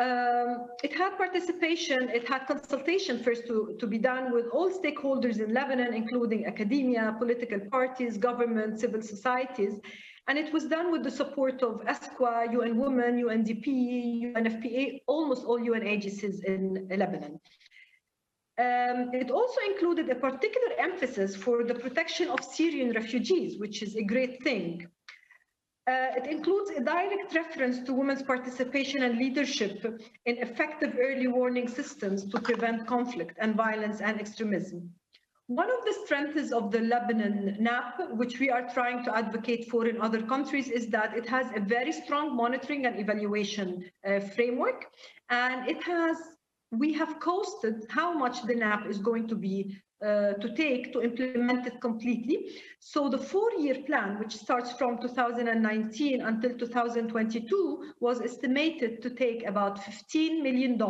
Um, 0.00 0.68
it 0.82 0.94
had 0.96 1.18
participation, 1.18 2.08
it 2.08 2.26
had 2.26 2.46
consultation 2.46 3.22
first 3.22 3.46
to, 3.48 3.76
to 3.78 3.86
be 3.86 3.98
done 3.98 4.32
with 4.32 4.46
all 4.50 4.70
stakeholders 4.70 5.40
in 5.40 5.52
Lebanon, 5.52 5.92
including 5.92 6.46
academia, 6.46 7.14
political 7.18 7.60
parties, 7.70 8.16
government, 8.16 8.80
civil 8.80 9.02
societies. 9.02 9.74
And 10.26 10.38
it 10.38 10.54
was 10.54 10.64
done 10.64 10.90
with 10.90 11.02
the 11.02 11.10
support 11.10 11.62
of 11.62 11.82
ESCWA, 11.84 12.50
UN 12.52 12.78
Women, 12.78 13.22
UNDP, 13.22 14.32
UNFPA, 14.34 15.00
almost 15.06 15.44
all 15.44 15.60
UN 15.60 15.86
agencies 15.86 16.44
in 16.44 16.88
Lebanon. 16.88 17.38
Um, 18.56 19.10
it 19.12 19.30
also 19.30 19.60
included 19.68 20.08
a 20.08 20.14
particular 20.14 20.72
emphasis 20.78 21.36
for 21.36 21.62
the 21.62 21.74
protection 21.74 22.28
of 22.30 22.42
Syrian 22.42 22.92
refugees, 22.92 23.58
which 23.58 23.82
is 23.82 23.96
a 23.96 24.02
great 24.02 24.42
thing. 24.42 24.86
Uh, 25.90 26.12
it 26.16 26.26
includes 26.28 26.70
a 26.70 26.80
direct 26.80 27.34
reference 27.34 27.80
to 27.80 27.92
women's 27.92 28.22
participation 28.22 29.02
and 29.02 29.18
leadership 29.18 29.84
in 30.24 30.36
effective 30.36 30.96
early 31.00 31.26
warning 31.26 31.66
systems 31.66 32.24
to 32.24 32.40
prevent 32.40 32.86
conflict 32.86 33.36
and 33.40 33.56
violence 33.56 34.00
and 34.00 34.20
extremism. 34.20 34.88
One 35.48 35.68
of 35.68 35.84
the 35.84 35.96
strengths 36.04 36.52
of 36.52 36.70
the 36.70 36.78
Lebanon 36.78 37.56
NAP, 37.58 38.12
which 38.12 38.38
we 38.38 38.50
are 38.50 38.72
trying 38.72 39.02
to 39.04 39.16
advocate 39.16 39.68
for 39.68 39.88
in 39.88 40.00
other 40.00 40.22
countries, 40.22 40.68
is 40.68 40.86
that 40.90 41.16
it 41.16 41.28
has 41.28 41.46
a 41.56 41.60
very 41.60 41.90
strong 41.90 42.36
monitoring 42.36 42.86
and 42.86 43.00
evaluation 43.00 43.90
uh, 44.06 44.20
framework, 44.20 44.86
and 45.28 45.68
it 45.68 45.82
has 45.82 46.16
we 46.70 46.92
have 46.92 47.18
costed 47.18 47.82
how 47.88 48.12
much 48.12 48.44
the 48.44 48.54
NAP 48.54 48.86
is 48.86 48.98
going 48.98 49.26
to 49.26 49.34
be 49.34 49.76
uh, 50.04 50.32
to 50.34 50.54
take 50.54 50.92
to 50.92 51.02
implement 51.02 51.66
it 51.66 51.80
completely. 51.80 52.50
So 52.78 53.08
the 53.08 53.18
four-year 53.18 53.82
plan, 53.86 54.18
which 54.18 54.34
starts 54.34 54.72
from 54.72 54.98
2019 54.98 56.22
until 56.22 56.56
2022, 56.56 57.92
was 58.00 58.22
estimated 58.22 59.02
to 59.02 59.10
take 59.10 59.46
about 59.46 59.78
$15 59.78 60.42
million. 60.42 60.80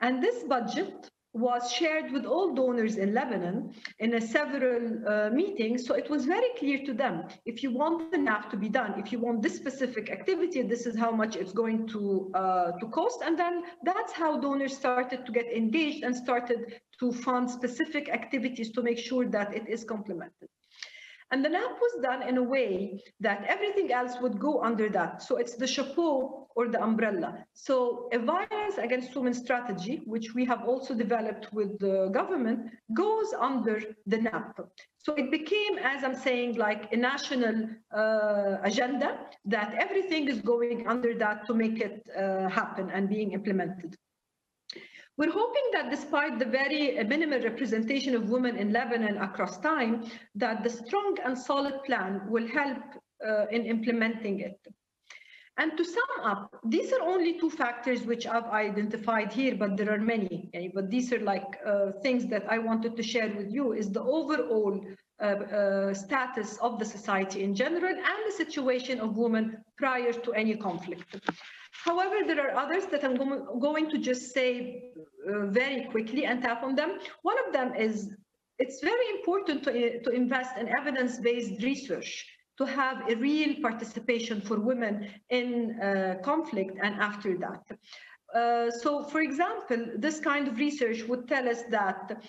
And 0.00 0.22
this 0.22 0.44
budget 0.44 1.10
was 1.32 1.70
shared 1.70 2.10
with 2.10 2.24
all 2.24 2.54
donors 2.54 2.96
in 2.96 3.14
Lebanon 3.14 3.72
in 4.00 4.14
a 4.14 4.20
several 4.20 5.08
uh, 5.08 5.30
meetings. 5.30 5.86
So 5.86 5.94
it 5.94 6.10
was 6.10 6.24
very 6.24 6.48
clear 6.58 6.84
to 6.84 6.92
them, 6.92 7.24
if 7.46 7.62
you 7.62 7.70
want 7.70 8.10
the 8.10 8.18
NAP 8.18 8.50
to 8.50 8.56
be 8.56 8.68
done, 8.68 8.98
if 8.98 9.12
you 9.12 9.20
want 9.20 9.42
this 9.42 9.56
specific 9.56 10.10
activity, 10.10 10.62
this 10.62 10.86
is 10.86 10.96
how 10.96 11.12
much 11.12 11.36
it's 11.36 11.52
going 11.52 11.86
to, 11.88 12.30
uh, 12.34 12.72
to 12.72 12.86
cost. 12.88 13.22
And 13.24 13.38
then 13.38 13.62
that's 13.84 14.12
how 14.12 14.40
donors 14.40 14.76
started 14.76 15.24
to 15.24 15.32
get 15.32 15.46
engaged 15.46 16.02
and 16.02 16.16
started 16.16 16.80
to 16.98 17.12
fund 17.12 17.48
specific 17.48 18.08
activities 18.08 18.72
to 18.72 18.82
make 18.82 18.98
sure 18.98 19.28
that 19.28 19.54
it 19.54 19.68
is 19.68 19.84
complemented. 19.84 20.48
And 21.32 21.44
the 21.44 21.48
NAP 21.48 21.78
was 21.80 22.02
done 22.02 22.22
in 22.22 22.38
a 22.38 22.42
way 22.42 23.00
that 23.20 23.44
everything 23.46 23.92
else 23.92 24.20
would 24.20 24.40
go 24.40 24.62
under 24.62 24.88
that. 24.88 25.22
So 25.22 25.36
it's 25.36 25.54
the 25.54 25.66
chapeau 25.66 26.48
or 26.56 26.68
the 26.68 26.82
umbrella. 26.82 27.44
So 27.54 28.08
a 28.12 28.18
violence 28.18 28.78
against 28.78 29.14
women 29.14 29.34
strategy, 29.34 30.02
which 30.06 30.34
we 30.34 30.44
have 30.46 30.64
also 30.64 30.92
developed 30.92 31.52
with 31.52 31.78
the 31.78 32.08
government, 32.08 32.72
goes 32.94 33.32
under 33.38 33.80
the 34.06 34.18
NAP. 34.18 34.60
So 34.98 35.14
it 35.14 35.30
became, 35.30 35.78
as 35.78 36.02
I'm 36.02 36.16
saying, 36.16 36.56
like 36.56 36.92
a 36.92 36.96
national 36.96 37.68
uh, 37.94 38.56
agenda 38.64 39.20
that 39.44 39.74
everything 39.74 40.28
is 40.28 40.40
going 40.40 40.88
under 40.88 41.14
that 41.14 41.46
to 41.46 41.54
make 41.54 41.80
it 41.80 42.06
uh, 42.18 42.48
happen 42.48 42.90
and 42.90 43.08
being 43.08 43.32
implemented. 43.32 43.96
We're 45.20 45.32
hoping 45.32 45.66
that 45.74 45.90
despite 45.90 46.38
the 46.38 46.46
very 46.46 46.96
minimal 47.04 47.42
representation 47.42 48.14
of 48.14 48.30
women 48.30 48.56
in 48.56 48.72
Lebanon 48.72 49.18
across 49.18 49.58
time, 49.58 50.06
that 50.34 50.64
the 50.64 50.70
strong 50.70 51.18
and 51.22 51.36
solid 51.36 51.84
plan 51.84 52.22
will 52.26 52.48
help 52.48 52.78
uh, 53.28 53.44
in 53.50 53.66
implementing 53.66 54.40
it. 54.40 54.58
And 55.58 55.76
to 55.76 55.84
sum 55.84 56.10
up, 56.24 56.58
these 56.64 56.90
are 56.94 57.02
only 57.02 57.38
two 57.38 57.50
factors 57.50 58.00
which 58.00 58.26
I've 58.26 58.46
identified 58.46 59.30
here, 59.30 59.56
but 59.56 59.76
there 59.76 59.92
are 59.92 59.98
many. 59.98 60.48
Okay? 60.48 60.72
But 60.74 60.88
these 60.88 61.12
are 61.12 61.20
like 61.20 61.58
uh, 61.66 61.92
things 62.02 62.24
that 62.28 62.50
I 62.50 62.56
wanted 62.56 62.96
to 62.96 63.02
share 63.02 63.28
with 63.36 63.52
you 63.52 63.74
is 63.74 63.90
the 63.90 64.00
overall 64.00 64.80
uh, 65.20 65.24
uh, 65.24 65.92
status 65.92 66.56
of 66.62 66.78
the 66.78 66.86
society 66.86 67.42
in 67.42 67.54
general 67.54 67.94
and 67.94 68.20
the 68.26 68.32
situation 68.32 69.00
of 69.00 69.18
women 69.18 69.58
prior 69.76 70.14
to 70.14 70.32
any 70.32 70.56
conflict. 70.56 71.14
However, 71.70 72.16
there 72.26 72.40
are 72.46 72.56
others 72.56 72.86
that 72.86 73.04
I'm 73.04 73.16
going 73.60 73.90
to 73.90 73.98
just 73.98 74.32
say 74.32 74.92
uh, 75.28 75.46
very 75.46 75.84
quickly 75.90 76.24
and 76.26 76.42
tap 76.42 76.62
on 76.62 76.74
them. 76.74 76.98
One 77.22 77.36
of 77.46 77.52
them 77.52 77.74
is 77.74 78.10
it's 78.58 78.80
very 78.80 79.08
important 79.18 79.64
to, 79.64 80.02
to 80.02 80.10
invest 80.10 80.58
in 80.58 80.68
evidence-based 80.68 81.62
research 81.62 82.26
to 82.58 82.66
have 82.66 83.08
a 83.08 83.16
real 83.16 83.54
participation 83.62 84.40
for 84.42 84.60
women 84.60 85.08
in 85.30 85.80
uh, 85.80 86.16
conflict 86.22 86.76
and 86.82 86.94
after 87.00 87.38
that. 87.38 87.62
Uh, 88.34 88.70
so, 88.70 89.04
for 89.04 89.22
example, 89.22 89.86
this 89.96 90.20
kind 90.20 90.46
of 90.46 90.58
research 90.58 91.02
would 91.04 91.26
tell 91.26 91.48
us 91.48 91.62
that 91.70 92.22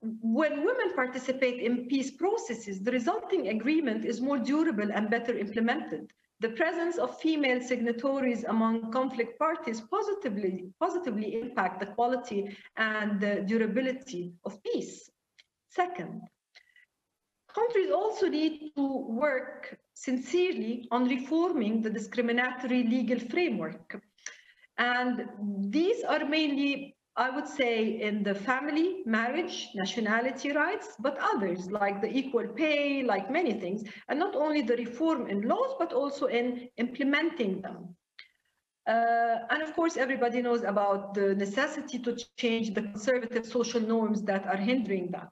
when 0.00 0.64
women 0.64 0.94
participate 0.94 1.60
in 1.60 1.86
peace 1.88 2.10
processes, 2.12 2.82
the 2.82 2.90
resulting 2.90 3.48
agreement 3.48 4.04
is 4.04 4.20
more 4.20 4.38
durable 4.38 4.90
and 4.92 5.10
better 5.10 5.36
implemented 5.36 6.10
the 6.40 6.50
presence 6.50 6.98
of 6.98 7.18
female 7.20 7.60
signatories 7.60 8.44
among 8.44 8.92
conflict 8.92 9.38
parties 9.38 9.80
positively, 9.80 10.70
positively 10.78 11.40
impact 11.40 11.80
the 11.80 11.86
quality 11.86 12.56
and 12.76 13.20
the 13.20 13.42
durability 13.46 14.34
of 14.44 14.62
peace. 14.62 15.10
Second, 15.70 16.22
countries 17.54 17.90
also 17.90 18.28
need 18.28 18.72
to 18.76 19.06
work 19.08 19.78
sincerely 19.94 20.86
on 20.90 21.08
reforming 21.08 21.80
the 21.80 21.90
discriminatory 21.90 22.82
legal 22.82 23.18
framework. 23.18 23.98
And 24.76 25.26
these 25.70 26.04
are 26.04 26.26
mainly 26.26 26.95
I 27.18 27.30
would 27.30 27.48
say 27.48 28.00
in 28.02 28.22
the 28.22 28.34
family, 28.34 29.02
marriage, 29.06 29.68
nationality 29.74 30.52
rights, 30.52 30.96
but 30.98 31.16
others 31.18 31.70
like 31.70 32.02
the 32.02 32.14
equal 32.14 32.46
pay, 32.46 33.02
like 33.02 33.30
many 33.30 33.54
things, 33.54 33.84
and 34.08 34.18
not 34.18 34.36
only 34.36 34.60
the 34.60 34.76
reform 34.76 35.26
in 35.28 35.48
laws, 35.48 35.74
but 35.78 35.94
also 35.94 36.26
in 36.26 36.68
implementing 36.76 37.62
them. 37.62 37.96
Uh, 38.86 39.38
and 39.50 39.62
of 39.62 39.74
course, 39.74 39.96
everybody 39.96 40.42
knows 40.42 40.62
about 40.62 41.14
the 41.14 41.34
necessity 41.34 41.98
to 41.98 42.16
change 42.36 42.74
the 42.74 42.82
conservative 42.82 43.46
social 43.46 43.80
norms 43.80 44.22
that 44.22 44.46
are 44.46 44.56
hindering 44.56 45.10
that. 45.10 45.28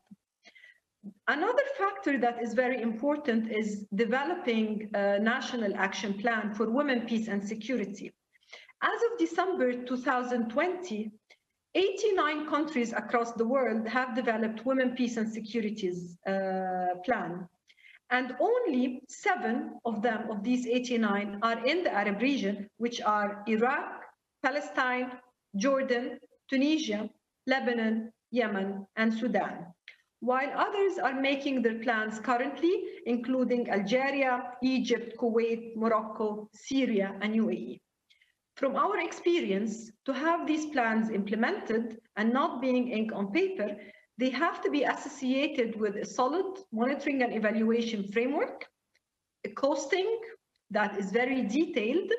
Another 1.29 1.63
factor 1.77 2.19
that 2.19 2.43
is 2.43 2.55
very 2.55 2.81
important 2.81 3.53
is 3.53 3.87
developing 3.95 4.89
a 4.95 5.19
national 5.19 5.77
action 5.77 6.15
plan 6.15 6.55
for 6.55 6.71
women, 6.71 7.07
peace 7.07 7.29
and 7.29 7.47
security. 7.47 8.11
As 8.83 9.01
of 9.13 9.19
December 9.19 9.85
2020, 9.85 11.13
89 11.75 12.49
countries 12.49 12.93
across 12.93 13.33
the 13.33 13.45
world 13.45 13.89
have 13.89 14.15
developed 14.15 14.65
women, 14.65 14.95
peace 14.95 15.17
and 15.17 15.33
securities 15.33 16.17
uh, 16.27 16.95
plan. 17.05 17.49
And 18.11 18.37
only 18.39 19.03
seven 19.09 19.81
of 19.85 20.01
them, 20.01 20.31
of 20.31 20.45
these 20.45 20.67
89, 20.67 21.41
are 21.43 21.67
in 21.67 21.83
the 21.83 21.93
Arab 21.93 22.23
region, 22.23 22.69
which 22.77 23.01
are 23.01 23.43
Iraq, 23.49 24.03
Palestine, 24.43 25.13
Jordan, 25.57 26.21
Tunisia, 26.49 27.11
Lebanon, 27.47 28.13
Yemen, 28.31 28.87
and 28.97 29.13
Sudan. 29.13 29.67
While 30.21 30.51
others 30.57 30.99
are 30.99 31.21
making 31.21 31.63
their 31.63 31.81
plans 31.81 32.21
currently, 32.21 32.85
including 33.07 33.69
Algeria, 33.69 34.53
Egypt, 34.63 35.17
Kuwait, 35.19 35.77
Morocco, 35.77 36.49
Syria, 36.55 37.19
and 37.21 37.35
UAE. 37.35 37.81
From 38.57 38.77
our 38.77 38.99
experience, 39.01 39.91
to 40.05 40.13
have 40.13 40.47
these 40.47 40.67
plans 40.67 41.11
implemented 41.11 41.99
and 42.17 42.33
not 42.33 42.61
being 42.61 42.89
ink 42.89 43.11
on 43.13 43.33
paper, 43.33 43.77
they 44.17 44.31
have 44.31 44.61
to 44.63 44.71
be 44.71 44.85
associated 44.85 45.79
with 45.79 45.97
a 45.97 46.05
solid 46.05 46.59
monitoring 46.73 47.23
and 47.23 47.35
evaluation 47.35 48.07
framework, 48.13 48.65
a 49.45 49.49
costing 49.49 50.21
that 50.71 50.97
is 50.99 51.11
very 51.11 51.43
detailed, 51.43 52.11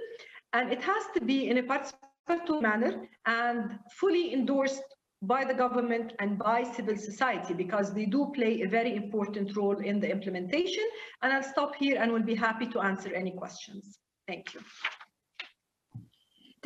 and 0.51 0.71
it 0.71 0.81
has 0.83 1.03
to 1.13 1.21
be 1.21 1.47
in 1.49 1.57
a 1.57 1.63
participatory 1.63 2.61
manner 2.61 3.07
and 3.25 3.79
fully 3.97 4.33
endorsed 4.33 4.83
by 5.21 5.45
the 5.45 5.53
government 5.53 6.13
and 6.19 6.37
by 6.37 6.63
civil 6.63 6.97
society 6.97 7.53
because 7.53 7.93
they 7.93 8.05
do 8.05 8.31
play 8.35 8.61
a 8.61 8.67
very 8.67 8.95
important 8.95 9.55
role 9.55 9.77
in 9.77 9.99
the 9.99 10.11
implementation. 10.11 10.83
And 11.21 11.33
I'll 11.33 11.43
stop 11.43 11.75
here 11.75 12.01
and 12.01 12.11
will 12.11 12.23
be 12.23 12.35
happy 12.35 12.67
to 12.67 12.79
answer 12.81 13.13
any 13.13 13.31
questions. 13.31 13.99
Thank 14.27 14.53
you. 14.53 14.59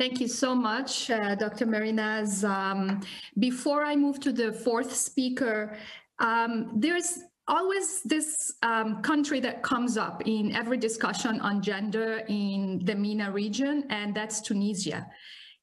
Thank 0.00 0.18
you 0.18 0.28
so 0.28 0.54
much, 0.54 1.10
uh, 1.10 1.34
Dr. 1.34 1.66
Mehrinaz. 1.66 2.42
Um, 2.42 3.02
before 3.38 3.84
I 3.84 3.94
move 3.94 4.18
to 4.20 4.32
the 4.32 4.50
fourth 4.50 4.96
speaker, 4.96 5.76
um, 6.20 6.72
there's 6.74 7.18
always 7.46 8.00
this 8.04 8.54
um, 8.62 9.02
country 9.02 9.40
that 9.40 9.62
comes 9.62 9.98
up 9.98 10.22
in 10.24 10.56
every 10.56 10.78
discussion 10.78 11.38
on 11.42 11.60
gender 11.60 12.22
in 12.28 12.80
the 12.84 12.94
MENA 12.94 13.30
region, 13.30 13.84
and 13.90 14.14
that's 14.14 14.40
Tunisia. 14.40 15.06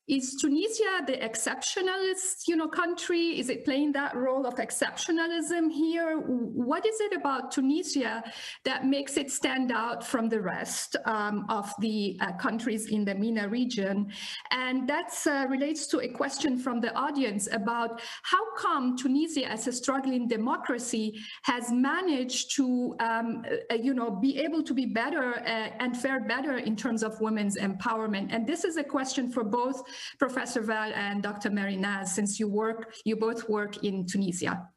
Is 0.07 0.35
Tunisia 0.35 1.01
the 1.05 1.17
exceptionalist, 1.17 2.47
you 2.47 2.55
know, 2.55 2.69
country? 2.69 3.37
Is 3.37 3.49
it 3.49 3.65
playing 3.65 3.91
that 3.91 4.15
role 4.15 4.45
of 4.45 4.55
exceptionalism 4.55 5.69
here? 5.69 6.17
What 6.19 6.85
is 6.85 7.01
it 7.01 7.11
about 7.13 7.51
Tunisia 7.51 8.23
that 8.63 8.85
makes 8.85 9.17
it 9.17 9.29
stand 9.29 9.69
out 9.69 10.07
from 10.07 10.29
the 10.29 10.39
rest 10.39 10.95
um, 11.03 11.45
of 11.49 11.73
the 11.79 12.17
uh, 12.21 12.31
countries 12.37 12.85
in 12.85 13.03
the 13.03 13.15
MENA 13.15 13.49
region? 13.49 14.09
And 14.51 14.87
that 14.87 15.13
uh, 15.25 15.45
relates 15.49 15.87
to 15.87 15.99
a 15.99 16.07
question 16.07 16.57
from 16.57 16.79
the 16.79 16.95
audience 16.95 17.49
about 17.51 17.99
how 18.23 18.55
come 18.55 18.95
Tunisia, 18.97 19.51
as 19.51 19.67
a 19.67 19.73
struggling 19.73 20.25
democracy, 20.29 21.19
has 21.43 21.69
managed 21.69 22.55
to, 22.55 22.95
um, 23.01 23.43
uh, 23.69 23.75
you 23.75 23.93
know, 23.93 24.09
be 24.09 24.39
able 24.39 24.63
to 24.63 24.73
be 24.73 24.85
better 24.85 25.39
uh, 25.39 25.69
and 25.79 25.97
fare 25.97 26.21
better 26.21 26.59
in 26.59 26.77
terms 26.77 27.03
of 27.03 27.19
women's 27.19 27.57
empowerment. 27.57 28.29
And 28.31 28.47
this 28.47 28.63
is 28.63 28.77
a 28.77 28.85
question 28.85 29.29
for 29.29 29.43
both 29.43 29.83
Professor 30.19 30.61
Val 30.61 30.91
and 30.93 31.23
Dr. 31.23 31.49
Mehrinaz, 31.49 32.07
since 32.09 32.39
you 32.39 32.47
work, 32.47 32.93
you 33.05 33.15
both 33.15 33.47
work 33.49 33.83
in 33.83 34.05
Tunisia. 34.05 34.67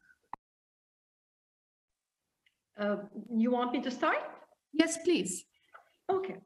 Uh, 2.78 2.96
you 3.36 3.50
want 3.50 3.72
me 3.72 3.80
to 3.82 3.90
start? 3.90 4.22
Yes, 4.72 4.98
please. 5.04 5.44
Okay. 6.10 6.36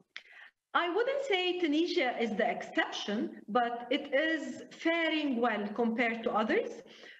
I 0.73 0.89
wouldn't 0.93 1.23
say 1.23 1.57
Tunisia 1.59 2.21
is 2.21 2.31
the 2.35 2.49
exception, 2.49 3.41
but 3.47 3.87
it 3.89 4.13
is 4.13 4.63
faring 4.71 5.39
well 5.39 5.65
compared 5.73 6.21
to 6.23 6.31
others. 6.31 6.69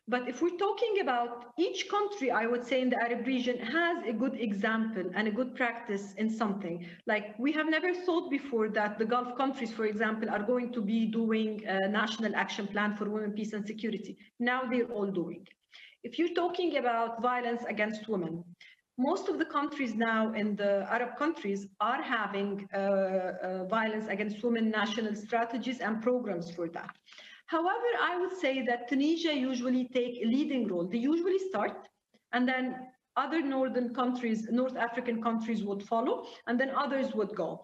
But 0.08 0.28
if 0.28 0.41
we're 0.41 0.58
talking 0.58 0.99
about 1.01 1.51
each 1.58 1.89
country, 1.89 2.30
I 2.30 2.45
would 2.45 2.64
say 2.64 2.80
in 2.82 2.91
the 2.91 3.01
Arab 3.01 3.26
region 3.26 3.58
has 3.58 4.06
a 4.06 4.14
good 4.14 4.36
example 4.39 5.06
and 5.16 5.28
a 5.28 5.32
good 5.32 5.56
practice 5.56 6.14
in 6.14 6.30
something. 6.30 6.86
Like 7.08 7.34
we 7.39 7.51
have 7.53 7.68
never 7.68 7.91
thought 7.91 8.30
before 8.30 8.70
that 8.70 8.99
the 8.99 9.06
Gulf 9.06 9.36
countries, 9.36 9.72
for 9.74 9.86
example, 9.86 10.30
are 10.30 10.43
going 10.43 10.72
to 10.74 10.82
be 10.82 11.08
doing 11.08 11.66
a 11.66 11.88
national 11.88 12.36
action 12.36 12.68
plan 12.68 12.95
for 12.95 13.10
women, 13.10 13.32
peace 13.32 13.53
and 13.53 13.66
security. 13.66 14.16
Now 14.39 14.62
they're 14.70 14.91
all 14.91 15.08
doing. 15.08 15.47
If 16.03 16.20
you're 16.20 16.36
talking 16.36 16.78
about 16.78 17.24
violence 17.24 17.64
against 17.68 18.08
women, 18.08 18.43
most 18.97 19.28
of 19.28 19.39
the 19.39 19.45
countries 19.45 19.95
now 19.95 20.34
in 20.34 20.56
the 20.56 20.86
Arab 20.89 21.18
countries 21.18 21.68
are 21.82 22.01
having 22.01 22.70
uh, 22.74 22.78
uh, 22.78 23.66
violence 23.66 24.08
against 24.08 24.43
women 24.43 24.70
national 24.70 25.16
strategies 25.16 25.80
and 25.80 26.01
programs 26.01 26.51
for 26.51 26.70
that. 26.70 26.95
However, 27.48 27.89
I 28.02 28.18
would 28.20 28.36
say 28.38 28.66
that 28.66 28.88
Tunisia 28.88 29.34
usually 29.34 29.88
take 29.89 30.22
a 30.22 30.26
leading 30.26 30.68
role. 30.68 30.88
They 30.88 30.98
usually 30.98 31.39
start 31.50 31.88
and 32.34 32.48
then 32.48 32.76
other 33.18 33.41
northern 33.41 33.93
countries, 33.93 34.48
North 34.50 34.76
African 34.76 35.22
countries 35.22 35.64
would 35.64 35.84
follow 35.84 36.26
and 36.48 36.60
then 36.60 36.72
others 36.72 37.14
would 37.14 37.36
go. 37.36 37.62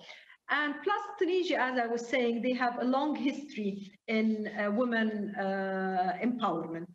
And 0.49 0.75
plus 0.84 1.01
Tunisia, 1.17 1.59
as 1.59 1.79
I 1.79 1.88
was 1.88 2.05
saying, 2.07 2.41
they 2.41 2.53
have 2.53 2.77
a 2.79 2.84
long 2.84 3.15
history 3.15 3.91
in 4.07 4.49
uh, 4.49 4.71
women 4.71 5.34
uh, 5.36 6.17
empowerment. 6.21 6.89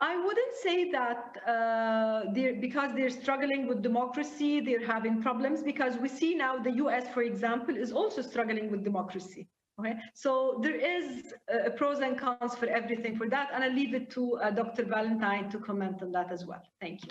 I 0.00 0.16
wouldn't 0.22 0.54
say 0.56 0.90
that 0.90 1.36
uh, 1.48 2.30
they're, 2.34 2.60
because 2.60 2.94
they're 2.94 3.08
struggling 3.08 3.66
with 3.66 3.82
democracy, 3.82 4.60
they're 4.60 4.86
having 4.86 5.22
problems 5.22 5.62
because 5.62 5.96
we 5.96 6.08
see 6.08 6.34
now 6.34 6.58
the 6.58 6.72
US, 6.72 7.08
for 7.14 7.22
example, 7.22 7.74
is 7.74 7.92
also 7.92 8.20
struggling 8.20 8.70
with 8.70 8.84
democracy. 8.84 9.48
Okay, 9.78 9.94
so 10.14 10.58
there 10.62 10.74
is 10.74 11.34
pros 11.76 12.00
and 12.00 12.18
cons 12.18 12.54
for 12.54 12.66
everything 12.66 13.16
for 13.16 13.28
that, 13.28 13.50
and 13.52 13.62
I 13.62 13.68
leave 13.68 13.94
it 13.94 14.10
to 14.12 14.36
uh, 14.38 14.50
Dr. 14.50 14.84
Valentine 14.84 15.50
to 15.50 15.58
comment 15.58 16.02
on 16.02 16.12
that 16.12 16.32
as 16.32 16.46
well. 16.46 16.62
Thank 16.80 17.04
you. 17.04 17.10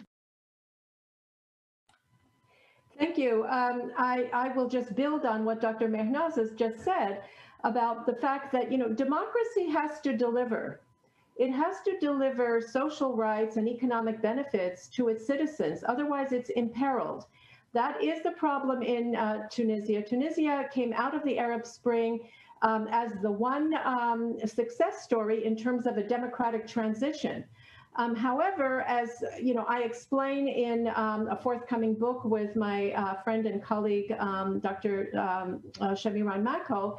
Thank 2.97 3.18
you. 3.18 3.45
Um, 3.45 3.91
I, 3.97 4.30
I 4.34 4.47
will 4.49 4.70
just 4.70 4.95
build 4.95 5.26
on 5.26 5.45
what 5.45 5.61
Dr. 5.61 5.89
Mehrinaz 5.89 6.38
has 6.38 6.51
just 6.53 6.80
said 6.84 7.22
about 7.63 8.05
the 8.05 8.16
fact 8.16 8.51
that, 8.53 8.72
you 8.72 8.78
know, 8.78 8.89
democracy 8.89 9.70
has 9.70 9.99
to 10.01 10.16
deliver. 10.16 10.82
It 11.36 11.51
has 11.51 11.82
to 11.84 11.99
deliver 11.99 12.61
social 12.61 13.16
rights 13.16 13.57
and 13.57 13.68
economic 13.68 14.22
benefits 14.22 14.88
to 14.89 15.09
its 15.09 15.28
citizens. 15.28 15.84
Otherwise, 15.88 16.32
it's 16.32 16.49
imperiled. 16.51 17.26
That 17.74 18.01
is 18.01 18.24
the 18.24 18.32
problem 18.32 18.82
in 18.82 19.18
uh, 19.18 19.49
Tunisia. 19.51 20.01
Tunisia 20.01 20.70
came 20.74 20.93
out 20.93 21.13
of 21.13 21.24
the 21.26 21.38
Arab 21.38 21.68
Spring 21.68 22.22
um, 22.66 22.88
as 22.91 23.11
the 23.22 23.32
one 23.32 23.76
um, 23.86 24.36
success 24.45 25.03
story 25.03 25.45
in 25.45 25.55
terms 25.55 25.86
of 25.86 25.97
a 25.97 26.03
democratic 26.03 26.68
transition. 26.68 27.45
Um, 27.97 28.16
however, 28.16 28.82
as 28.82 29.24
you 29.41 29.53
know, 29.53 29.66
I 29.70 29.84
explain 29.84 30.49
in 30.49 30.91
um, 30.95 31.30
a 31.30 31.38
forthcoming 31.38 31.93
book 31.93 32.26
with 32.26 32.55
my 32.55 32.91
uh, 32.91 33.22
friend 33.24 33.45
and 33.45 33.63
colleague, 33.63 34.11
um, 34.20 34.59
Dr. 34.59 35.11
Um, 35.18 35.61
uh, 35.80 35.91
Shamiran 35.91 36.43
Mako, 36.43 36.97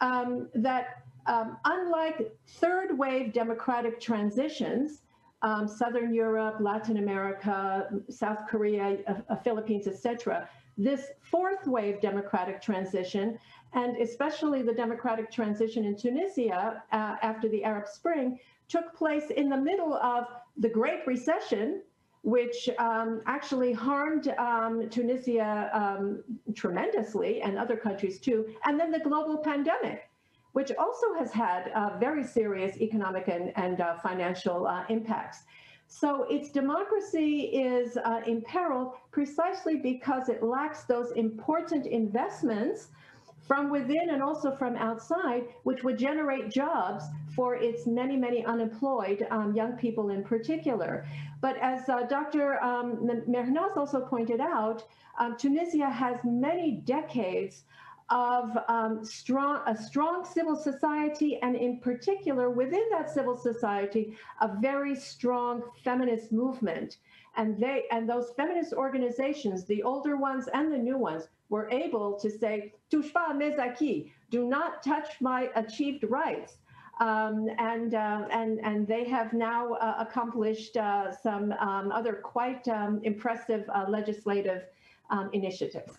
um, 0.00 0.48
that 0.54 1.02
unlike 1.26 2.34
third 2.46 2.98
wave 2.98 3.32
democratic 3.32 4.00
transitions, 4.00 5.02
Southern 5.66 6.12
Europe, 6.12 6.56
Latin 6.58 6.96
America, 6.96 7.88
South 8.08 8.38
Korea, 8.48 8.98
uh 9.28 9.36
Philippines, 9.36 9.86
etc., 9.86 10.48
this 10.78 11.08
fourth 11.20 11.66
wave 11.66 12.00
democratic 12.00 12.60
transition 12.60 13.38
and 13.74 13.96
especially 13.96 14.62
the 14.62 14.72
democratic 14.72 15.30
transition 15.30 15.84
in 15.84 15.96
Tunisia 15.96 16.82
uh, 16.92 17.16
after 17.22 17.48
the 17.48 17.64
Arab 17.64 17.86
Spring 17.86 18.38
took 18.68 18.94
place 18.94 19.30
in 19.30 19.48
the 19.48 19.56
middle 19.56 19.94
of 19.94 20.26
the 20.56 20.68
Great 20.68 21.06
Recession, 21.06 21.82
which 22.22 22.68
um, 22.78 23.22
actually 23.26 23.72
harmed 23.72 24.28
um, 24.38 24.88
Tunisia 24.90 25.70
um, 25.72 26.22
tremendously 26.54 27.42
and 27.42 27.58
other 27.58 27.76
countries 27.76 28.20
too. 28.20 28.46
And 28.64 28.78
then 28.78 28.90
the 28.90 29.00
global 29.00 29.38
pandemic, 29.38 30.08
which 30.52 30.70
also 30.78 31.14
has 31.18 31.32
had 31.32 31.72
uh, 31.74 31.98
very 31.98 32.24
serious 32.24 32.76
economic 32.76 33.28
and, 33.28 33.52
and 33.56 33.80
uh, 33.80 33.98
financial 33.98 34.66
uh, 34.66 34.84
impacts. 34.88 35.44
So 35.88 36.24
its 36.30 36.50
democracy 36.50 37.50
is 37.52 37.98
uh, 37.98 38.20
imperiled 38.26 38.94
precisely 39.10 39.76
because 39.76 40.28
it 40.30 40.42
lacks 40.42 40.84
those 40.84 41.12
important 41.12 41.86
investments 41.86 42.88
from 43.52 43.68
within 43.68 44.08
and 44.08 44.22
also 44.22 44.56
from 44.56 44.76
outside, 44.76 45.44
which 45.64 45.84
would 45.84 45.98
generate 45.98 46.48
jobs 46.48 47.04
for 47.36 47.56
its 47.56 47.86
many, 47.86 48.16
many 48.16 48.42
unemployed 48.46 49.26
um, 49.30 49.54
young 49.54 49.72
people 49.72 50.08
in 50.08 50.24
particular. 50.24 51.06
But 51.42 51.58
as 51.58 51.86
uh, 51.86 52.04
Dr. 52.08 52.58
Um, 52.64 53.06
Mehrinaz 53.28 53.76
also 53.76 54.00
pointed 54.00 54.40
out, 54.40 54.84
um, 55.18 55.36
Tunisia 55.36 55.90
has 55.90 56.16
many 56.24 56.80
decades 56.86 57.64
of 58.08 58.56
um, 58.68 59.04
strong, 59.04 59.60
a 59.66 59.76
strong 59.76 60.24
civil 60.24 60.56
society, 60.56 61.38
and 61.42 61.54
in 61.54 61.78
particular, 61.78 62.48
within 62.48 62.84
that 62.90 63.10
civil 63.10 63.36
society, 63.36 64.16
a 64.40 64.48
very 64.62 64.96
strong 64.96 65.62
feminist 65.84 66.32
movement. 66.32 66.96
And 67.36 67.58
they 67.58 67.84
and 67.90 68.08
those 68.08 68.32
feminist 68.36 68.72
organizations, 68.72 69.64
the 69.64 69.82
older 69.82 70.16
ones 70.16 70.48
and 70.52 70.72
the 70.72 70.78
new 70.78 70.98
ones, 70.98 71.28
were 71.48 71.68
able 71.70 72.18
to 72.18 72.30
say, 72.30 72.72
touche 72.90 73.12
pas 73.12 73.34
mes 73.34 73.58
acquis, 73.58 74.12
do 74.30 74.46
not 74.46 74.82
touch 74.82 75.20
my 75.20 75.50
achieved 75.54 76.04
rights. 76.04 76.58
Um, 77.00 77.48
and, 77.58 77.94
uh, 77.94 78.26
and, 78.30 78.60
and 78.60 78.86
they 78.86 79.04
have 79.04 79.32
now 79.32 79.72
uh, 79.74 79.96
accomplished 79.98 80.76
uh, 80.76 81.10
some 81.10 81.52
um, 81.52 81.90
other 81.90 82.12
quite 82.12 82.68
um, 82.68 83.00
impressive 83.02 83.68
uh, 83.74 83.86
legislative 83.88 84.62
um, 85.10 85.30
initiatives. 85.32 85.98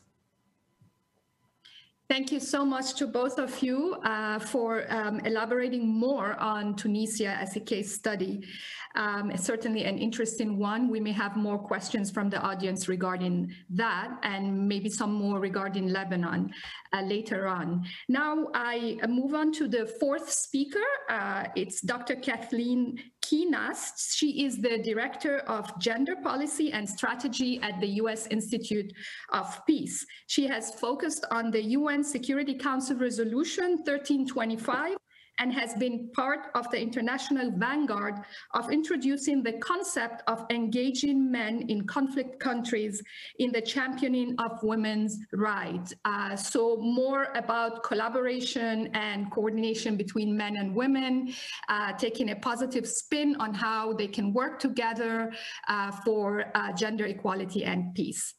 Thank 2.14 2.32
you 2.32 2.40
so 2.40 2.64
much 2.64 2.94
to 2.98 3.08
both 3.08 3.40
of 3.40 3.64
you 3.64 3.96
uh, 4.04 4.38
for 4.38 4.86
um, 4.94 5.20
elaborating 5.22 5.88
more 5.88 6.40
on 6.40 6.76
Tunisia 6.76 7.30
as 7.42 7.56
a 7.56 7.60
case 7.60 7.92
study. 7.96 8.46
Um, 8.94 9.36
certainly 9.36 9.86
an 9.86 9.98
interesting 9.98 10.60
one. 10.60 10.90
We 10.90 11.00
may 11.00 11.12
have 11.14 11.36
more 11.36 11.58
questions 11.58 12.12
from 12.12 12.30
the 12.30 12.40
audience 12.40 12.88
regarding 12.88 13.52
that 13.72 14.16
and 14.22 14.68
maybe 14.68 14.92
some 14.92 15.12
more 15.12 15.40
regarding 15.40 15.88
Lebanon 15.88 16.54
uh, 16.94 17.02
later 17.02 17.48
on. 17.48 17.84
Now 18.08 18.46
I 18.54 19.00
move 19.10 19.34
on 19.34 19.52
to 19.54 19.68
the 19.68 19.88
fourth 20.00 20.30
speaker. 20.30 20.86
Uh, 21.10 21.46
it's 21.56 21.82
Dr. 21.82 22.16
Kathleen 22.16 23.00
Kuehnast. 23.24 24.16
She 24.16 24.46
is 24.46 24.58
the 24.58 24.78
Director 24.84 25.40
of 25.40 25.80
Gender 25.80 26.16
Policy 26.16 26.72
and 26.72 26.88
Strategy 26.88 27.60
at 27.62 27.80
the 27.80 27.88
U.S. 28.02 28.28
Institute 28.28 28.92
of 29.32 29.60
Peace. 29.66 30.06
She 30.28 30.46
has 30.48 30.76
focused 30.76 31.26
on 31.32 31.50
the 31.50 31.64
UN 31.78 32.04
Security 32.04 32.56
Council 32.56 32.98
Resolution 32.98 33.78
1325 33.86 34.98
and 35.40 35.54
has 35.54 35.74
been 35.76 36.10
part 36.14 36.48
of 36.56 36.70
the 36.72 36.80
international 36.80 37.52
vanguard 37.52 38.16
of 38.54 38.72
introducing 38.72 39.42
the 39.44 39.54
concept 39.54 40.24
of 40.28 40.46
engaging 40.50 41.32
men 41.32 41.66
in 41.70 41.86
conflict 41.88 42.40
countries 42.40 43.02
in 43.40 43.52
the 43.52 43.62
championing 43.62 44.36
of 44.40 44.62
women's 44.64 45.20
rights. 45.34 45.94
Uh, 46.06 46.36
so 46.36 46.78
more 46.78 47.28
about 47.36 47.84
collaboration 47.84 48.90
and 48.94 49.32
coordination 49.32 49.96
between 49.96 50.36
men 50.36 50.58
and 50.58 50.76
women, 50.76 51.34
uh, 51.70 51.94
taking 51.94 52.32
a 52.32 52.36
positive 52.36 52.88
spin 52.88 53.36
on 53.40 53.54
how 53.54 53.94
they 53.94 54.08
can 54.08 54.34
work 54.34 54.60
together 54.60 55.32
uh, 55.68 55.92
for 55.92 56.46
uh, 56.56 56.72
gender 56.74 57.06
equality 57.06 57.64
and 57.64 57.94
peace. 57.96 58.36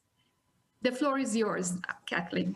The 0.83 0.93
floor 0.93 1.19
is 1.19 1.35
yours, 1.35 1.79
Kathleen. 2.07 2.55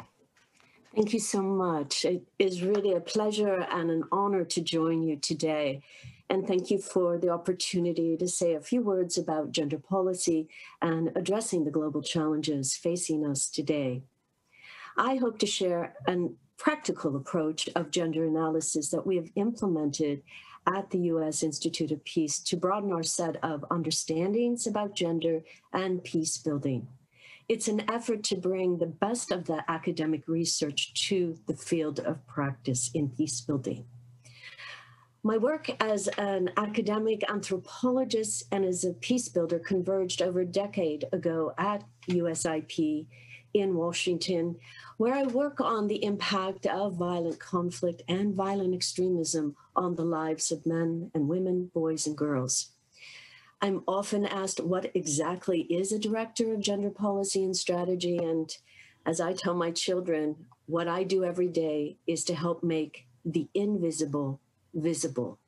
Thank 0.94 1.12
you 1.12 1.20
so 1.20 1.42
much. 1.42 2.04
It 2.04 2.22
is 2.38 2.62
really 2.62 2.94
a 2.94 3.00
pleasure 3.00 3.66
and 3.70 3.90
an 3.90 4.04
honor 4.10 4.44
to 4.44 4.60
join 4.60 5.02
you 5.02 5.16
today. 5.16 5.82
And 6.30 6.46
thank 6.46 6.70
you 6.70 6.78
for 6.78 7.18
the 7.18 7.30
opportunity 7.30 8.16
to 8.16 8.28
say 8.28 8.54
a 8.54 8.60
few 8.60 8.82
words 8.82 9.16
about 9.16 9.52
gender 9.52 9.78
policy 9.78 10.48
and 10.82 11.10
addressing 11.14 11.64
the 11.64 11.70
global 11.70 12.02
challenges 12.02 12.76
facing 12.76 13.24
us 13.26 13.48
today. 13.48 14.02
I 14.96 15.16
hope 15.16 15.38
to 15.38 15.46
share 15.46 15.94
a 16.06 16.16
practical 16.56 17.16
approach 17.16 17.68
of 17.76 17.90
gender 17.90 18.24
analysis 18.24 18.90
that 18.90 19.06
we 19.06 19.16
have 19.16 19.30
implemented 19.36 20.22
at 20.66 20.90
the 20.90 20.98
U.S. 21.12 21.42
Institute 21.42 21.92
of 21.92 22.04
Peace 22.04 22.38
to 22.40 22.56
broaden 22.56 22.92
our 22.92 23.02
set 23.02 23.36
of 23.42 23.64
understandings 23.70 24.66
about 24.66 24.94
gender 24.94 25.42
and 25.72 26.02
peace 26.02 26.36
building. 26.36 26.88
It's 27.48 27.66
an 27.68 27.90
effort 27.90 28.24
to 28.24 28.36
bring 28.36 28.76
the 28.76 28.86
best 28.86 29.32
of 29.32 29.46
the 29.46 29.64
academic 29.68 30.28
research 30.28 30.92
to 31.08 31.38
the 31.46 31.56
field 31.56 31.98
of 31.98 32.26
practice 32.26 32.90
in 32.92 33.08
peace 33.08 33.40
building. 33.40 33.86
My 35.22 35.38
work 35.38 35.70
as 35.82 36.08
an 36.18 36.50
academic 36.58 37.28
anthropologist 37.28 38.44
and 38.52 38.66
as 38.66 38.84
a 38.84 38.92
peace 38.92 39.30
builder 39.30 39.58
converged 39.58 40.20
over 40.20 40.40
a 40.40 40.46
decade 40.46 41.06
ago 41.10 41.54
at 41.56 41.84
USIP 42.08 43.06
in 43.54 43.74
Washington, 43.74 44.56
where 44.98 45.14
I 45.14 45.24
work 45.24 45.58
on 45.58 45.88
the 45.88 46.04
impact 46.04 46.66
of 46.66 46.96
violent 46.96 47.40
conflict 47.40 48.02
and 48.08 48.34
violent 48.34 48.74
extremism 48.74 49.56
on 49.74 49.96
the 49.96 50.04
lives 50.04 50.52
of 50.52 50.66
men 50.66 51.10
and 51.14 51.26
women, 51.28 51.70
boys 51.72 52.06
and 52.06 52.16
girls. 52.16 52.72
I'm 53.60 53.82
often 53.88 54.24
asked 54.24 54.60
what 54.60 54.90
exactly 54.94 55.62
is 55.62 55.90
a 55.90 55.98
director 55.98 56.54
of 56.54 56.60
gender 56.60 56.90
policy 56.90 57.42
and 57.42 57.56
strategy. 57.56 58.18
And 58.18 58.56
as 59.04 59.20
I 59.20 59.32
tell 59.32 59.54
my 59.54 59.72
children, 59.72 60.36
what 60.66 60.86
I 60.86 61.02
do 61.02 61.24
every 61.24 61.48
day 61.48 61.96
is 62.06 62.24
to 62.24 62.34
help 62.34 62.62
make 62.62 63.06
the 63.24 63.48
invisible 63.54 64.40
visible. 64.74 65.38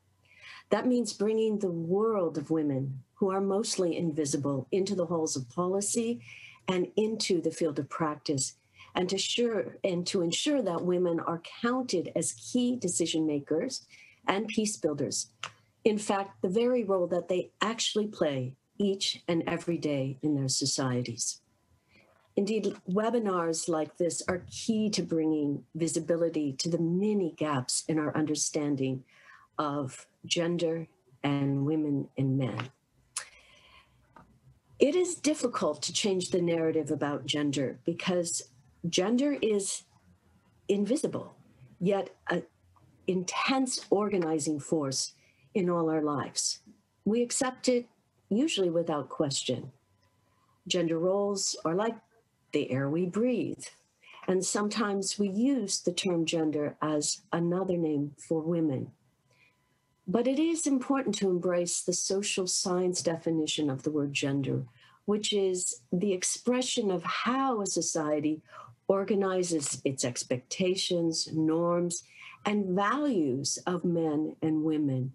That 0.70 0.86
means 0.86 1.12
bringing 1.12 1.58
the 1.58 1.70
world 1.70 2.36
of 2.36 2.50
women 2.50 3.02
who 3.14 3.30
are 3.30 3.40
mostly 3.40 3.96
invisible 3.96 4.66
into 4.72 4.94
the 4.94 5.06
halls 5.06 5.36
of 5.36 5.48
policy 5.48 6.20
and 6.66 6.88
into 6.96 7.40
the 7.40 7.50
field 7.50 7.78
of 7.78 7.88
practice 7.88 8.54
and 8.94 9.08
to 9.08 9.18
sure 9.18 9.76
and 9.84 10.06
to 10.08 10.22
ensure 10.22 10.62
that 10.62 10.82
women 10.82 11.20
are 11.20 11.42
counted 11.62 12.10
as 12.16 12.32
key 12.32 12.76
decision 12.76 13.26
makers 13.26 13.86
and 14.26 14.48
peace 14.48 14.76
builders 14.76 15.28
in 15.84 15.98
fact, 15.98 16.42
the 16.42 16.48
very 16.48 16.84
role 16.84 17.06
that 17.08 17.28
they 17.28 17.50
actually 17.60 18.06
play 18.06 18.54
each 18.78 19.22
and 19.28 19.42
every 19.46 19.78
day 19.78 20.18
in 20.22 20.34
their 20.34 20.48
societies. 20.48 21.40
Indeed, 22.36 22.74
webinars 22.88 23.68
like 23.68 23.96
this 23.96 24.22
are 24.28 24.44
key 24.50 24.88
to 24.90 25.02
bringing 25.02 25.64
visibility 25.74 26.52
to 26.54 26.68
the 26.68 26.78
many 26.78 27.34
gaps 27.36 27.84
in 27.88 27.98
our 27.98 28.16
understanding 28.16 29.04
of 29.58 30.06
gender 30.24 30.86
and 31.22 31.66
women 31.66 32.08
and 32.16 32.38
men. 32.38 32.70
It 34.78 34.94
is 34.94 35.16
difficult 35.16 35.82
to 35.82 35.92
change 35.92 36.30
the 36.30 36.40
narrative 36.40 36.90
about 36.90 37.26
gender 37.26 37.78
because 37.84 38.50
gender 38.88 39.36
is 39.42 39.82
invisible, 40.68 41.36
yet 41.78 42.10
an 42.30 42.44
intense 43.06 43.84
organizing 43.90 44.58
force 44.58 45.12
in 45.54 45.68
all 45.68 45.90
our 45.90 46.02
lives. 46.02 46.60
We 47.04 47.22
accept 47.22 47.68
it 47.68 47.86
usually 48.28 48.70
without 48.70 49.08
question. 49.08 49.72
Gender 50.66 50.98
roles 50.98 51.56
are 51.64 51.74
like 51.74 51.96
the 52.52 52.70
air 52.70 52.88
we 52.88 53.06
breathe. 53.06 53.64
And 54.28 54.44
sometimes 54.44 55.18
we 55.18 55.28
use 55.28 55.80
the 55.80 55.92
term 55.92 56.24
gender 56.24 56.76
as 56.80 57.22
another 57.32 57.76
name 57.76 58.12
for 58.16 58.40
women. 58.40 58.92
But 60.06 60.26
it 60.26 60.38
is 60.38 60.66
important 60.66 61.14
to 61.16 61.30
embrace 61.30 61.80
the 61.80 61.92
social 61.92 62.46
science 62.46 63.02
definition 63.02 63.70
of 63.70 63.82
the 63.82 63.90
word 63.90 64.12
gender, 64.12 64.64
which 65.04 65.32
is 65.32 65.82
the 65.92 66.12
expression 66.12 66.90
of 66.90 67.02
how 67.02 67.60
a 67.60 67.66
society 67.66 68.42
organizes 68.88 69.80
its 69.84 70.04
expectations, 70.04 71.28
norms, 71.32 72.04
and 72.44 72.66
values 72.76 73.58
of 73.66 73.84
men 73.84 74.36
and 74.42 74.64
women 74.64 75.12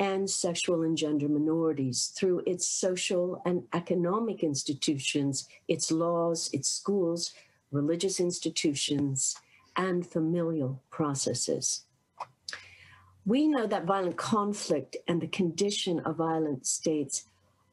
and 0.00 0.28
sexual 0.28 0.82
and 0.82 0.96
gender 0.96 1.28
minorities 1.28 2.06
through 2.16 2.42
its 2.46 2.66
social 2.66 3.42
and 3.44 3.62
economic 3.74 4.42
institutions, 4.42 5.46
its 5.68 5.92
laws, 5.92 6.48
its 6.54 6.72
schools, 6.72 7.34
religious 7.70 8.18
institutions, 8.18 9.36
and 9.76 10.06
familial 10.06 10.82
processes. 10.90 11.84
We 13.26 13.46
know 13.46 13.66
that 13.66 13.84
violent 13.84 14.16
conflict 14.16 14.96
and 15.06 15.20
the 15.20 15.28
condition 15.28 16.00
of 16.00 16.16
violent 16.16 16.66
states 16.66 17.26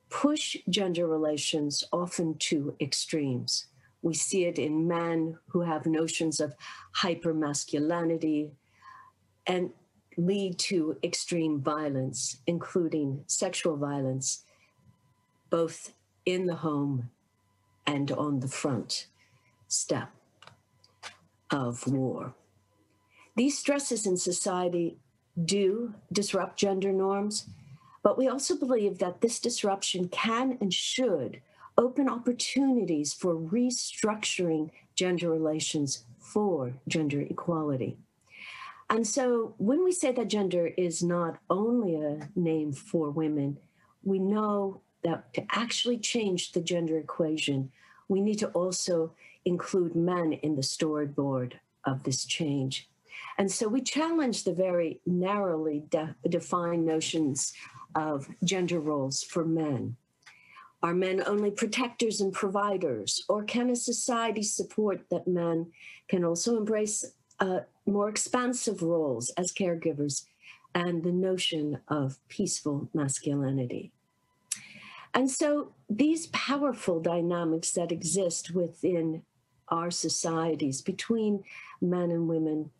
push 0.10 0.58
gender 0.70 1.08
relations 1.08 1.86
often 1.94 2.38
to 2.40 2.76
extremes. 2.82 3.68
We 4.02 4.14
see 4.14 4.44
it 4.46 4.60
in 4.60 4.88
men 4.88 5.38
who 5.48 5.62
have 5.62 5.86
notions 5.86 6.42
of 6.42 6.56
hypermasculinity 7.02 8.52
and 9.48 9.72
lead 10.18 10.58
to 10.58 10.98
extreme 11.04 11.62
violence, 11.62 12.38
including 12.48 13.24
sexual 13.28 13.78
violence, 13.78 14.44
both 15.50 15.94
in 16.26 16.48
the 16.48 16.56
home 16.56 17.10
and 17.86 18.12
on 18.12 18.40
the 18.40 18.48
front 18.48 19.08
step 19.68 20.10
of 21.52 21.88
war. 21.88 22.34
These 23.36 23.58
stresses 23.58 24.06
in 24.06 24.18
society 24.18 24.98
do 25.46 25.94
disrupt 26.12 26.58
gender 26.58 26.92
norms, 26.92 27.46
but 28.04 28.18
we 28.18 28.28
also 28.28 28.56
believe 28.58 28.98
that 28.98 29.22
this 29.22 29.40
disruption 29.40 30.10
can 30.10 30.58
and 30.60 30.74
should 30.74 31.42
open 31.78 32.10
opportunities 32.10 33.14
for 33.14 33.36
restructuring 33.36 34.72
gender 34.96 35.30
relations 35.30 36.04
for 36.20 36.74
gender 36.88 37.22
equality. 37.22 37.98
And 38.90 39.06
so 39.06 39.54
when 39.58 39.84
we 39.84 39.92
say 39.92 40.12
that 40.14 40.30
gender 40.30 40.68
is 40.78 41.04
not 41.04 41.40
only 41.50 41.96
a 41.96 42.30
name 42.36 42.72
for 42.72 43.10
women, 43.10 43.58
we 44.04 44.20
know 44.20 44.82
that 45.04 45.34
to 45.34 45.46
actually 45.52 45.98
change 45.98 46.54
the 46.54 46.62
gender 46.62 46.98
equation, 46.98 47.72
we 48.08 48.22
need 48.22 48.40
to 48.40 48.48
also 48.50 49.14
include 49.46 49.96
men 49.96 50.34
in 50.34 50.56
the 50.56 50.62
storyboard 50.62 51.54
of 51.86 52.04
this 52.04 52.26
change. 52.26 52.90
And 53.38 53.52
so 53.52 53.68
we 53.68 53.82
challenge 53.82 54.44
the 54.44 54.54
very 54.54 55.02
narrowly 55.06 55.84
de 55.90 56.16
defined 56.30 56.86
notions 56.86 57.54
of 57.96 58.28
gender 58.44 58.80
roles 58.80 59.24
for 59.24 59.46
men. 59.46 59.96
Are 60.84 60.94
men 60.94 61.24
only 61.26 61.52
protectors 61.52 62.22
and 62.22 62.32
providers, 62.32 63.24
or 63.28 63.44
can 63.44 63.70
a 63.70 63.76
society 63.76 64.44
support 64.44 65.02
that 65.10 65.28
men 65.28 65.72
can 66.08 66.24
also 66.24 66.58
embrace 66.58 67.04
uh, 67.40 67.62
more 67.86 68.10
expansive 68.10 68.82
roles 68.82 69.30
as 69.32 69.52
caregivers 69.52 70.26
and 70.74 71.04
the 71.04 71.12
notion 71.12 71.80
of 71.88 72.20
peaceful 72.28 72.90
masculinity? 72.94 73.92
And 75.14 75.32
so 75.32 75.74
these 75.90 76.28
powerful 76.28 77.00
dynamics 77.00 77.72
that 77.72 77.92
exist 77.92 78.52
within 78.52 79.24
our 79.70 79.92
societies 79.92 80.82
between 80.82 81.44
men 81.82 82.12
and 82.12 82.28
women 82.28 82.72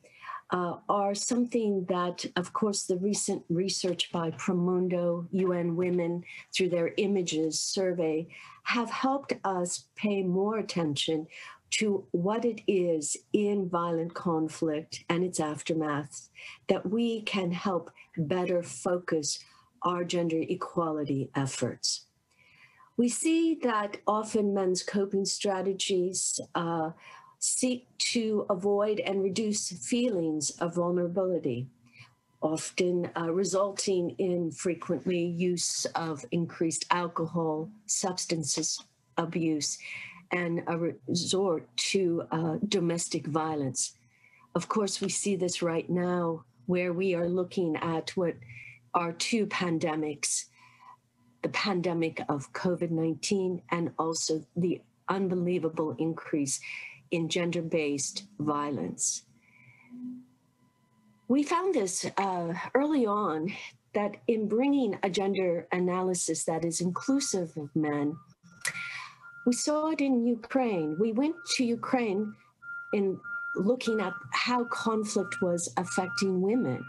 uh, 0.52 0.78
are 0.88 1.14
something 1.14 1.86
that, 1.90 2.26
of 2.36 2.54
course, 2.54 2.84
the 2.84 2.98
recent 2.98 3.44
research 3.50 4.12
by 4.12 4.32
Promundo, 4.32 5.28
UN 5.32 5.76
Women, 5.76 6.24
through 6.56 6.70
their 6.70 6.94
images 6.98 7.60
survey, 7.60 8.28
have 8.64 8.90
helped 8.90 9.34
us 9.44 9.86
pay 9.96 10.24
more 10.24 10.58
attention 10.58 11.28
to 11.70 12.06
what 12.12 12.46
it 12.46 12.62
is 12.68 13.18
in 13.34 13.70
violent 13.70 14.14
conflict 14.14 15.04
and 15.10 15.24
its 15.24 15.40
aftermath 15.40 16.30
that 16.68 16.90
we 16.90 17.22
can 17.22 17.52
help 17.52 17.92
better 18.18 18.64
focus 18.64 19.40
our 19.82 20.04
gender 20.04 20.42
equality 20.50 21.30
efforts. 21.36 22.06
We 22.98 23.10
see 23.10 23.60
that 23.62 23.98
often 24.08 24.54
men's 24.54 24.82
coping 24.82 25.26
strategies 25.26 26.40
uh, 26.56 26.92
seek 27.40 27.86
to 27.98 28.46
avoid 28.50 29.00
and 29.00 29.22
reduce 29.22 29.70
feelings 29.70 30.50
of 30.60 30.76
vulnerability, 30.76 31.68
often 32.42 33.10
uh, 33.16 33.32
resulting 33.32 34.12
in 34.18 34.52
frequently 34.52 35.24
use 35.24 35.86
of 35.94 36.26
increased 36.32 36.86
alcohol, 36.90 37.70
substances 37.86 38.82
abuse, 39.18 39.78
and 40.32 40.64
a 40.68 40.78
resort 40.78 41.68
to 41.78 42.24
uh, 42.32 42.58
domestic 42.68 43.28
violence. 43.28 43.94
Of 44.56 44.68
course, 44.68 45.02
we 45.02 45.10
see 45.10 45.36
this 45.36 45.62
right 45.62 45.90
now 45.90 46.44
where 46.66 46.94
we 46.94 47.16
are 47.16 47.30
looking 47.30 47.76
at 47.78 48.16
what 48.18 48.36
are 48.94 49.12
two 49.12 49.46
pandemics 49.48 50.46
the 51.44 51.50
pandemic 51.50 52.22
of 52.30 52.52
COVID 52.54 52.92
19 52.92 53.62
and 53.72 53.92
also 53.98 54.44
the 54.56 54.82
unbelievable 55.08 55.96
increase 56.00 56.60
in 57.12 57.30
gender 57.30 57.62
based 57.62 58.24
violence. 58.40 59.24
We 61.28 61.44
found 61.44 61.74
this 61.74 62.06
uh, 62.18 62.54
early 62.74 63.06
on 63.06 63.54
that 63.94 64.18
in 64.28 64.48
bringing 64.48 64.98
a 65.04 65.10
gender 65.10 65.68
analysis 65.72 66.44
that 66.46 66.66
is 66.66 66.82
inclusive 66.82 67.56
of 67.58 67.76
men, 67.76 68.18
we 69.48 69.54
saw 69.54 69.88
it 69.92 70.02
in 70.02 70.28
Ukraine. 70.28 70.98
We 71.00 71.14
went 71.14 71.38
to 71.56 71.64
Ukraine 71.64 72.36
in 72.92 73.18
looking 73.56 74.02
at 74.02 74.12
how 74.34 74.66
conflict 74.66 75.42
was 75.42 75.74
affecting 75.78 76.42
women. 76.42 76.86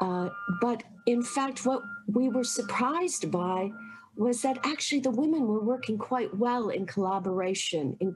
Uh, 0.00 0.30
but 0.62 0.82
in 1.04 1.22
fact, 1.22 1.66
what 1.66 1.82
we 2.06 2.30
were 2.30 2.44
surprised 2.44 3.30
by 3.30 3.70
was 4.16 4.40
that 4.40 4.58
actually 4.64 5.02
the 5.02 5.18
women 5.22 5.46
were 5.46 5.62
working 5.72 5.98
quite 5.98 6.34
well 6.34 6.70
in 6.70 6.86
collaboration, 6.86 7.94
in 8.00 8.14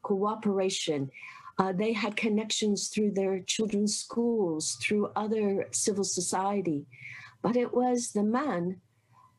cooperation. 0.00 1.10
Uh, 1.58 1.72
they 1.72 1.92
had 1.92 2.16
connections 2.16 2.88
through 2.88 3.10
their 3.10 3.40
children's 3.40 3.94
schools, 3.94 4.78
through 4.82 5.12
other 5.16 5.66
civil 5.70 6.04
society. 6.18 6.86
But 7.42 7.56
it 7.56 7.74
was 7.74 8.12
the 8.12 8.24
men, 8.24 8.80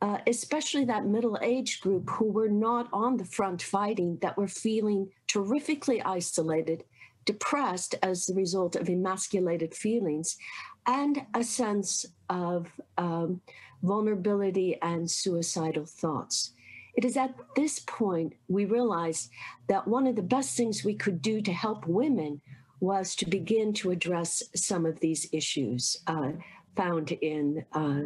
uh, 0.02 0.20
especially 0.28 0.86
that 0.86 1.06
middle 1.06 1.38
age 1.42 1.82
group 1.82 2.10
who 2.10 2.26
were 2.32 2.50
not 2.50 2.88
on 2.94 3.18
the 3.18 3.26
front 3.26 3.62
fighting, 3.62 4.18
that 4.22 4.38
were 4.38 4.48
feeling 4.48 5.10
terrifically 5.28 6.02
isolated, 6.02 6.84
depressed 7.26 7.96
as 8.04 8.30
a 8.30 8.36
result 8.36 8.76
of 8.76 8.90
emasculated 8.90 9.74
feelings, 9.74 10.38
and 10.86 11.26
a 11.34 11.44
sense 11.44 12.06
of 12.30 12.72
um, 12.98 13.42
vulnerability 13.84 14.80
and 14.82 15.10
suicidal 15.10 15.86
thoughts. 15.86 16.54
It 16.96 17.06
is 17.06 17.18
at 17.18 17.36
this 17.56 17.80
point 17.80 18.34
we 18.48 18.66
realized 18.66 19.30
that 19.68 19.88
one 19.88 20.08
of 20.08 20.16
the 20.16 20.22
best 20.24 20.58
things 20.58 20.84
we 20.84 20.96
could 20.96 21.22
do 21.22 21.42
to 21.42 21.54
help 21.54 21.86
women 21.88 22.42
was 22.80 23.16
to 23.16 23.26
begin 23.26 23.74
to 23.74 23.92
address 23.92 24.42
some 24.56 24.86
of 24.86 25.00
these 25.00 25.28
issues 25.32 25.98
uh, 26.08 26.32
found 26.76 27.12
in 27.12 27.66
uh, 27.74 28.04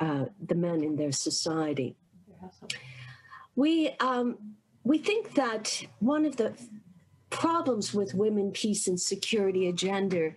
uh, 0.00 0.26
the 0.46 0.54
men 0.54 0.82
in 0.82 0.96
their 0.96 1.12
society. 1.12 1.96
We, 3.56 3.90
um, 4.00 4.38
we 4.82 4.98
think 4.98 5.34
that 5.34 5.86
one 6.00 6.24
of 6.26 6.36
the 6.36 6.54
problems 7.30 7.94
with 7.94 8.14
women, 8.14 8.50
peace, 8.50 8.86
and 8.86 9.00
security 9.00 9.68
agenda 9.68 10.32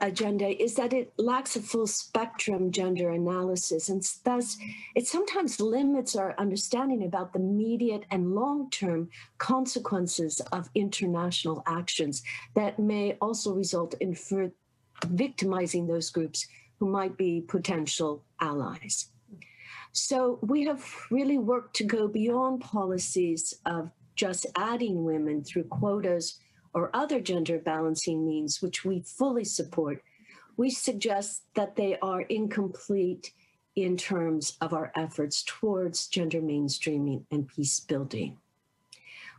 agenda 0.00 0.62
is 0.62 0.74
that 0.74 0.92
it 0.92 1.12
lacks 1.16 1.56
a 1.56 1.60
full 1.60 1.86
spectrum 1.86 2.70
gender 2.70 3.10
analysis 3.10 3.88
and 3.88 4.06
thus 4.24 4.58
it 4.94 5.06
sometimes 5.06 5.60
limits 5.60 6.14
our 6.14 6.34
understanding 6.38 7.04
about 7.04 7.32
the 7.32 7.38
immediate 7.38 8.04
and 8.10 8.34
long-term 8.34 9.08
consequences 9.38 10.40
of 10.52 10.68
international 10.74 11.62
actions 11.66 12.22
that 12.54 12.78
may 12.78 13.16
also 13.22 13.54
result 13.54 13.94
in 14.00 14.14
victimizing 15.06 15.86
those 15.86 16.10
groups 16.10 16.46
who 16.78 16.88
might 16.88 17.16
be 17.16 17.40
potential 17.40 18.22
allies. 18.40 19.08
So 19.92 20.38
we 20.42 20.64
have 20.64 20.84
really 21.10 21.38
worked 21.38 21.76
to 21.76 21.84
go 21.84 22.06
beyond 22.06 22.60
policies 22.60 23.54
of 23.64 23.90
just 24.14 24.46
adding 24.56 25.04
women 25.04 25.42
through 25.42 25.64
quotas 25.64 26.38
or 26.74 26.90
other 26.92 27.20
gender 27.20 27.58
balancing 27.58 28.26
means, 28.26 28.60
which 28.60 28.84
we 28.84 29.00
fully 29.00 29.44
support, 29.44 30.02
we 30.58 30.68
suggest 30.68 31.44
that 31.54 31.76
they 31.76 31.98
are 32.00 32.22
incomplete 32.22 33.32
in 33.76 33.96
terms 33.96 34.56
of 34.60 34.72
our 34.72 34.92
efforts 34.96 35.42
towards 35.42 36.08
gender 36.08 36.40
mainstreaming 36.40 37.24
and 37.30 37.48
peace 37.48 37.80
building. 37.80 38.36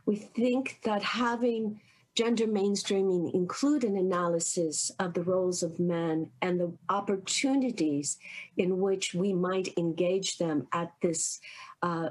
We 0.06 0.16
think 0.16 0.80
that 0.84 1.02
having 1.02 1.80
gender 2.18 2.48
mainstreaming 2.48 3.32
include 3.32 3.84
an 3.84 3.96
analysis 3.96 4.90
of 4.98 5.14
the 5.14 5.22
roles 5.22 5.62
of 5.62 5.78
men 5.78 6.28
and 6.42 6.58
the 6.58 6.72
opportunities 6.88 8.18
in 8.56 8.80
which 8.80 9.14
we 9.14 9.32
might 9.32 9.68
engage 9.78 10.36
them 10.36 10.66
at 10.72 10.90
this 11.00 11.38
uh, 11.84 12.08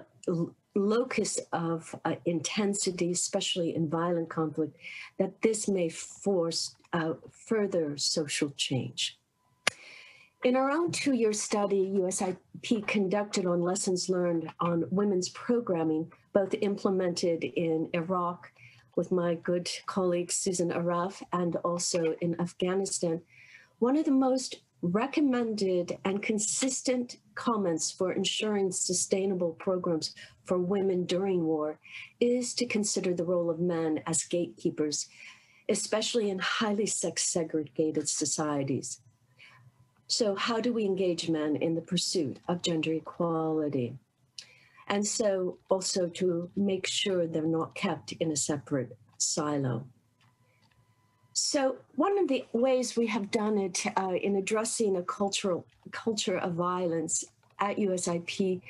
locus 0.76 1.41
of 1.51 1.93
uh, 2.05 2.16
intensity, 2.24 3.12
especially 3.12 3.76
in 3.76 3.89
violent 3.89 4.30
conflict, 4.30 4.78
that 5.20 5.41
this 5.41 5.68
may 5.68 5.89
force 5.89 6.78
uh, 6.93 7.16
further 7.30 7.97
social 7.97 8.49
change. 8.51 9.20
In 10.45 10.55
our 10.55 10.72
own 10.72 10.93
two-year 10.93 11.34
study, 11.34 11.93
USIP 11.97 12.88
conducted 12.88 13.45
on 13.45 13.62
lessons 13.62 14.08
learned 14.08 14.49
on 14.62 14.86
women's 14.89 15.28
programming, 15.28 16.10
both 16.32 16.53
implemented 16.62 17.43
in 17.43 17.89
Iraq 17.93 18.53
with 18.98 19.12
my 19.12 19.36
good 19.36 19.70
colleague 19.86 20.32
Susan 20.32 20.72
Araf 20.72 21.22
and 21.32 21.56
also 21.58 22.16
in 22.20 22.39
Afghanistan, 22.41 23.22
one 23.80 23.95
of 23.95 24.06
the 24.06 24.12
most 24.12 24.62
recommended 24.82 25.98
and 26.04 26.22
consistent 26.22 27.18
comments 27.36 27.91
for 27.91 28.12
ensuring 28.12 28.72
sustainable 28.72 29.52
programs 29.52 30.14
for 30.45 30.58
women 30.58 31.06
during 31.06 31.45
war 31.45 31.80
is 32.20 32.54
to 32.56 32.66
consider 32.66 33.14
the 33.14 33.24
role 33.24 33.50
of 33.50 33.60
men 33.60 34.02
as 34.08 34.24
gatekeepers, 34.24 35.08
especially 35.70 36.30
in 36.30 36.39
highly 36.39 36.86
sex 36.88 37.24
segregated 37.24 38.10
societies. 38.10 39.02
So 40.08 40.36
how 40.36 40.60
do 40.60 40.74
we 40.74 40.86
engage 40.86 41.30
men 41.30 41.56
in 41.58 41.76
the 41.76 41.82
pursuit 41.82 42.39
of 42.48 42.64
gender 42.64 42.93
equality? 42.93 43.98
And 44.88 45.06
so 45.06 45.58
also 45.70 46.08
to 46.08 46.50
make 46.56 46.88
sure 46.88 47.28
they're 47.28 47.44
not 47.44 47.76
kept 47.76 48.14
in 48.14 48.32
a 48.32 48.36
separate 48.36 48.98
silo. 49.18 49.86
So 51.34 51.78
one 51.96 52.18
of 52.18 52.28
the 52.28 52.46
ways 52.54 52.98
we 52.98 53.08
have 53.08 53.30
done 53.30 53.58
it 53.58 53.86
uh, 53.96 54.14
in 54.14 54.38
addressing 54.38 54.96
a 54.96 55.04
cultural 55.04 55.66
culture 55.92 56.38
of 56.38 56.54
violence 56.54 57.24
at 57.60 57.78
USIP 57.78 58.62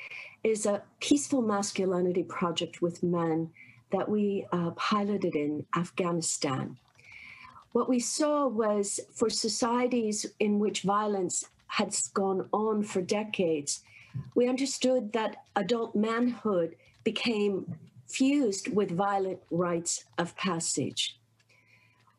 is 0.44 0.66
a 0.66 0.82
peaceful 1.00 1.42
masculinity 1.42 2.24
project 2.24 2.82
with 2.82 3.04
men 3.04 3.50
that 3.92 4.10
we 4.10 4.46
uh, 4.52 4.72
piloted 4.72 5.36
in 5.36 5.66
Afghanistan. 5.76 6.78
What 7.72 7.90
we 7.90 8.00
saw 8.00 8.48
was 8.48 9.00
for 9.14 9.30
societies 9.30 10.26
in 10.40 10.60
which 10.60 10.82
violence 10.82 11.46
had 11.68 11.96
gone 12.14 12.50
on 12.52 12.84
for 12.84 13.02
decades, 13.02 13.84
we 14.36 14.48
understood 14.48 15.14
that 15.14 15.44
adult 15.56 15.96
manhood 15.96 16.76
became 17.04 17.76
fused 18.08 18.74
with 18.74 18.92
violent 18.92 19.40
rites 19.52 20.06
of 20.18 20.36
passage. 20.36 21.20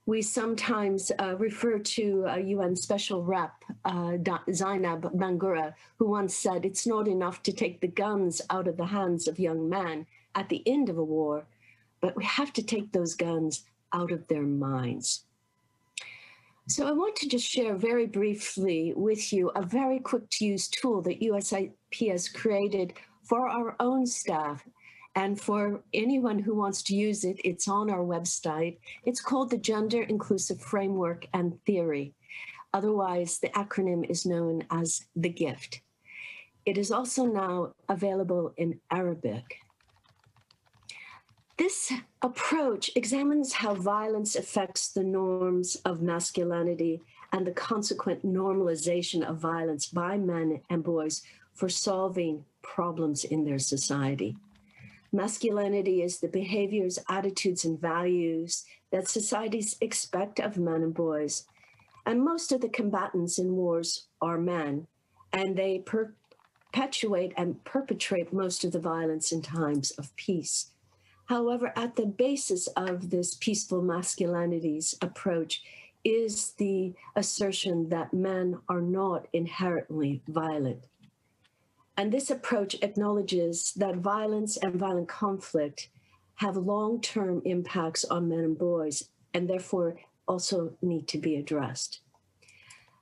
We 0.07 0.23
sometimes 0.23 1.13
uh, 1.19 1.37
refer 1.37 1.79
to 1.79 2.25
a 2.29 2.41
UN 2.41 2.75
special 2.77 3.23
rep, 3.23 3.53
uh, 3.85 4.17
Zainab 4.51 5.13
Bangura, 5.13 5.75
who 5.99 6.09
once 6.09 6.35
said, 6.35 6.65
It's 6.65 6.87
not 6.87 7.07
enough 7.07 7.43
to 7.43 7.53
take 7.53 7.81
the 7.81 7.89
guns 7.89 8.41
out 8.49 8.69
of 8.69 8.79
the 8.79 8.87
hands 8.87 9.29
of 9.29 9.39
young 9.39 9.69
men 9.69 10.07
at 10.35 10.49
the 10.49 10.63
end 10.67 10.89
of 10.89 10.97
a 10.97 11.05
war, 11.05 11.47
but 12.01 12.17
we 12.17 12.25
have 12.25 12.53
to 12.55 12.63
take 12.63 12.93
those 12.93 13.15
guns 13.15 13.65
out 13.93 14.11
of 14.11 14.27
their 14.29 14.43
minds. 14.43 15.25
So 16.71 16.87
I 16.87 16.93
want 16.93 17.17
to 17.17 17.29
just 17.29 17.49
share 17.49 17.75
very 17.77 18.07
briefly 18.07 18.93
with 18.95 19.33
you 19.33 19.49
a 19.57 19.63
very 19.63 20.01
quick 20.01 20.29
to 20.33 20.45
use 20.45 20.69
tool 20.69 21.01
that 21.01 21.23
USIP 21.23 21.73
has 22.11 22.29
created 22.29 22.93
for 23.23 23.49
our 23.49 23.75
own 23.81 24.05
staff 24.05 24.63
and 25.15 25.41
for 25.41 25.83
anyone 25.95 26.39
who 26.39 26.55
wants 26.55 26.83
to 26.83 26.95
use 26.95 27.25
it, 27.25 27.41
it's 27.43 27.69
on 27.69 27.89
our 27.89 28.05
website. 28.05 28.77
It's 29.07 29.23
called 29.23 29.51
the 29.51 29.57
Gender 29.57 30.03
Inclusive 30.03 30.61
Framework 30.61 31.27
and 31.33 31.59
Theory. 31.65 32.15
Otherwise, 32.75 33.39
the 33.39 33.49
acronym 33.49 34.09
is 34.11 34.27
known 34.27 34.63
as 34.71 35.07
the 35.17 35.31
GIFT. 35.31 35.81
It 36.67 36.77
is 36.77 36.93
also 36.93 37.25
now 37.25 37.73
available 37.89 38.53
in 38.59 38.79
Arabic. 38.91 39.57
This 41.59 41.93
approach 42.23 42.89
examines 42.95 43.53
how 43.53 43.75
violence 43.75 44.37
affects 44.37 44.93
the 44.93 45.03
norms 45.03 45.75
of 45.85 46.01
masculinity 46.01 47.03
and 47.33 47.45
the 47.45 47.51
consequent 47.51 48.25
normalization 48.25 49.29
of 49.29 49.39
violence 49.39 49.87
by 49.87 50.19
men 50.19 50.61
and 50.71 50.85
boys 50.85 51.23
for 51.55 51.69
solving 51.69 52.45
problems 52.63 53.25
in 53.25 53.45
their 53.45 53.59
society. 53.59 54.37
Masculinity 55.11 56.01
is 56.01 56.21
the 56.21 56.29
behaviors, 56.29 57.01
attitudes, 57.09 57.65
and 57.65 57.81
values 57.81 58.65
that 58.93 59.09
societies 59.09 59.77
expect 59.81 60.39
of 60.39 60.59
men 60.59 60.85
and 60.85 60.95
boys. 60.95 61.45
And 62.07 62.23
most 62.23 62.53
of 62.53 62.61
the 62.61 62.69
combatants 62.69 63.37
in 63.37 63.57
wars 63.57 64.07
are 64.21 64.39
men, 64.39 64.87
and 65.33 65.57
they 65.57 65.83
perpetuate 65.85 67.33
and 67.37 67.65
perpetrate 67.65 68.33
most 68.33 68.63
of 68.63 68.71
the 68.71 68.79
violence 68.79 69.33
in 69.33 69.43
times 69.43 69.91
of 69.93 70.15
peace. 70.15 70.71
However, 71.29 71.75
at 71.77 71.97
the 71.97 72.07
basis 72.07 72.69
of 72.69 73.11
this 73.11 73.35
peaceful 73.35 73.83
masculinities 73.83 74.95
approach 75.03 75.63
is 76.03 76.53
the 76.53 76.95
assertion 77.17 77.91
that 77.91 78.15
men 78.15 78.59
are 78.67 78.81
not 78.81 79.27
inherently 79.35 80.23
violent. 80.27 80.85
And 81.99 82.11
this 82.11 82.31
approach 82.31 82.77
acknowledges 82.81 83.75
that 83.75 83.97
violence 83.97 84.57
and 84.57 84.77
violent 84.77 85.09
conflict 85.09 85.91
have 86.37 86.57
long 86.57 87.01
term 87.03 87.43
impacts 87.45 88.07
on 88.07 88.31
men 88.31 88.39
and 88.39 88.59
boys, 88.59 89.11
and 89.35 89.51
therefore 89.51 89.97
also 90.27 90.79
need 90.81 91.09
to 91.09 91.19
be 91.19 91.37
addressed. 91.37 92.01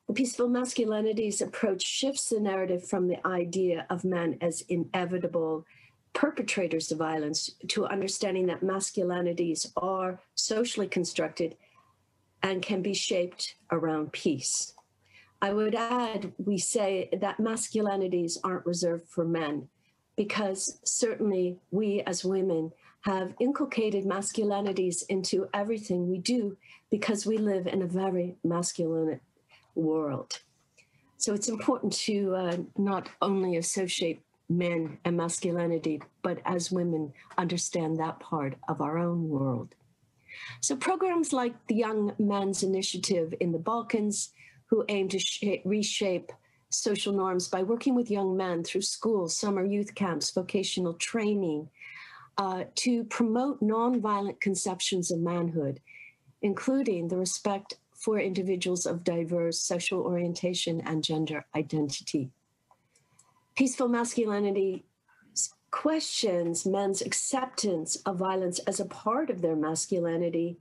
The 0.08 0.14
peaceful 0.14 0.48
masculinities 0.48 1.42
approach 1.42 1.82
shifts 1.82 2.28
the 2.30 2.40
narrative 2.40 2.88
from 2.88 3.06
the 3.06 3.24
idea 3.24 3.86
of 3.88 4.04
men 4.04 4.38
as 4.40 4.62
inevitable 4.68 5.64
perpetrators 6.16 6.90
of 6.90 6.98
violence 6.98 7.50
to 7.68 7.84
understanding 7.84 8.46
that 8.46 8.62
masculinities 8.62 9.70
are 9.76 10.18
socially 10.34 10.86
constructed 10.86 11.54
and 12.42 12.62
can 12.62 12.80
be 12.80 12.94
shaped 12.94 13.56
around 13.70 14.12
peace. 14.12 14.72
I 15.42 15.52
would 15.52 15.74
add, 15.74 16.32
we 16.38 16.56
say 16.56 17.10
that 17.20 17.36
masculinities 17.36 18.38
aren't 18.42 18.64
reserved 18.64 19.06
for 19.10 19.26
men 19.26 19.68
because 20.16 20.80
certainly 20.84 21.58
we 21.70 22.00
as 22.06 22.24
women 22.24 22.72
have 23.02 23.34
inculcated 23.38 24.04
masculinities 24.04 25.04
into 25.10 25.48
everything 25.52 26.08
we 26.08 26.16
do 26.16 26.56
because 26.90 27.26
we 27.26 27.36
live 27.36 27.66
in 27.66 27.82
a 27.82 27.86
very 27.86 28.36
masculine 28.42 29.20
world. 29.74 30.40
So 31.18 31.34
it's 31.34 31.50
important 31.50 31.92
to 32.08 32.34
uh, 32.34 32.56
not 32.78 33.10
only 33.20 33.58
associate 33.58 34.22
men 34.48 34.98
and 35.04 35.16
masculinity, 35.16 36.00
but 36.22 36.40
as 36.44 36.70
women 36.70 37.12
understand 37.36 37.98
that 37.98 38.20
part 38.20 38.54
of 38.68 38.80
our 38.80 38.98
own 38.98 39.28
world. 39.28 39.74
So 40.60 40.76
programs 40.76 41.32
like 41.32 41.54
the 41.66 41.74
Young 41.74 42.12
Men's 42.18 42.62
Initiative 42.62 43.34
in 43.40 43.52
the 43.52 43.58
Balkans, 43.58 44.30
who 44.66 44.84
aim 44.88 45.08
to 45.08 45.60
reshape 45.64 46.32
social 46.70 47.12
norms 47.12 47.48
by 47.48 47.62
working 47.62 47.94
with 47.94 48.10
young 48.10 48.36
men 48.36 48.64
through 48.64 48.82
schools, 48.82 49.36
summer 49.36 49.64
youth 49.64 49.94
camps, 49.94 50.30
vocational 50.30 50.94
training, 50.94 51.68
uh, 52.38 52.64
to 52.74 53.04
promote 53.04 53.60
nonviolent 53.60 54.40
conceptions 54.40 55.10
of 55.10 55.18
manhood, 55.18 55.80
including 56.42 57.08
the 57.08 57.16
respect 57.16 57.78
for 57.94 58.18
individuals 58.18 58.84
of 58.84 59.04
diverse 59.04 59.60
sexual 59.60 60.02
orientation 60.02 60.80
and 60.82 61.02
gender 61.02 61.46
identity. 61.54 62.30
Peaceful 63.56 63.88
masculinity 63.88 64.84
questions 65.70 66.66
men's 66.66 67.00
acceptance 67.00 67.96
of 68.06 68.16
violence 68.16 68.58
as 68.60 68.80
a 68.80 68.84
part 68.84 69.30
of 69.30 69.40
their 69.40 69.56
masculinity 69.56 70.58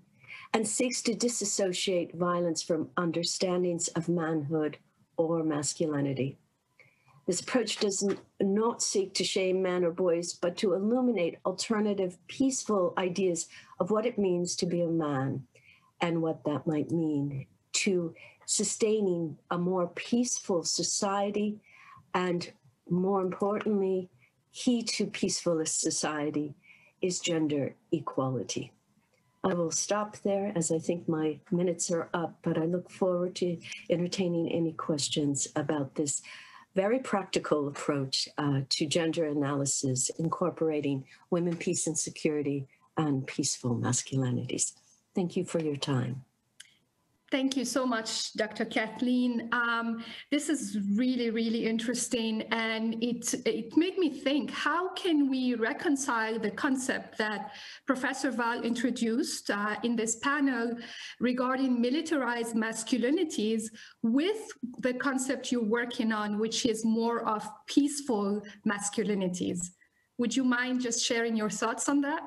and 0.53 0.67
seeks 0.67 1.01
to 1.01 1.13
disassociate 1.13 2.15
violence 2.15 2.63
from 2.63 2.89
understandings 2.97 3.89
of 3.89 4.07
manhood 4.07 4.77
or 5.17 5.43
masculinity. 5.43 6.37
This 7.27 7.41
approach 7.41 7.77
does 7.77 8.07
not 8.39 8.81
seek 8.81 9.13
to 9.15 9.23
shame 9.23 9.61
men 9.61 9.83
or 9.83 9.91
boys, 9.91 10.33
but 10.33 10.55
to 10.57 10.73
illuminate 10.73 11.39
alternative, 11.45 12.17
peaceful 12.27 12.93
ideas 12.97 13.47
of 13.79 13.91
what 13.91 14.05
it 14.05 14.17
means 14.17 14.55
to 14.57 14.65
be 14.65 14.81
a 14.81 14.87
man 14.87 15.43
and 16.01 16.21
what 16.21 16.43
that 16.45 16.65
might 16.65 16.91
mean 16.91 17.47
to 17.73 18.13
sustaining 18.45 19.37
a 19.51 19.57
more 19.57 19.87
peaceful 19.87 20.63
society 20.63 21.59
and 22.13 22.51
more 22.89 23.21
importantly, 23.21 24.09
key 24.53 24.83
to 24.83 25.05
peaceful 25.07 25.65
society 25.65 26.55
is 27.01 27.19
gender 27.19 27.75
equality. 27.91 28.71
I 29.43 29.53
will 29.53 29.71
stop 29.71 30.17
there 30.23 30.51
as 30.55 30.71
I 30.71 30.79
think 30.79 31.07
my 31.07 31.39
minutes 31.51 31.91
are 31.91 32.09
up, 32.13 32.39
but 32.41 32.57
I 32.57 32.65
look 32.65 32.89
forward 32.89 33.35
to 33.35 33.57
entertaining 33.89 34.51
any 34.51 34.71
questions 34.73 35.47
about 35.55 35.95
this 35.95 36.23
very 36.73 36.99
practical 36.99 37.67
approach 37.67 38.27
uh, 38.37 38.61
to 38.69 38.85
gender 38.85 39.25
analysis, 39.25 40.09
incorporating 40.17 41.05
women, 41.29 41.55
peace, 41.55 41.87
and 41.87 41.97
security 41.97 42.67
and 42.97 43.25
peaceful 43.27 43.75
masculinities. 43.75 44.73
Thank 45.13 45.37
you 45.37 45.45
for 45.45 45.59
your 45.59 45.77
time. 45.77 46.25
Thank 47.31 47.57
you 47.57 47.65
so 47.65 47.87
much, 47.87 48.33
Dr. 48.33 48.65
Kathleen. 48.65 49.49
Um, 49.51 50.03
this 50.29 50.47
is 50.47 50.77
really, 50.95 51.31
really 51.31 51.65
interesting, 51.65 52.43
and 52.51 53.03
it 53.03 53.33
it 53.47 53.75
made 53.75 53.97
me 53.97 54.09
think: 54.11 54.51
How 54.51 54.93
can 54.93 55.27
we 55.27 55.55
reconcile 55.55 56.37
the 56.37 56.51
concept 56.51 57.17
that 57.17 57.51
Professor 57.87 58.29
Val 58.29 58.61
introduced 58.61 59.49
uh, 59.49 59.75
in 59.81 59.95
this 59.95 60.17
panel 60.17 60.77
regarding 61.19 61.81
militarized 61.81 62.55
masculinities 62.55 63.63
with 64.03 64.47
the 64.79 64.93
concept 64.93 65.51
you're 65.51 65.63
working 65.63 66.11
on, 66.11 66.37
which 66.37 66.63
is 66.67 66.85
more 66.85 67.27
of 67.27 67.43
peaceful 67.65 68.43
masculinities? 68.67 69.71
Would 70.19 70.35
you 70.35 70.43
mind 70.43 70.81
just 70.81 71.03
sharing 71.03 71.35
your 71.35 71.49
thoughts 71.49 71.89
on 71.89 72.01
that? 72.01 72.21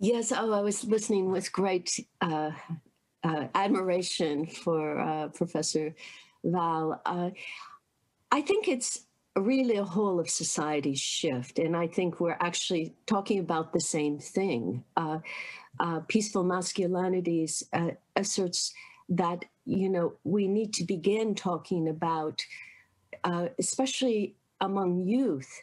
Yes, 0.00 0.32
oh, 0.32 0.52
I 0.52 0.60
was 0.60 0.84
listening 0.84 1.32
with 1.32 1.50
great 1.52 1.98
uh, 2.20 2.52
uh, 3.24 3.48
admiration 3.54 4.46
for 4.46 5.00
uh, 5.00 5.28
Professor 5.28 5.92
Val. 6.44 7.02
Uh, 7.04 7.30
I 8.30 8.40
think 8.42 8.68
it's 8.68 9.06
really 9.34 9.76
a 9.76 9.84
whole 9.84 10.20
of 10.20 10.30
society 10.30 10.94
shift, 10.94 11.58
and 11.58 11.76
I 11.76 11.88
think 11.88 12.20
we're 12.20 12.38
actually 12.40 12.94
talking 13.06 13.40
about 13.40 13.72
the 13.72 13.80
same 13.80 14.20
thing. 14.20 14.84
Uh, 14.96 15.18
uh, 15.80 16.00
peaceful 16.06 16.44
masculinities 16.44 17.64
asserts 18.14 18.72
that 19.08 19.44
you 19.64 19.88
know 19.88 20.14
we 20.22 20.46
need 20.46 20.74
to 20.74 20.84
begin 20.84 21.34
talking 21.34 21.88
about, 21.88 22.44
especially 23.58 24.36
among 24.60 25.08
youth 25.08 25.62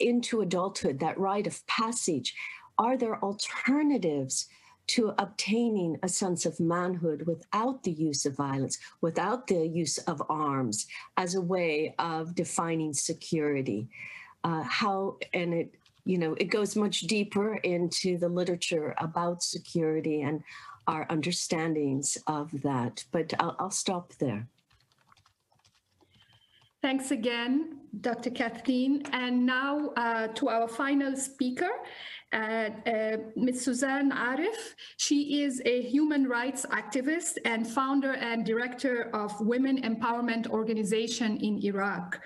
into 0.00 0.40
adulthood, 0.40 0.98
that 1.00 1.18
rite 1.18 1.46
of 1.46 1.66
passage, 1.66 2.34
are 2.78 2.96
there 2.96 3.22
alternatives 3.22 4.48
to 4.86 5.14
obtaining 5.18 5.98
a 6.02 6.08
sense 6.08 6.44
of 6.44 6.60
manhood 6.60 7.26
without 7.26 7.82
the 7.82 7.92
use 7.92 8.26
of 8.26 8.36
violence, 8.36 8.78
without 9.00 9.46
the 9.46 9.66
use 9.66 9.98
of 9.98 10.22
arms 10.28 10.86
as 11.16 11.34
a 11.34 11.40
way 11.40 11.94
of 11.98 12.34
defining 12.34 12.92
security? 12.92 13.88
Uh, 14.42 14.62
how, 14.62 15.16
and 15.32 15.54
it, 15.54 15.74
you 16.04 16.18
know, 16.18 16.34
it 16.34 16.44
goes 16.44 16.76
much 16.76 17.00
deeper 17.02 17.54
into 17.56 18.18
the 18.18 18.28
literature 18.28 18.94
about 18.98 19.42
security 19.42 20.20
and 20.20 20.42
our 20.86 21.06
understandings 21.08 22.18
of 22.26 22.50
that. 22.62 23.04
But 23.10 23.32
I'll, 23.40 23.56
I'll 23.58 23.70
stop 23.70 24.12
there. 24.18 24.46
Thanks 26.82 27.12
again, 27.12 27.78
Dr. 28.02 28.28
Kathleen. 28.28 29.04
And 29.12 29.46
now 29.46 29.94
uh, 29.96 30.26
to 30.34 30.50
our 30.50 30.68
final 30.68 31.16
speaker, 31.16 31.70
uh, 32.34 32.70
uh, 32.86 33.16
Ms. 33.36 33.64
Suzanne 33.64 34.10
Aref. 34.10 34.74
She 34.96 35.42
is 35.42 35.62
a 35.64 35.82
human 35.82 36.28
rights 36.28 36.66
activist 36.70 37.38
and 37.44 37.66
founder 37.66 38.14
and 38.14 38.44
director 38.44 39.10
of 39.14 39.32
Women 39.40 39.82
Empowerment 39.82 40.48
Organization 40.48 41.38
in 41.38 41.64
Iraq. 41.64 42.20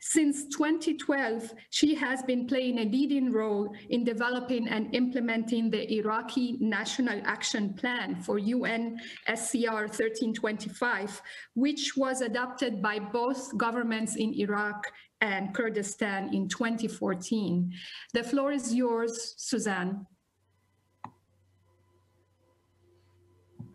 Since 0.00 0.48
2012, 0.54 1.54
she 1.70 1.94
has 1.94 2.22
been 2.22 2.46
playing 2.46 2.78
a 2.78 2.84
leading 2.84 3.32
role 3.32 3.74
in 3.88 4.04
developing 4.04 4.68
and 4.68 4.94
implementing 4.94 5.70
the 5.70 5.90
Iraqi 5.94 6.58
National 6.60 7.20
Action 7.24 7.72
Plan 7.72 8.20
for 8.20 8.38
UNSCR 8.38 9.88
1325, 9.88 11.22
which 11.54 11.96
was 11.96 12.20
adopted 12.20 12.82
by 12.82 12.98
both 12.98 13.56
governments 13.56 14.16
in 14.16 14.34
Iraq 14.34 14.84
and 15.20 15.54
Kurdistan 15.54 16.34
in 16.34 16.48
2014. 16.48 17.72
The 18.12 18.22
floor 18.22 18.52
is 18.52 18.74
yours, 18.74 19.34
Suzanne. 19.36 20.06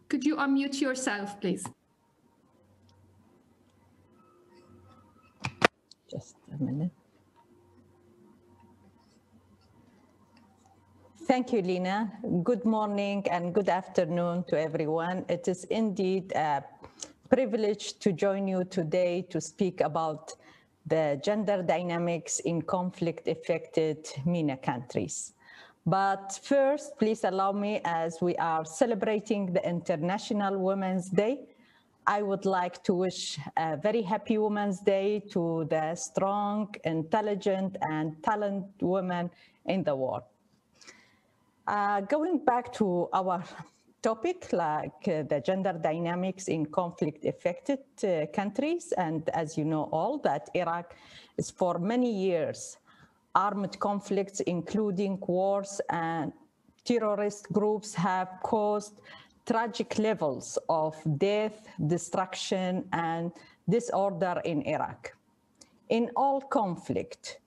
Could 0.07 0.23
you 0.25 0.37
unmute 0.37 0.81
yourself, 0.81 1.39
please? 1.39 1.63
Just 6.09 6.35
a 6.51 6.63
minute. 6.63 6.91
Thank 11.27 11.53
you, 11.53 11.61
Lena. 11.61 12.11
Good 12.41 12.65
morning 12.65 13.23
and 13.29 13.53
good 13.53 13.69
afternoon 13.69 14.45
to 14.47 14.59
everyone. 14.59 15.25
It 15.29 15.47
is 15.47 15.63
indeed 15.65 16.31
a 16.31 16.63
privilege 17.29 17.99
to 17.99 18.11
join 18.11 18.47
you 18.47 18.63
today 18.63 19.21
to 19.29 19.39
speak 19.39 19.81
about 19.81 20.33
the 20.85 21.19
gender 21.23 21.61
dynamics 21.61 22.39
in 22.39 22.61
conflict-affected 22.61 24.07
MENA 24.25 24.57
countries. 24.57 25.33
But 25.85 26.39
first, 26.43 26.97
please 26.99 27.23
allow 27.23 27.51
me, 27.51 27.81
as 27.85 28.21
we 28.21 28.35
are 28.37 28.65
celebrating 28.65 29.53
the 29.53 29.67
International 29.67 30.57
Women's 30.57 31.09
Day, 31.09 31.47
I 32.05 32.21
would 32.21 32.45
like 32.45 32.83
to 32.83 32.93
wish 32.93 33.39
a 33.55 33.77
very 33.77 34.01
happy 34.01 34.37
Women's 34.37 34.79
Day 34.79 35.19
to 35.31 35.65
the 35.69 35.95
strong, 35.95 36.73
intelligent, 36.83 37.77
and 37.81 38.21
talented 38.23 38.81
women 38.81 39.29
in 39.65 39.83
the 39.83 39.95
world. 39.95 40.23
Uh, 41.67 42.01
going 42.01 42.39
back 42.39 42.73
to 42.73 43.09
our 43.13 43.43
topic 44.01 44.51
like 44.53 45.07
uh, 45.07 45.23
the 45.23 45.41
gender 45.45 45.73
dynamics 45.73 46.47
in 46.47 46.65
conflict 46.65 47.25
affected 47.25 47.79
uh, 48.03 48.25
countries. 48.33 48.93
And 48.97 49.29
as 49.29 49.57
you 49.57 49.65
know 49.65 49.89
all 49.91 50.17
that 50.19 50.49
Iraq 50.55 50.95
is 51.37 51.51
for 51.51 51.79
many 51.79 52.11
years 52.11 52.77
armed 53.35 53.79
conflicts, 53.79 54.39
including 54.41 55.19
wars 55.27 55.81
and 55.89 56.33
terrorist 56.83 57.51
groups 57.51 57.93
have 57.93 58.29
caused 58.43 59.01
tragic 59.45 59.97
levels 59.99 60.57
of 60.67 60.95
death, 61.17 61.67
destruction, 61.87 62.85
and 62.93 63.31
disorder 63.67 64.41
in 64.45 64.61
Iraq. 64.63 65.15
In 65.89 66.09
all 66.15 66.41
conflict, 66.41 67.39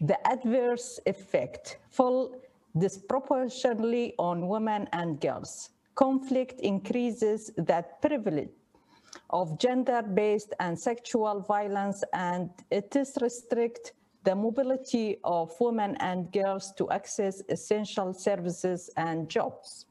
the 0.00 0.18
adverse 0.26 1.00
effect 1.06 1.78
fall 1.90 2.36
disproportionately 2.78 4.14
on 4.18 4.48
women 4.48 4.88
and 4.92 5.20
girls 5.20 5.70
conflict 5.96 6.60
increases 6.60 7.50
that 7.56 8.00
privilege 8.00 8.50
of 9.30 9.58
gender-based 9.58 10.52
and 10.60 10.78
sexual 10.78 11.40
violence 11.40 12.04
and 12.12 12.50
it 12.70 12.94
is 12.94 13.18
restrict 13.20 13.92
the 14.22 14.34
mobility 14.34 15.16
of 15.24 15.52
women 15.58 15.96
and 16.00 16.30
girls 16.32 16.72
to 16.76 16.88
access 16.90 17.42
essential 17.48 18.12
services 18.12 18.90
and 18.96 19.28
jobs. 19.28 19.86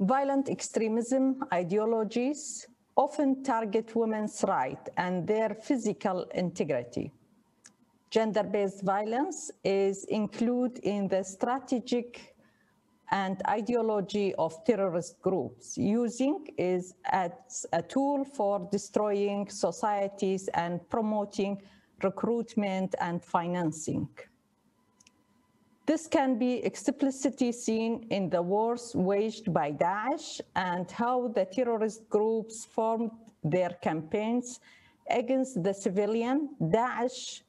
Violent 0.00 0.48
extremism 0.48 1.44
ideologies 1.52 2.66
often 2.96 3.42
target 3.42 3.94
women's 3.94 4.42
rights 4.48 4.90
and 4.96 5.26
their 5.26 5.54
physical 5.54 6.24
integrity. 6.34 7.12
Gender-based 8.10 8.82
violence 8.82 9.50
is 9.62 10.04
included 10.04 10.78
in 10.82 11.06
the 11.06 11.22
strategic 11.22 12.29
and 13.10 13.42
ideology 13.48 14.34
of 14.36 14.64
terrorist 14.64 15.20
groups 15.20 15.76
using 15.76 16.46
is 16.56 16.94
as 17.06 17.66
a 17.72 17.82
tool 17.82 18.24
for 18.24 18.68
destroying 18.70 19.48
societies 19.48 20.48
and 20.54 20.88
promoting 20.88 21.60
recruitment 22.02 22.94
and 23.00 23.22
financing. 23.22 24.08
This 25.86 26.06
can 26.06 26.38
be 26.38 26.64
explicitly 26.64 27.50
seen 27.50 28.06
in 28.10 28.30
the 28.30 28.40
wars 28.40 28.94
waged 28.94 29.52
by 29.52 29.72
Daesh 29.72 30.40
and 30.54 30.88
how 30.88 31.28
the 31.28 31.46
terrorist 31.46 32.08
groups 32.08 32.64
formed 32.64 33.10
their 33.42 33.70
campaigns 33.82 34.60
against 35.10 35.64
the 35.64 35.74
civilian. 35.74 36.50
Daesh 36.60 37.42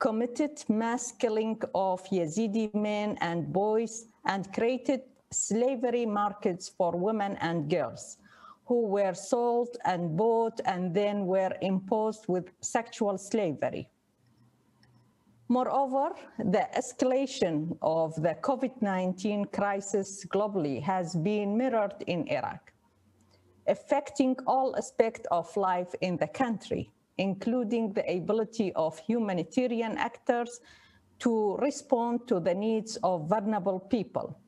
committed 0.00 0.64
mass 0.68 1.12
killing 1.12 1.60
of 1.74 2.02
Yazidi 2.08 2.74
men 2.74 3.18
and 3.20 3.52
boys 3.52 4.06
and 4.24 4.50
created 4.52 5.02
slavery 5.30 6.06
markets 6.06 6.70
for 6.70 6.92
women 6.96 7.36
and 7.40 7.68
girls 7.68 8.16
who 8.64 8.86
were 8.86 9.12
sold 9.12 9.76
and 9.84 10.16
bought 10.16 10.58
and 10.64 10.94
then 10.94 11.26
were 11.26 11.54
imposed 11.60 12.24
with 12.28 12.46
sexual 12.60 13.18
slavery. 13.18 13.88
Moreover, 15.48 16.12
the 16.38 16.66
escalation 16.78 17.76
of 17.82 18.14
the 18.14 18.36
COVID-19 18.40 19.52
crisis 19.52 20.24
globally 20.24 20.80
has 20.82 21.14
been 21.14 21.58
mirrored 21.58 21.96
in 22.06 22.26
Iraq, 22.28 22.72
affecting 23.66 24.36
all 24.46 24.74
aspects 24.76 25.26
of 25.30 25.54
life 25.56 25.92
in 26.00 26.16
the 26.16 26.28
country 26.28 26.90
including 27.18 27.92
the 27.92 28.04
ability 28.10 28.72
of 28.74 28.98
humanitarian 28.98 29.96
actors 29.98 30.60
to 31.18 31.56
respond 31.56 32.26
to 32.28 32.40
the 32.40 32.54
needs 32.54 32.96
of 33.02 33.28
vulnerable 33.28 33.78
people. 33.78 34.38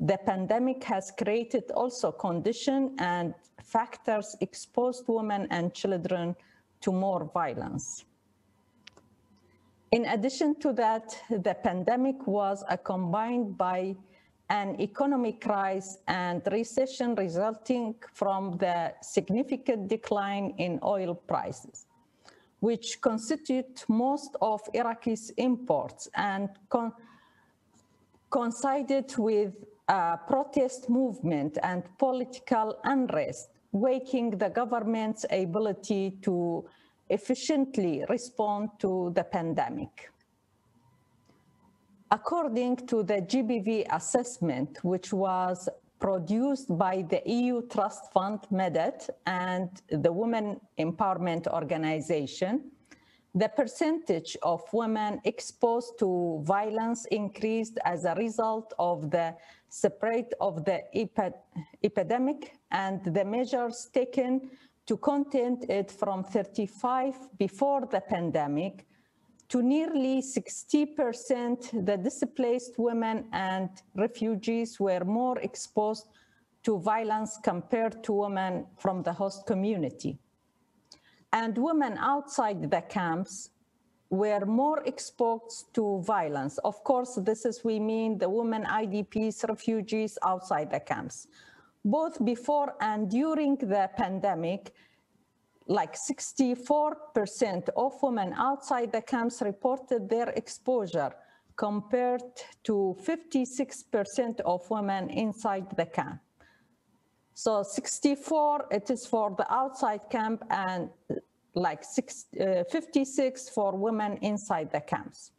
The 0.00 0.18
pandemic 0.24 0.82
has 0.84 1.12
created 1.16 1.70
also 1.72 2.10
conditions 2.10 2.92
and 2.98 3.34
factors 3.62 4.34
exposed 4.40 5.04
women 5.06 5.46
and 5.50 5.74
children 5.74 6.34
to 6.80 6.90
more 6.90 7.30
violence. 7.34 8.04
In 9.92 10.06
addition 10.06 10.54
to 10.60 10.72
that, 10.74 11.20
the 11.28 11.54
pandemic 11.54 12.26
was 12.26 12.64
accompanied 12.70 13.58
by 13.58 13.96
an 14.50 14.80
economic 14.80 15.40
crisis 15.40 15.98
and 16.06 16.42
recession 16.52 17.14
resulting 17.14 17.94
from 18.12 18.58
the 18.58 18.92
significant 19.00 19.88
decline 19.88 20.54
in 20.58 20.78
oil 20.82 21.14
prices 21.14 21.86
which 22.60 23.00
constitute 23.00 23.84
most 23.88 24.36
of 24.40 24.60
Iraq's 24.74 25.30
imports 25.36 26.08
and 26.14 26.48
con 26.68 26.92
coincided 28.28 29.12
with 29.18 29.54
a 29.88 30.16
protest 30.28 30.88
movement 30.88 31.58
and 31.64 31.82
political 31.98 32.78
unrest, 32.84 33.50
waking 33.72 34.30
the 34.38 34.48
government's 34.48 35.26
ability 35.30 36.16
to 36.22 36.64
efficiently 37.08 38.04
respond 38.08 38.68
to 38.78 39.10
the 39.16 39.24
pandemic. 39.24 40.12
According 42.12 42.88
to 42.88 43.04
the 43.04 43.22
GBV 43.22 43.86
assessment, 43.88 44.82
which 44.82 45.12
was 45.12 45.68
produced 46.00 46.76
by 46.76 47.02
the 47.02 47.22
EU 47.24 47.62
Trust 47.68 48.12
Fund 48.12 48.40
Madad 48.50 49.08
and 49.26 49.70
the 49.90 50.10
Women 50.10 50.60
Empowerment 50.76 51.46
Organization, 51.46 52.72
the 53.32 53.48
percentage 53.48 54.36
of 54.42 54.60
women 54.72 55.20
exposed 55.22 56.00
to 56.00 56.42
violence 56.42 57.04
increased 57.12 57.78
as 57.84 58.04
a 58.04 58.16
result 58.16 58.72
of 58.80 59.12
the 59.12 59.36
spread 59.68 60.34
of 60.40 60.64
the 60.64 60.82
epidemic 61.84 62.56
and 62.72 63.04
the 63.04 63.24
measures 63.24 63.88
taken 63.94 64.50
to 64.86 64.96
contain 64.96 65.62
it 65.68 65.92
from 65.92 66.24
35 66.24 67.14
before 67.38 67.86
the 67.86 68.00
pandemic 68.00 68.84
to 69.50 69.62
nearly 69.62 70.22
60% 70.22 71.84
the 71.84 71.96
displaced 71.96 72.78
women 72.78 73.24
and 73.32 73.68
refugees 73.96 74.78
were 74.78 75.04
more 75.04 75.38
exposed 75.40 76.06
to 76.62 76.78
violence 76.78 77.36
compared 77.42 78.02
to 78.04 78.12
women 78.12 78.66
from 78.78 79.02
the 79.02 79.12
host 79.12 79.46
community. 79.46 80.18
And 81.32 81.58
women 81.58 81.98
outside 81.98 82.70
the 82.70 82.82
camps 82.82 83.50
were 84.08 84.44
more 84.46 84.82
exposed 84.84 85.74
to 85.74 86.00
violence. 86.02 86.58
Of 86.58 86.82
course, 86.84 87.18
this 87.22 87.44
is, 87.44 87.64
we 87.64 87.80
mean 87.80 88.18
the 88.18 88.28
women 88.28 88.64
IDPs, 88.64 89.48
refugees 89.48 90.16
outside 90.24 90.70
the 90.70 90.80
camps. 90.80 91.26
Both 91.84 92.24
before 92.24 92.74
and 92.80 93.10
during 93.10 93.56
the 93.56 93.90
pandemic, 93.96 94.72
like 95.70 95.94
64% 95.94 97.68
of 97.76 97.92
women 98.02 98.34
outside 98.36 98.90
the 98.90 99.00
camps 99.00 99.40
reported 99.40 100.10
their 100.10 100.30
exposure 100.30 101.12
compared 101.54 102.22
to 102.64 102.96
56% 103.06 104.40
of 104.40 104.68
women 104.68 105.08
inside 105.10 105.66
the 105.76 105.86
camp. 105.86 106.20
So 107.34 107.62
64, 107.62 108.66
it 108.72 108.90
is 108.90 109.06
for 109.06 109.30
the 109.38 109.46
outside 109.52 110.10
camp 110.10 110.42
and 110.50 110.90
like 111.54 111.84
six, 111.84 112.26
uh, 112.40 112.64
56 112.68 113.48
for 113.50 113.76
women 113.76 114.18
inside 114.22 114.72
the 114.72 114.80
camps. 114.80 115.30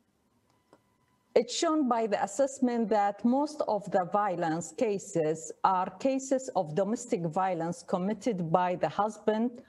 It's 1.36 1.54
shown 1.54 1.90
by 1.90 2.08
the 2.08 2.24
assessment 2.24 2.88
that 2.90 3.26
most 3.26 3.62
of 3.68 3.90
the 3.92 4.06
violence 4.06 4.74
cases 4.78 5.52
are 5.66 5.90
cases 6.00 6.50
of 6.56 6.74
domestic 6.74 7.22
violence 7.26 7.84
committed 7.84 8.50
by 8.50 8.76
the 8.76 8.90
husband 8.90 9.62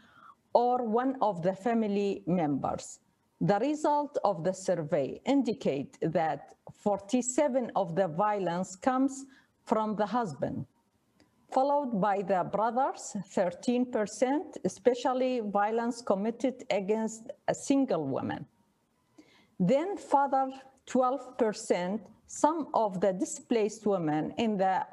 or 0.54 0.84
one 0.84 1.16
of 1.20 1.42
the 1.42 1.54
family 1.54 2.22
members. 2.26 3.00
The 3.40 3.58
result 3.58 4.18
of 4.24 4.44
the 4.44 4.52
survey 4.52 5.20
indicate 5.24 5.98
that 6.00 6.54
47 6.74 7.72
of 7.74 7.96
the 7.96 8.08
violence 8.08 8.76
comes 8.76 9.26
from 9.64 9.96
the 9.96 10.06
husband, 10.06 10.66
followed 11.50 12.00
by 12.00 12.22
the 12.22 12.44
brothers, 12.44 13.16
13%, 13.34 14.56
especially 14.64 15.40
violence 15.40 16.02
committed 16.02 16.64
against 16.70 17.30
a 17.48 17.54
single 17.54 18.04
woman. 18.06 18.46
Then 19.58 19.96
father, 19.96 20.50
12%, 20.86 22.00
some 22.26 22.68
of 22.74 23.00
the 23.00 23.12
displaced 23.12 23.86
women 23.86 24.32
in 24.38 24.56
the 24.56 24.86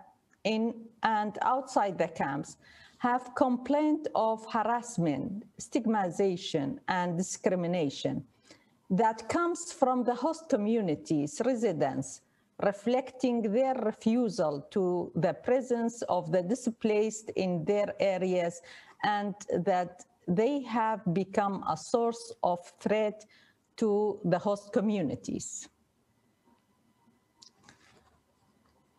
in 0.44 0.73
and 1.03 1.38
outside 1.41 1.98
the 1.98 2.07
camps 2.07 2.57
have 3.00 3.34
complained 3.36 4.08
of 4.14 4.46
harassment, 4.52 5.46
stigmatization, 5.58 6.80
and 6.88 7.18
discrimination 7.18 8.24
that 8.90 9.30
comes 9.30 9.72
from 9.72 10.04
the 10.04 10.14
host 10.14 10.50
communities, 10.50 11.42
residents, 11.46 12.22
reflecting 12.64 13.42
their 13.42 13.74
refusal 13.76 14.68
to 14.72 15.12
the 15.16 15.34
presence 15.34 16.02
of 16.04 16.32
the 16.32 16.42
displaced 16.42 17.30
in 17.38 17.64
their 17.64 17.94
areas 18.00 18.62
and 19.04 19.34
that 19.64 20.04
they 20.28 20.62
have 20.62 21.02
become 21.14 21.64
a 21.70 21.78
source 21.78 22.34
of 22.44 22.60
threat 22.80 23.26
to 23.78 24.20
the 24.26 24.38
host 24.38 24.74
communities. 24.74 25.70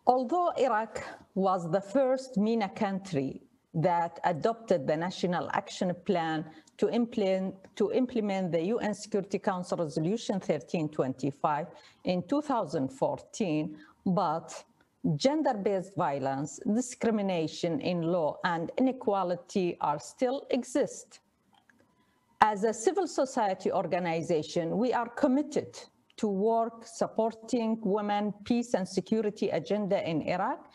Although 0.06 0.52
Iraq 0.56 1.05
was 1.35 1.70
the 1.70 1.81
first 1.81 2.39
MENA 2.39 2.70
country 2.70 3.43
that 3.74 4.18
adopted 4.24 4.86
the 4.86 4.97
National 4.97 5.48
Action 5.52 5.94
Plan 6.05 6.44
to 6.78 6.90
implement, 6.90 7.55
to 7.76 7.92
implement 7.92 8.52
the 8.52 8.62
UN 8.66 8.94
Security 8.94 9.38
Council 9.38 9.78
Resolution 9.78 10.34
1325 10.36 11.66
in 12.05 12.22
2014, 12.22 13.76
but 14.06 14.64
gender-based 15.16 15.92
violence, 15.97 16.59
discrimination 16.74 17.80
in 17.80 18.02
law, 18.02 18.38
and 18.44 18.70
inequality 18.78 19.76
are 19.80 19.98
still 19.98 20.47
exist. 20.51 21.20
As 22.40 22.64
a 22.64 22.72
civil 22.72 23.06
society 23.06 23.70
organization, 23.70 24.78
we 24.78 24.92
are 24.92 25.09
committed 25.09 25.78
to 26.16 26.26
work 26.26 26.86
supporting 26.86 27.78
women, 27.82 28.32
peace 28.44 28.74
and 28.74 28.86
security 28.86 29.48
agenda 29.51 30.06
in 30.09 30.22
Iraq 30.22 30.70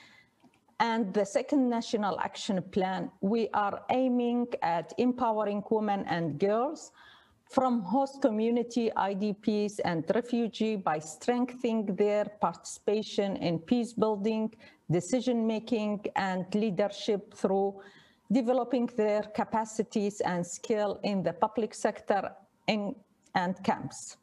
and 0.79 1.13
the 1.13 1.25
second 1.25 1.69
National 1.69 2.19
Action 2.19 2.61
Plan, 2.61 3.09
we 3.21 3.47
are 3.53 3.83
aiming 3.89 4.47
at 4.61 4.93
empowering 4.97 5.63
women 5.69 6.03
and 6.07 6.37
girls 6.39 6.91
from 7.49 7.81
host 7.81 8.21
community 8.21 8.91
IDPs 8.97 9.79
and 9.85 10.03
refugee 10.13 10.75
by 10.75 10.99
strengthening 10.99 11.85
their 11.95 12.25
participation 12.41 13.37
in 13.37 13.59
peace 13.59 13.93
building, 13.93 14.53
decision 14.91 15.47
making, 15.47 16.03
and 16.15 16.45
leadership 16.53 17.33
through 17.33 17.79
developing 18.31 18.87
their 18.97 19.21
capacities 19.21 20.19
and 20.21 20.45
skill 20.45 20.99
in 21.03 21.23
the 21.23 21.33
public 21.33 21.73
sector 21.73 22.31
in, 22.67 22.95
and 23.35 23.63
camps. 23.63 24.17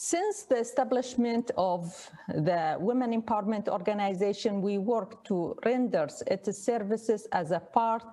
Since 0.00 0.44
the 0.44 0.58
establishment 0.58 1.50
of 1.56 2.08
the 2.28 2.76
Women 2.78 3.20
Empowerment 3.20 3.66
Organization, 3.66 4.62
we 4.62 4.78
work 4.78 5.24
to 5.24 5.56
render 5.64 6.06
its 6.28 6.56
services 6.56 7.26
as 7.32 7.50
a 7.50 7.58
part 7.58 8.04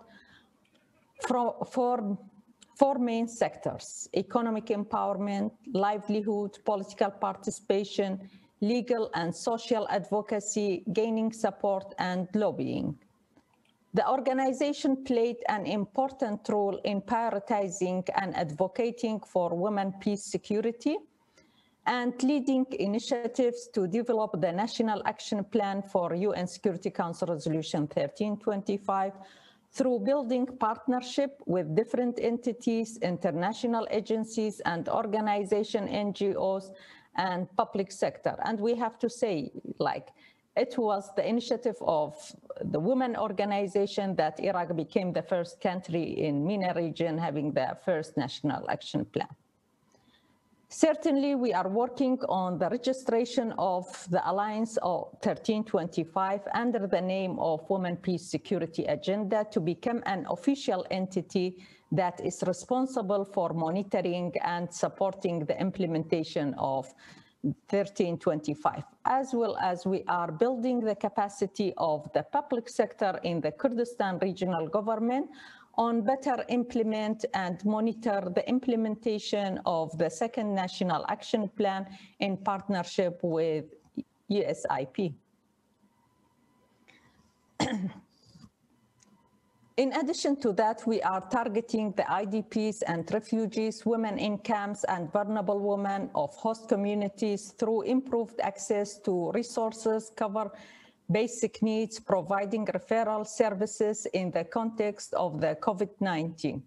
for, 1.28 1.64
for 1.72 2.18
four 2.76 2.98
main 2.98 3.28
sectors, 3.28 4.10
economic 4.18 4.66
empowerment, 4.70 5.52
livelihood, 5.76 6.57
political 6.66 7.12
participation, 7.12 8.32
legal 8.62 9.12
and 9.14 9.36
social 9.36 9.88
advocacy, 9.91 10.84
gaining 10.91 11.32
support, 11.32 11.94
and 11.99 12.28
lobbying. 12.34 12.98
The 13.94 14.10
organization 14.10 15.03
played 15.03 15.38
an 15.49 15.68
important 15.68 16.49
role 16.49 16.82
in 16.84 17.02
prioritizing 17.02 18.10
and 18.16 18.36
advocating 18.36 19.20
for 19.20 19.56
women 19.56 19.94
peace 19.99 20.24
security, 20.24 20.98
and 21.88 22.14
leading 22.24 22.66
initiatives 22.80 23.68
to 23.74 23.88
develop 23.88 24.41
the 24.41 24.52
National 24.52 25.02
Action 25.06 25.44
Plan 25.44 25.84
for 25.84 26.16
UN 26.16 26.48
Security 26.48 26.90
Council 26.90 27.28
Resolution 27.28 27.82
1325 27.82 29.14
through 29.72 29.99
building 29.99 30.45
partnership 30.45 31.41
with 31.45 31.76
different 31.76 32.20
entities, 32.20 32.98
international 33.02 33.86
agencies 33.91 34.62
and 34.62 34.88
organization, 34.90 35.88
NGOs, 35.88 36.72
and 37.18 37.48
public 37.56 37.91
sector. 37.91 38.36
And 38.44 38.60
we 38.60 38.76
have 38.76 38.98
to 38.99 39.10
say, 39.10 39.52
like, 39.78 40.10
it 40.56 40.78
was 40.78 41.12
the 41.16 41.28
initiative 41.28 41.76
of 41.82 42.16
the 42.64 42.80
women 42.80 43.18
organization 43.18 44.16
that 44.16 44.40
Iraq 44.40 44.76
became 44.76 45.12
the 45.12 45.22
first 45.22 45.60
country 45.60 46.03
in 46.03 46.45
MENA 46.48 46.74
region 46.76 47.18
having 47.18 47.52
the 47.52 47.78
first 47.84 48.16
national 48.16 48.70
action 48.70 49.06
plan. 49.06 49.28
Certainly, 50.70 51.36
we 51.36 51.54
are 51.54 51.70
working 51.70 52.18
on 52.28 52.58
the 52.58 52.70
registration 52.70 53.54
of 53.58 53.86
the 54.10 54.28
Alliance 54.30 54.78
of 54.78 55.14
1325 55.22 56.42
under 56.56 56.88
the 56.88 57.02
name 57.02 57.38
of 57.40 57.70
Women 57.70 57.98
Peace 57.98 58.26
Security 58.26 58.84
Agenda 58.86 59.46
to 59.52 59.60
become 59.60 60.02
an 60.08 60.26
official 60.30 60.86
entity 60.90 61.64
that 61.92 62.20
is 62.20 62.44
responsible 62.48 63.26
for 63.26 63.54
monitoring 63.54 64.34
and 64.44 64.74
supporting 64.74 65.46
the 65.46 65.60
implementation 65.62 66.56
of 66.58 66.92
1325, 67.44 68.84
as 69.06 69.34
well 69.36 69.56
as 69.58 69.86
we 69.86 70.04
are 70.08 70.32
building 70.32 70.80
the 70.80 70.96
capacity 70.96 71.74
of 71.78 72.12
the 72.14 72.24
public 72.24 72.68
sector 72.68 73.20
in 73.24 73.40
the 73.40 73.52
Kurdistan 73.52 74.18
regional 74.20 74.68
government 74.68 75.30
on 75.78 76.02
better 76.02 76.44
implement 76.50 77.26
and 77.34 77.64
monitor 77.66 78.32
the 78.34 78.48
implementation 78.48 79.60
of 79.66 79.98
the 79.98 80.10
second 80.10 80.54
National 80.54 81.06
Action 81.10 81.50
Plan 81.58 81.86
in 82.20 82.38
partnership 82.38 83.20
with 83.24 83.66
USIP. 84.30 85.14
In 89.78 89.92
addition 89.92 90.38
to 90.38 90.54
that, 90.54 90.88
we 90.88 91.02
are 91.02 91.20
targeting 91.30 91.92
the 91.98 92.04
IDPs 92.04 92.82
and 92.88 93.12
refugees, 93.12 93.86
women 93.86 94.18
in 94.18 94.38
camps 94.38 94.86
and 94.86 95.12
vulnerable 95.12 95.60
women 95.60 96.10
of 96.16 96.34
host 96.38 96.70
communities 96.70 97.54
through 97.60 97.82
improved 97.82 98.40
access 98.40 98.98
to 99.00 99.32
resources, 99.34 100.14
cover 100.16 100.50
basic 101.11 101.61
needs, 101.61 101.99
providing 101.99 102.65
referral 102.65 103.26
services 103.26 104.06
in 104.14 104.32
the 104.32 104.44
context 104.44 105.14
of 105.14 105.41
the 105.41 105.57
COVID-19. 105.61 106.61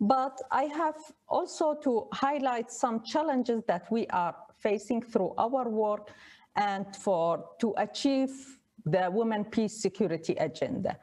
But 0.00 0.40
I 0.50 0.64
have 0.64 0.96
also 1.28 1.74
to 1.82 2.08
highlight 2.12 2.70
some 2.70 3.02
challenges 3.02 3.62
that 3.66 3.90
we 3.90 4.06
are 4.08 4.34
facing 4.58 5.02
through 5.02 5.34
our 5.36 5.68
work 5.68 6.10
and 6.56 6.86
for 6.96 7.44
to 7.60 7.74
achieve 7.76 8.58
the 8.84 9.10
Women 9.10 9.44
Peace 9.44 9.80
Security 9.80 10.34
Agenda. 10.34 10.96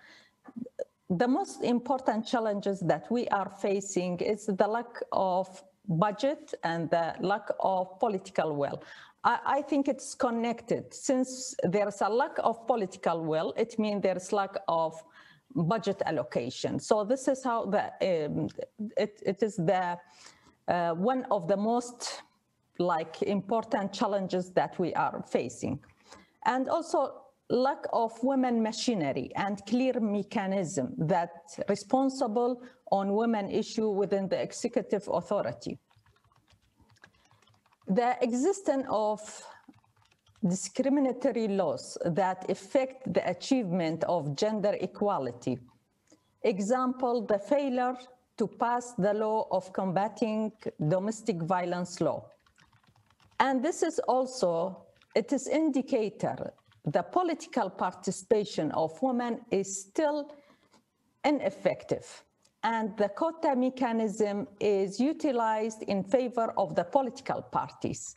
the 1.10 1.28
most 1.28 1.64
important 1.64 2.28
challenges 2.28 2.80
that 2.82 3.10
we 3.10 3.28
are 3.30 3.50
facing 3.62 4.20
is 4.20 4.46
the 4.46 4.68
lack 4.68 5.02
of 5.14 5.64
budget 5.88 6.54
and 6.64 6.90
the 6.90 7.16
lack 7.22 7.48
of 7.62 7.98
political 8.00 8.54
will. 8.54 8.84
I, 9.28 9.40
I 9.58 9.62
think 9.62 9.88
it's 9.88 10.16
connected. 10.16 10.94
Since 10.94 11.56
there's 11.64 12.02
a 12.02 12.10
lack 12.10 12.36
of 12.44 12.66
political 12.66 13.24
will, 13.24 13.54
it 13.58 13.78
means 13.78 14.02
there's 14.02 14.32
lack 14.32 14.56
of 14.68 15.04
budget 15.54 16.02
allocation. 16.06 16.80
So 16.80 17.04
this 17.04 17.28
is 17.28 17.44
how 17.44 17.66
the 17.66 17.84
um, 18.02 18.48
it, 18.96 19.22
it 19.26 19.44
is 19.44 19.56
the 19.58 19.98
uh, 20.68 20.92
one 20.92 21.26
of 21.30 21.48
the 21.48 21.58
most 21.58 22.24
like 22.80 23.22
important 23.24 23.92
challenges 23.92 24.52
that 24.52 24.80
we 24.80 24.94
are 24.94 25.24
facing. 25.30 25.80
And 26.46 26.70
also 26.70 27.24
lack 27.50 27.84
of 27.92 28.12
women 28.24 28.62
machinery 28.62 29.32
and 29.36 29.66
clear 29.66 30.00
mechanism 30.00 30.94
that 30.98 31.32
responsible 31.68 32.62
on 32.92 33.14
women 33.14 33.50
issue 33.50 33.90
within 33.90 34.28
the 34.30 34.42
executive 34.42 35.08
authority. 35.12 35.80
The 37.88 38.18
existence 38.22 38.86
of 38.90 39.22
discriminatory 40.46 41.48
laws 41.48 41.98
that 42.06 42.50
affect 42.50 43.14
the 43.14 43.28
achievement 43.30 44.04
of 44.04 44.36
gender 44.36 44.76
equality. 44.82 45.58
Example, 46.44 47.26
the 47.26 47.40
failure 47.40 47.96
to 48.38 48.48
pass 48.48 48.94
the 48.94 49.14
law 49.14 49.48
of 49.52 49.72
combating 49.74 50.52
domestic 50.90 51.42
violence 51.42 52.00
law. 52.02 52.26
And 53.40 53.64
this 53.64 53.84
is 53.84 54.00
also, 54.08 54.86
it 55.16 55.32
is 55.34 55.48
indicator 55.48 56.54
the 56.86 57.04
political 57.04 57.70
participation 57.70 58.72
of 58.72 59.02
women 59.02 59.42
is 59.52 59.82
still 59.82 60.32
ineffective. 61.26 62.24
And 62.64 62.98
the 62.98 63.10
quota 63.10 63.56
mechanism 63.56 64.48
is 64.60 65.00
utilized 65.00 65.84
in 65.84 66.04
favor 66.04 66.54
of 66.58 66.76
the 66.76 66.84
political 66.84 67.42
parties. 67.42 68.16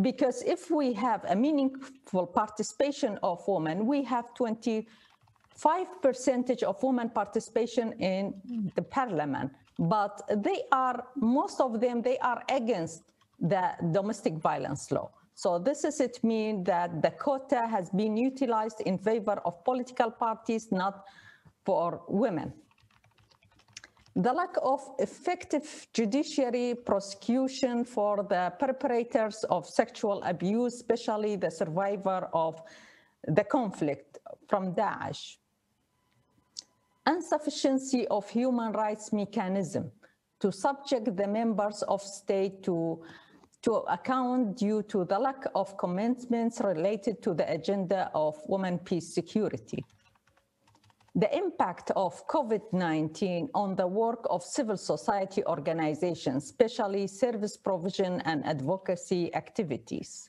Because 0.00 0.42
if 0.42 0.70
we 0.70 0.92
have 0.94 1.24
a 1.28 1.36
meaningful 1.36 2.26
participation 2.26 3.18
of 3.22 3.42
women, 3.46 3.86
we 3.86 4.02
have 4.04 4.34
25 4.34 6.02
percentage 6.02 6.62
of 6.62 6.82
women 6.82 7.10
participation 7.10 7.92
in 7.94 8.34
the 8.74 8.82
parliament, 8.82 9.52
but 9.78 10.20
they 10.42 10.62
are, 10.72 11.06
most 11.16 11.60
of 11.60 11.80
them, 11.80 12.02
they 12.02 12.18
are 12.18 12.42
against 12.50 13.02
the 13.40 13.70
domestic 13.92 14.34
violence 14.34 14.90
law. 14.90 15.10
So 15.34 15.58
this 15.58 15.84
is 15.84 16.00
it 16.00 16.22
mean 16.24 16.64
that 16.64 17.02
the 17.02 17.10
quota 17.10 17.66
has 17.66 17.90
been 17.90 18.16
utilized 18.16 18.80
in 18.80 18.96
favor 18.98 19.40
of 19.44 19.62
political 19.64 20.10
parties, 20.10 20.72
not 20.72 21.04
for 21.64 22.02
women. 22.08 22.52
The 24.18 24.32
lack 24.32 24.56
of 24.62 24.80
effective 24.98 25.88
judiciary 25.92 26.74
prosecution 26.74 27.84
for 27.84 28.22
the 28.22 28.50
perpetrators 28.58 29.44
of 29.50 29.66
sexual 29.66 30.22
abuse, 30.22 30.76
especially 30.76 31.36
the 31.36 31.50
survivor 31.50 32.30
of 32.32 32.62
the 33.28 33.44
conflict 33.44 34.16
from 34.48 34.74
Daesh. 34.74 35.36
Insufficiency 37.06 38.08
of 38.08 38.26
human 38.30 38.72
rights 38.72 39.12
mechanism 39.12 39.92
to 40.40 40.50
subject 40.50 41.14
the 41.14 41.28
members 41.28 41.82
of 41.82 42.00
state 42.00 42.62
to 42.62 43.02
to 43.62 43.72
account 43.88 44.56
due 44.56 44.82
to 44.84 45.04
the 45.04 45.18
lack 45.18 45.44
of 45.54 45.76
commitments 45.76 46.60
related 46.60 47.20
to 47.22 47.34
the 47.34 47.50
agenda 47.50 48.10
of 48.14 48.36
women 48.48 48.78
peace 48.78 49.12
security. 49.12 49.84
The 51.16 51.34
impact 51.34 51.92
of 51.96 52.26
COVID-19 52.28 53.48
on 53.54 53.74
the 53.74 53.86
work 53.86 54.26
of 54.28 54.42
civil 54.42 54.76
society 54.76 55.42
organizations, 55.46 56.44
especially 56.44 57.06
service 57.06 57.56
provision 57.56 58.20
and 58.26 58.44
advocacy 58.44 59.34
activities. 59.34 60.28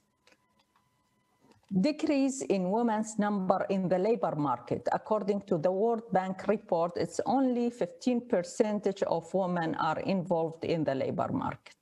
Decrease 1.81 2.41
in 2.43 2.71
women's 2.71 3.19
number 3.19 3.65
in 3.69 3.89
the 3.89 3.99
labor 3.99 4.33
market. 4.37 4.87
According 4.93 5.41
to 5.47 5.57
the 5.57 5.71
World 5.71 6.09
Bank 6.13 6.47
report, 6.47 6.93
it's 6.95 7.19
only 7.25 7.69
15% 7.69 9.03
of 9.03 9.33
women 9.33 9.75
are 9.75 9.99
involved 9.99 10.63
in 10.63 10.85
the 10.85 10.95
labor 10.95 11.29
market 11.33 11.76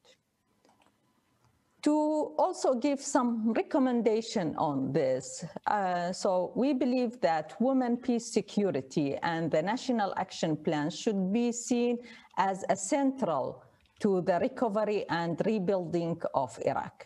to 1.85 2.33
also 2.39 2.73
give 2.73 2.99
some 2.99 3.53
recommendation 3.53 4.55
on 4.57 4.91
this. 4.91 5.45
Uh, 5.67 6.11
so 6.11 6.51
we 6.55 6.73
believe 6.73 7.21
that 7.21 7.55
women 7.59 7.95
peace 7.95 8.25
security 8.33 9.15
and 9.21 9.51
the 9.51 9.61
national 9.61 10.11
action 10.17 10.57
plan 10.57 10.89
should 10.89 11.31
be 11.31 11.51
seen 11.51 11.99
as 12.37 12.65
a 12.69 12.75
central 12.75 13.63
to 13.99 14.21
the 14.21 14.39
recovery 14.39 15.05
and 15.09 15.39
rebuilding 15.45 16.19
of 16.33 16.57
Iraq 16.65 17.05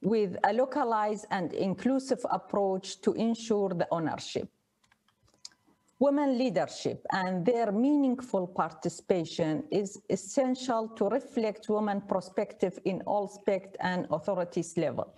with 0.00 0.34
a 0.44 0.52
localized 0.54 1.26
and 1.30 1.52
inclusive 1.52 2.24
approach 2.30 3.02
to 3.02 3.12
ensure 3.14 3.68
the 3.68 3.86
ownership 3.90 4.48
women 5.98 6.38
leadership 6.38 7.04
and 7.12 7.44
their 7.44 7.72
meaningful 7.72 8.46
participation 8.46 9.64
is 9.70 10.00
essential 10.08 10.88
to 10.88 11.08
reflect 11.08 11.68
women 11.68 12.00
perspective 12.02 12.78
in 12.84 13.02
all 13.02 13.26
spect 13.28 13.76
and 13.80 14.06
authorities 14.10 14.76
level. 14.76 15.14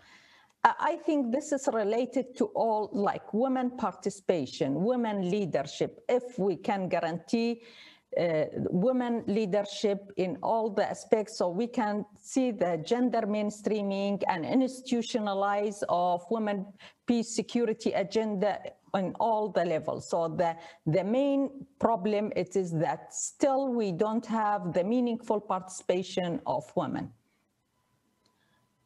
I 0.62 0.96
think 1.06 1.32
this 1.32 1.52
is 1.52 1.68
related 1.72 2.36
to 2.36 2.46
all 2.54 2.90
like 2.92 3.32
women 3.32 3.70
participation, 3.78 4.84
women 4.84 5.30
leadership. 5.30 6.04
If 6.06 6.38
we 6.38 6.56
can 6.56 6.88
guarantee 6.88 7.62
uh, 8.18 8.44
women 8.70 9.22
leadership 9.26 10.12
in 10.16 10.36
all 10.42 10.68
the 10.68 10.84
aspects 10.88 11.38
so 11.38 11.48
we 11.48 11.66
can 11.66 12.04
see 12.20 12.50
the 12.50 12.82
gender 12.84 13.22
mainstreaming 13.22 14.20
and 14.28 14.44
institutionalize 14.44 15.82
of 15.88 16.24
women 16.28 16.66
peace 17.06 17.34
security 17.34 17.92
agenda 17.92 18.58
on 18.94 19.14
all 19.20 19.48
the 19.48 19.64
levels. 19.64 20.08
So 20.08 20.28
the, 20.28 20.56
the 20.86 21.04
main 21.04 21.66
problem 21.78 22.32
it 22.36 22.56
is 22.56 22.72
that 22.72 23.14
still 23.14 23.68
we 23.68 23.92
don't 23.92 24.26
have 24.26 24.72
the 24.72 24.84
meaningful 24.84 25.40
participation 25.40 26.40
of 26.46 26.70
women. 26.76 27.10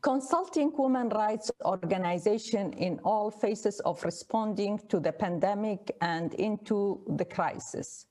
Consulting 0.05 0.71
women 0.77 1.09
rights 1.09 1.51
organization 1.65 2.75
in 2.75 3.01
all 3.05 3.31
phases 3.31 3.81
of 3.81 4.05
responding 4.05 4.79
to 4.91 5.01
the 5.01 5.13
pandemic 5.13 5.97
and 6.03 6.35
into 6.35 7.01
the 7.17 7.25
crisis. 7.25 8.05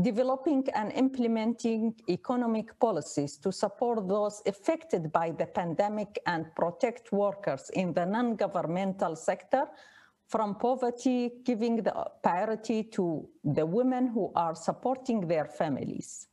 Developing 0.00 0.66
and 0.74 0.90
implementing 0.92 1.94
economic 2.08 2.78
policies 2.78 3.36
to 3.36 3.52
support 3.52 4.08
those 4.08 4.40
affected 4.46 5.12
by 5.12 5.30
the 5.32 5.44
pandemic 5.44 6.18
and 6.24 6.46
protect 6.54 7.12
workers 7.12 7.70
in 7.74 7.92
the 7.92 8.06
non-governmental 8.06 9.14
sector 9.14 9.66
from 10.30 10.54
poverty, 10.54 11.32
giving 11.44 11.82
the 11.82 11.92
priority 12.22 12.84
to 12.84 13.28
the 13.42 13.66
women 13.66 14.06
who 14.06 14.30
are 14.36 14.54
supporting 14.54 15.26
their 15.26 15.44
families. 15.44 16.28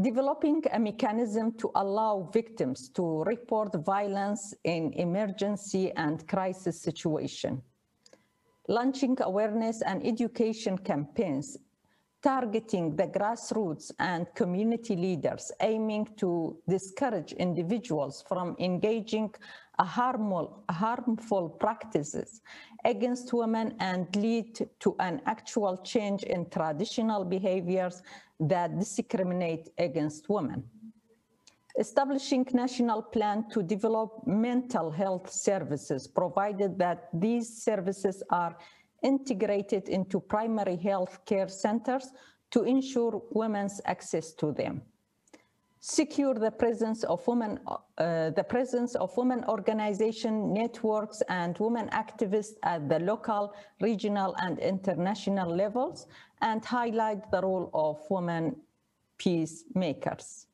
Developing 0.00 0.62
a 0.72 0.78
mechanism 0.78 1.52
to 1.52 1.70
allow 1.74 2.30
victims 2.32 2.88
to 2.88 3.22
report 3.24 3.74
violence 3.84 4.54
in 4.64 4.92
emergency 4.94 5.92
and 5.92 6.26
crisis 6.26 6.80
situation. 6.80 7.62
Launching 8.66 9.16
awareness 9.20 9.82
and 9.82 10.04
education 10.04 10.78
campaigns 10.78 11.58
targeting 12.22 12.96
the 12.96 13.06
grassroots 13.06 13.92
and 13.98 14.26
community 14.34 14.96
leaders 14.96 15.52
aiming 15.60 16.08
to 16.16 16.56
discourage 16.66 17.34
individuals 17.34 18.24
from 18.26 18.56
engaging 18.58 19.30
harmful, 19.78 20.64
harmful 20.70 21.48
practices 21.48 22.40
against 22.84 23.32
women 23.32 23.74
and 23.80 24.14
lead 24.16 24.68
to 24.80 24.94
an 25.00 25.20
actual 25.26 25.76
change 25.78 26.22
in 26.24 26.48
traditional 26.50 27.24
behaviors 27.24 28.02
that 28.40 28.78
discriminate 28.78 29.70
against 29.78 30.28
women. 30.28 30.62
Establishing 31.78 32.46
national 32.52 33.02
plan 33.02 33.48
to 33.50 33.62
develop 33.62 34.24
mental 34.26 34.92
health 34.92 35.28
services, 35.30 36.06
provided 36.06 36.78
that 36.78 37.08
these 37.12 37.62
services 37.64 38.22
are 38.30 38.56
integrated 39.02 39.88
into 39.88 40.20
primary 40.20 40.76
health 40.76 41.18
care 41.26 41.48
centers 41.48 42.12
to 42.52 42.62
ensure 42.62 43.20
women's 43.32 43.80
access 43.86 44.32
to 44.34 44.52
them 44.52 44.82
secure 45.86 46.32
the 46.32 46.50
presence 46.50 47.04
of 47.04 47.26
women, 47.26 47.60
uh, 47.98 48.30
the 48.30 48.42
presence 48.42 48.94
of 48.94 49.14
women 49.18 49.44
organization 49.48 50.54
networks 50.54 51.20
and 51.28 51.58
women 51.58 51.90
activists 51.90 52.54
at 52.62 52.88
the 52.88 52.98
local, 53.00 53.52
regional, 53.82 54.34
and 54.38 54.58
international 54.60 55.54
levels, 55.54 56.06
and 56.40 56.64
highlight 56.64 57.30
the 57.30 57.42
role 57.42 57.68
of 57.74 58.00
women 58.08 58.56
peacemakers. 59.18 60.46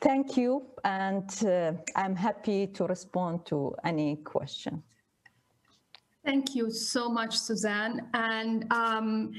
Thank 0.00 0.36
you, 0.36 0.66
and 0.84 1.30
uh, 1.44 1.74
I'm 1.94 2.16
happy 2.16 2.66
to 2.66 2.84
respond 2.84 3.46
to 3.46 3.76
any 3.84 4.16
questions. 4.16 4.82
Thank 6.24 6.56
you 6.56 6.72
so 6.72 7.08
much, 7.08 7.38
Suzanne. 7.38 8.08
And 8.12 8.66
um, 8.72 9.34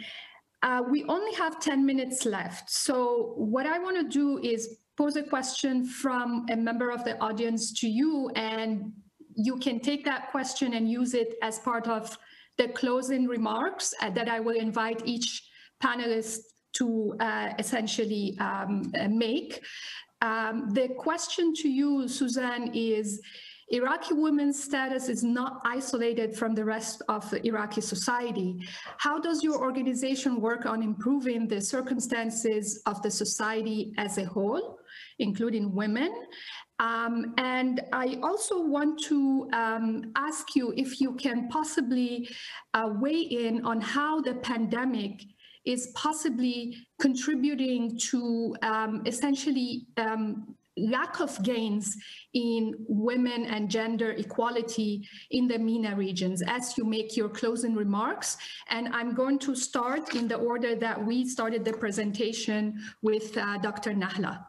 uh, 0.64 0.82
we 0.90 1.04
only 1.06 1.34
have 1.36 1.60
10 1.60 1.86
minutes 1.86 2.26
left. 2.26 2.70
So 2.70 3.34
what 3.36 3.66
I 3.66 3.80
want 3.80 3.98
to 3.98 4.08
do 4.08 4.40
is 4.40 4.78
pose 4.98 5.16
a 5.16 5.24
question 5.24 5.86
from 5.86 6.46
a 6.50 6.56
member 6.56 6.90
of 6.90 7.04
the 7.04 7.18
audience 7.20 7.72
to 7.82 7.88
you, 7.88 8.32
and 8.36 8.92
you 9.36 9.58
can 9.58 9.80
take 9.80 10.04
that 10.06 10.32
question 10.32 10.74
and 10.74 10.90
use 10.90 11.14
it 11.14 11.36
as 11.44 11.60
part 11.60 11.88
of 11.88 12.18
the 12.58 12.68
closing 12.70 13.28
remarks 13.28 13.94
uh, 14.02 14.10
that 14.10 14.28
I 14.28 14.40
will 14.40 14.58
invite 14.58 15.04
each 15.06 15.44
panelist 15.82 16.40
to 16.74 17.16
uh, 17.20 17.54
essentially 17.60 18.36
um, 18.40 18.92
uh, 19.00 19.08
make. 19.08 19.64
Um, 20.22 20.70
the 20.72 20.90
question 20.98 21.54
to 21.56 21.70
you, 21.70 22.08
Suzanne, 22.08 22.72
is 22.74 23.22
Iraqi 23.70 24.14
women's 24.14 24.64
status 24.64 25.10
is 25.10 25.24
not 25.24 25.62
isolated 25.66 26.36
from 26.36 26.56
the 26.56 26.64
rest 26.64 27.02
of 27.10 27.30
the 27.30 27.46
Iraqi 27.46 27.82
society. 27.82 28.56
How 28.98 29.20
does 29.20 29.44
your 29.44 29.60
organization 29.60 30.40
work 30.40 30.66
on 30.66 30.82
improving 30.82 31.48
the 31.48 31.60
circumstances 31.60 32.82
of 32.86 33.02
the 33.02 33.12
society 33.12 33.94
as 33.98 34.18
a 34.18 34.26
whole, 34.26 34.80
including 35.20 35.76
women? 35.76 36.14
Um, 36.80 37.34
and 37.38 37.82
I 37.92 38.20
also 38.24 38.62
want 38.62 39.02
to 39.06 39.50
um, 39.52 40.12
ask 40.16 40.56
you 40.56 40.74
if 40.78 41.02
you 41.02 41.16
can 41.16 41.50
possibly 41.50 42.30
uh, 42.74 42.90
weigh 43.02 43.22
in 43.22 43.66
on 43.66 43.82
how 43.82 44.22
the 44.22 44.36
pandemic 44.36 45.24
is 45.66 45.92
possibly 45.96 46.78
contributing 47.02 47.98
to 47.98 48.56
um, 48.62 49.02
essentially 49.06 49.88
um, 49.98 50.56
lack 50.78 51.20
of 51.20 51.42
gains 51.44 51.96
in 52.34 52.74
women 52.88 53.46
and 53.46 53.70
gender 53.70 54.12
equality 54.12 55.08
in 55.32 55.48
the 55.48 55.58
MENA 55.58 55.96
regions 55.96 56.44
as 56.48 56.78
you 56.78 56.86
make 56.86 57.18
your 57.18 57.30
closing 57.30 57.76
remarks. 57.76 58.38
And 58.70 58.90
I'm 58.90 59.14
going 59.14 59.40
to 59.40 59.56
start 59.56 60.16
in 60.16 60.28
the 60.28 60.36
order 60.36 60.76
that 60.76 61.04
we 61.04 61.28
started 61.28 61.66
the 61.66 61.74
presentation 61.74 62.80
with 63.02 63.38
uh, 63.38 63.58
Dr. 63.58 63.94
Nahla. 63.94 64.46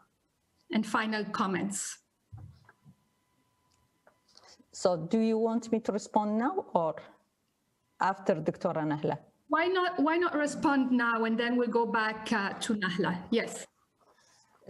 And 0.71 0.85
final 0.85 1.25
comments. 1.25 1.97
So 4.71 4.95
do 4.95 5.19
you 5.19 5.37
want 5.37 5.71
me 5.71 5.79
to 5.79 5.91
respond 5.91 6.37
now 6.37 6.65
or 6.73 6.95
after 7.99 8.35
Dr. 8.35 8.79
Nahla? 8.79 9.17
Why 9.47 9.65
not, 9.65 9.99
why 9.99 10.17
not 10.17 10.35
respond 10.35 10.91
now 10.91 11.25
and 11.25 11.37
then 11.37 11.57
we'll 11.57 11.69
go 11.69 11.85
back 11.87 12.31
uh, 12.31 12.53
to 12.59 12.75
Nahla? 12.75 13.17
Yes. 13.31 13.65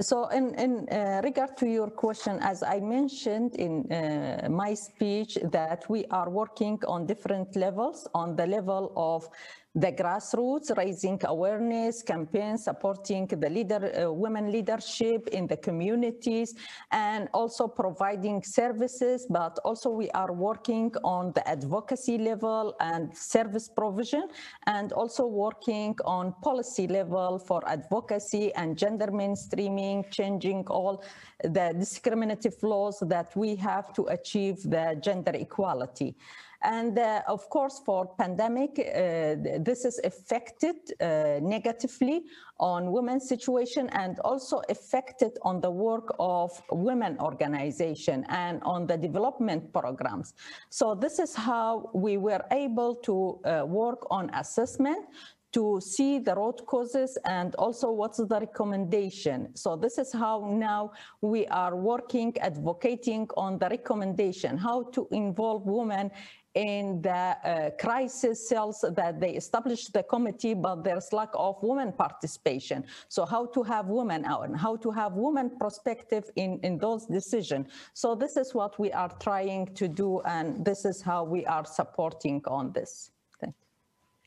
So 0.01 0.27
in, 0.29 0.55
in 0.55 0.87
uh, 0.89 1.19
regard 1.25 1.57
to 1.57 1.67
your 1.67 1.89
question, 1.89 2.39
as 2.41 2.63
I 2.63 2.79
mentioned 2.79 3.55
in 3.55 3.91
uh, 3.91 4.47
my 4.49 4.73
speech, 4.73 5.37
that 5.51 5.89
we 5.89 6.05
are 6.05 6.29
working 6.29 6.79
on 6.87 7.05
different 7.05 7.53
levels, 7.57 8.07
on 8.13 8.37
the 8.37 8.47
level 8.47 8.93
of 8.95 9.27
the 9.75 9.91
grassroots, 9.91 10.75
raising 10.75 11.19
awareness, 11.25 12.01
campaigns, 12.01 12.63
supporting 12.63 13.27
the 13.27 13.49
leader, 13.49 14.07
uh, 14.07 14.11
women 14.11 14.51
leadership 14.51 15.27
in 15.27 15.45
the 15.45 15.57
communities, 15.57 16.55
and 16.91 17.29
also 17.33 17.67
providing 17.67 18.41
services, 18.41 19.27
but 19.29 19.59
also 19.63 19.89
we 19.89 20.09
are 20.11 20.33
working 20.33 20.91
on 21.03 21.31
the 21.33 21.47
advocacy 21.47 22.17
level 22.17 22.75
and 22.79 23.15
service 23.15 23.69
provision, 23.69 24.27
and 24.65 24.91
also 24.93 25.27
working 25.27 25.95
on 26.03 26.33
policy 26.41 26.87
level 26.87 27.37
for 27.37 27.61
advocacy 27.69 28.51
and 28.55 28.75
gender 28.75 29.07
mainstreaming, 29.07 30.09
changing 30.09 30.65
all 30.67 31.03
the 31.43 31.75
discriminative 31.77 32.55
laws 32.63 33.03
that 33.05 33.35
we 33.35 33.55
have 33.55 33.93
to 33.93 34.07
achieve 34.07 34.63
the 34.63 34.97
gender 34.99 35.31
equality. 35.35 36.15
And 36.61 36.99
uh, 36.99 37.21
of 37.27 37.49
course, 37.49 37.81
for 37.85 38.13
pandemic, 38.17 38.71
uh, 38.79 39.35
this 39.59 39.85
is 39.85 39.99
affected 40.03 40.75
uh, 40.99 41.39
negatively 41.41 42.23
on 42.59 42.91
women's 42.91 43.29
situation 43.29 43.89
and 43.89 44.19
also 44.19 44.61
affected 44.69 45.37
on 45.43 45.61
the 45.61 45.71
work 45.71 46.13
of 46.19 46.51
women 46.71 47.17
organization 47.21 48.25
and 48.27 48.61
on 48.63 48.87
the 48.87 48.97
development 48.97 49.71
programs. 49.71 50.33
So 50.69 50.95
this 50.95 51.19
is 51.19 51.33
how 51.33 51.89
we 51.93 52.17
were 52.17 52.43
able 52.51 52.95
to 52.95 53.39
uh, 53.45 53.65
work 53.65 54.05
on 54.11 54.29
assessment 54.33 55.05
to 55.51 55.79
see 55.81 56.19
the 56.19 56.35
root 56.35 56.65
causes 56.67 57.17
and 57.25 57.55
also 57.55 57.91
what's 57.91 58.17
the 58.17 58.39
recommendation. 58.39 59.49
So 59.55 59.75
this 59.75 59.97
is 59.97 60.11
how 60.13 60.47
now 60.51 60.91
we 61.21 61.47
are 61.47 61.75
working, 61.75 62.37
advocating 62.39 63.27
on 63.35 63.57
the 63.57 63.67
recommendation, 63.69 64.57
how 64.57 64.83
to 64.91 65.07
involve 65.11 65.65
women 65.65 66.11
in 66.55 67.01
the 67.01 67.11
uh, 67.11 67.69
crisis 67.79 68.47
cells 68.47 68.83
that 68.95 69.19
they 69.19 69.31
established 69.31 69.93
the 69.93 70.03
committee, 70.03 70.53
but 70.53 70.83
there's 70.83 71.13
lack 71.13 71.29
of 71.33 71.57
women 71.61 71.91
participation. 71.91 72.83
So 73.07 73.25
how 73.25 73.45
to 73.47 73.63
have 73.63 73.87
women 73.87 74.25
out 74.25 74.45
and 74.47 74.57
how 74.57 74.75
to 74.77 74.89
have 74.91 75.13
women 75.13 75.51
perspective 75.59 76.29
in, 76.35 76.59
in 76.63 76.77
those 76.77 77.05
decisions. 77.05 77.67
So 77.93 78.15
this 78.15 78.35
is 78.35 78.53
what 78.53 78.79
we 78.79 78.91
are 78.91 79.11
trying 79.19 79.67
to 79.75 79.87
do, 79.87 80.21
and 80.21 80.65
this 80.65 80.85
is 80.85 81.01
how 81.01 81.23
we 81.23 81.45
are 81.45 81.65
supporting 81.65 82.41
on 82.47 82.71
this. 82.73 83.11
Thank 83.39 83.55
you. 83.59 83.65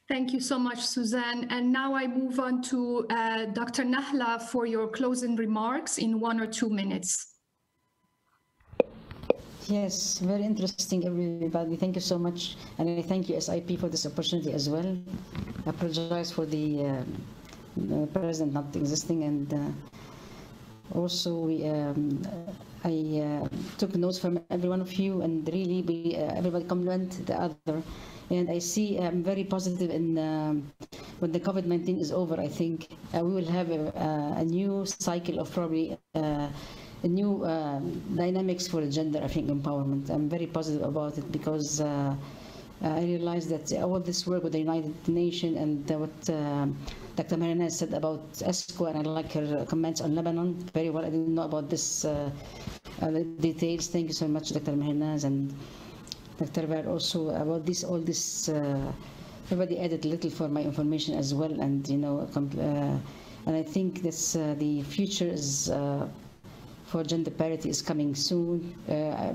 Thank 0.08 0.32
you 0.32 0.40
so 0.40 0.58
much, 0.58 0.80
Suzanne. 0.80 1.48
And 1.50 1.72
now 1.72 1.94
I 1.94 2.06
move 2.06 2.38
on 2.38 2.62
to 2.62 3.06
uh, 3.10 3.46
Dr. 3.46 3.82
Nahla 3.82 4.42
for 4.42 4.66
your 4.66 4.86
closing 4.86 5.34
remarks 5.34 5.98
in 5.98 6.20
one 6.20 6.40
or 6.40 6.46
two 6.46 6.70
minutes. 6.70 7.31
Yes, 9.68 10.18
very 10.18 10.42
interesting, 10.42 11.06
everybody. 11.06 11.76
Thank 11.76 11.94
you 11.94 12.00
so 12.00 12.18
much. 12.18 12.56
And 12.78 12.98
I 12.98 13.02
thank 13.02 13.26
USIP, 13.26 13.78
for 13.78 13.88
this 13.88 14.06
opportunity 14.06 14.52
as 14.52 14.68
well. 14.68 14.96
I 15.66 15.70
apologize 15.70 16.32
for 16.32 16.46
the, 16.46 16.86
uh, 16.86 17.02
the 17.76 18.06
president 18.08 18.54
not 18.54 18.74
existing. 18.74 19.22
And 19.22 19.54
uh, 19.54 20.98
also, 20.98 21.34
we, 21.46 21.68
um, 21.68 22.22
I 22.82 23.22
uh, 23.22 23.48
took 23.78 23.94
notes 23.94 24.18
from 24.18 24.40
every 24.50 24.68
one 24.68 24.80
of 24.80 24.92
you, 24.94 25.22
and 25.22 25.46
really, 25.46 25.82
we, 25.82 26.16
uh, 26.16 26.34
everybody 26.34 26.64
compliment 26.64 27.24
the 27.26 27.40
other. 27.40 27.82
And 28.30 28.50
I 28.50 28.58
see 28.58 28.98
I'm 28.98 29.06
um, 29.06 29.22
very 29.22 29.44
positive 29.44 29.90
in 29.90 30.18
um, 30.18 30.72
when 31.20 31.30
the 31.30 31.38
COVID-19 31.38 32.00
is 32.00 32.10
over, 32.10 32.40
I 32.40 32.48
think 32.48 32.88
uh, 33.14 33.20
we 33.20 33.32
will 33.32 33.50
have 33.52 33.70
a, 33.70 33.92
a, 34.38 34.44
new 34.44 34.84
cycle 34.86 35.38
of 35.38 35.52
probably 35.52 35.96
uh, 36.16 36.48
new 37.08 37.44
uh, 37.44 37.80
dynamics 38.14 38.66
for 38.68 38.84
gender, 38.86 39.20
I 39.22 39.28
think, 39.28 39.48
empowerment. 39.48 40.08
I'm 40.10 40.28
very 40.28 40.46
positive 40.46 40.82
about 40.82 41.18
it 41.18 41.30
because 41.32 41.80
uh, 41.80 42.14
I 42.82 43.00
realize 43.04 43.46
that 43.48 43.72
all 43.82 44.00
this 44.00 44.26
work 44.26 44.42
with 44.42 44.52
the 44.52 44.58
United 44.58 45.08
Nations 45.08 45.56
and 45.56 45.88
what 46.00 46.30
uh, 46.30 46.66
Dr. 47.16 47.36
Mehrinaz 47.36 47.72
said 47.72 47.92
about 47.94 48.32
ESCWA, 48.34 48.94
and 48.96 49.06
I 49.06 49.10
like 49.10 49.32
her 49.32 49.64
comments 49.68 50.00
on 50.00 50.14
Lebanon 50.14 50.54
very 50.74 50.90
well. 50.90 51.04
I 51.04 51.10
didn't 51.10 51.34
know 51.34 51.42
about 51.42 51.70
this 51.70 52.04
uh, 52.04 52.30
uh, 53.00 53.10
details. 53.40 53.86
Thank 53.88 54.08
you 54.08 54.14
so 54.14 54.26
much, 54.26 54.50
Dr. 54.50 54.72
Mehrinaz 54.72 55.24
and 55.24 55.54
Dr. 56.38 56.66
Bar 56.66 56.86
also 56.88 57.30
about 57.30 57.66
this, 57.66 57.84
all 57.84 57.98
this. 58.00 58.48
Uh, 58.48 58.92
everybody 59.46 59.78
added 59.78 60.04
a 60.04 60.08
little 60.08 60.30
for 60.30 60.48
my 60.48 60.62
information 60.62 61.14
as 61.16 61.34
well, 61.34 61.60
and 61.60 61.86
you 61.88 61.98
know, 61.98 62.28
and 63.46 63.56
I 63.56 63.62
think 63.62 64.02
this 64.02 64.32
the 64.32 64.82
future 64.82 65.26
is 65.28 65.70
for 66.92 67.02
gender 67.02 67.30
parity 67.30 67.70
is 67.70 67.80
coming 67.80 68.14
soon. 68.14 68.74
Uh, 68.86 69.32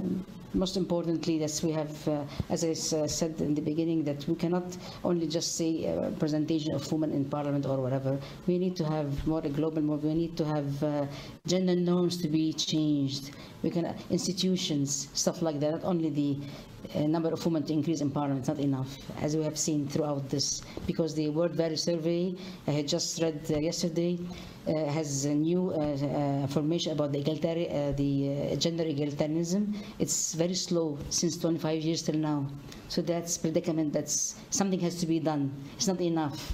most 0.57 0.75
importantly, 0.75 1.37
that 1.39 1.61
we 1.63 1.71
have, 1.71 2.07
uh, 2.07 2.23
as 2.49 2.63
I 2.63 2.71
uh, 2.71 3.07
said 3.07 3.39
in 3.39 3.53
the 3.53 3.61
beginning, 3.61 4.03
that 4.05 4.27
we 4.27 4.35
cannot 4.35 4.75
only 5.03 5.27
just 5.27 5.55
say 5.55 5.87
uh, 5.87 6.09
presentation 6.19 6.73
of 6.73 6.91
women 6.91 7.11
in 7.11 7.25
parliament 7.25 7.65
or 7.65 7.77
whatever. 7.77 8.19
We 8.47 8.57
need 8.57 8.75
to 8.77 8.85
have 8.85 9.09
more 9.27 9.41
a 9.45 9.49
global 9.49 9.81
move. 9.81 10.03
We 10.03 10.15
need 10.15 10.35
to 10.37 10.45
have 10.45 10.83
uh, 10.83 11.05
gender 11.45 11.75
norms 11.75 12.17
to 12.23 12.27
be 12.27 12.53
changed. 12.53 13.31
We 13.63 13.69
can 13.69 13.93
institutions, 14.09 15.07
stuff 15.13 15.41
like 15.41 15.59
that. 15.59 15.71
Not 15.71 15.83
only 15.83 16.09
the 16.09 17.07
number 17.07 17.29
of 17.29 17.45
women 17.45 17.63
to 17.63 17.73
increase 17.73 18.01
in 18.01 18.11
parliament, 18.11 18.43
is 18.43 18.47
not 18.47 18.59
enough, 18.59 18.97
as 19.21 19.35
we 19.35 19.43
have 19.43 19.57
seen 19.57 19.87
throughout 19.87 20.29
this. 20.29 20.61
Because 20.85 21.13
the 21.15 21.29
World 21.29 21.51
Value 21.51 21.75
Survey 21.75 22.35
I 22.67 22.71
had 22.71 22.87
just 22.87 23.21
read 23.21 23.41
yesterday 23.49 24.19
uh, 24.67 24.85
has 24.91 25.23
a 25.25 25.33
new 25.33 25.71
uh, 25.71 25.77
uh, 25.77 26.41
information 26.41 26.91
about 26.91 27.11
the, 27.13 27.21
the 27.21 28.55
gender 28.57 28.83
egalitarianism. 28.83 29.73
It's 29.97 30.33
very 30.33 30.46
slow 30.55 30.97
since 31.09 31.37
25 31.37 31.81
years 31.81 32.01
till 32.03 32.15
now. 32.15 32.45
So 32.89 33.01
that's 33.01 33.37
predicament. 33.37 33.93
That's 33.93 34.35
something 34.49 34.79
has 34.81 34.95
to 34.99 35.05
be 35.05 35.19
done. 35.19 35.51
It's 35.75 35.87
not 35.87 36.01
enough. 36.01 36.53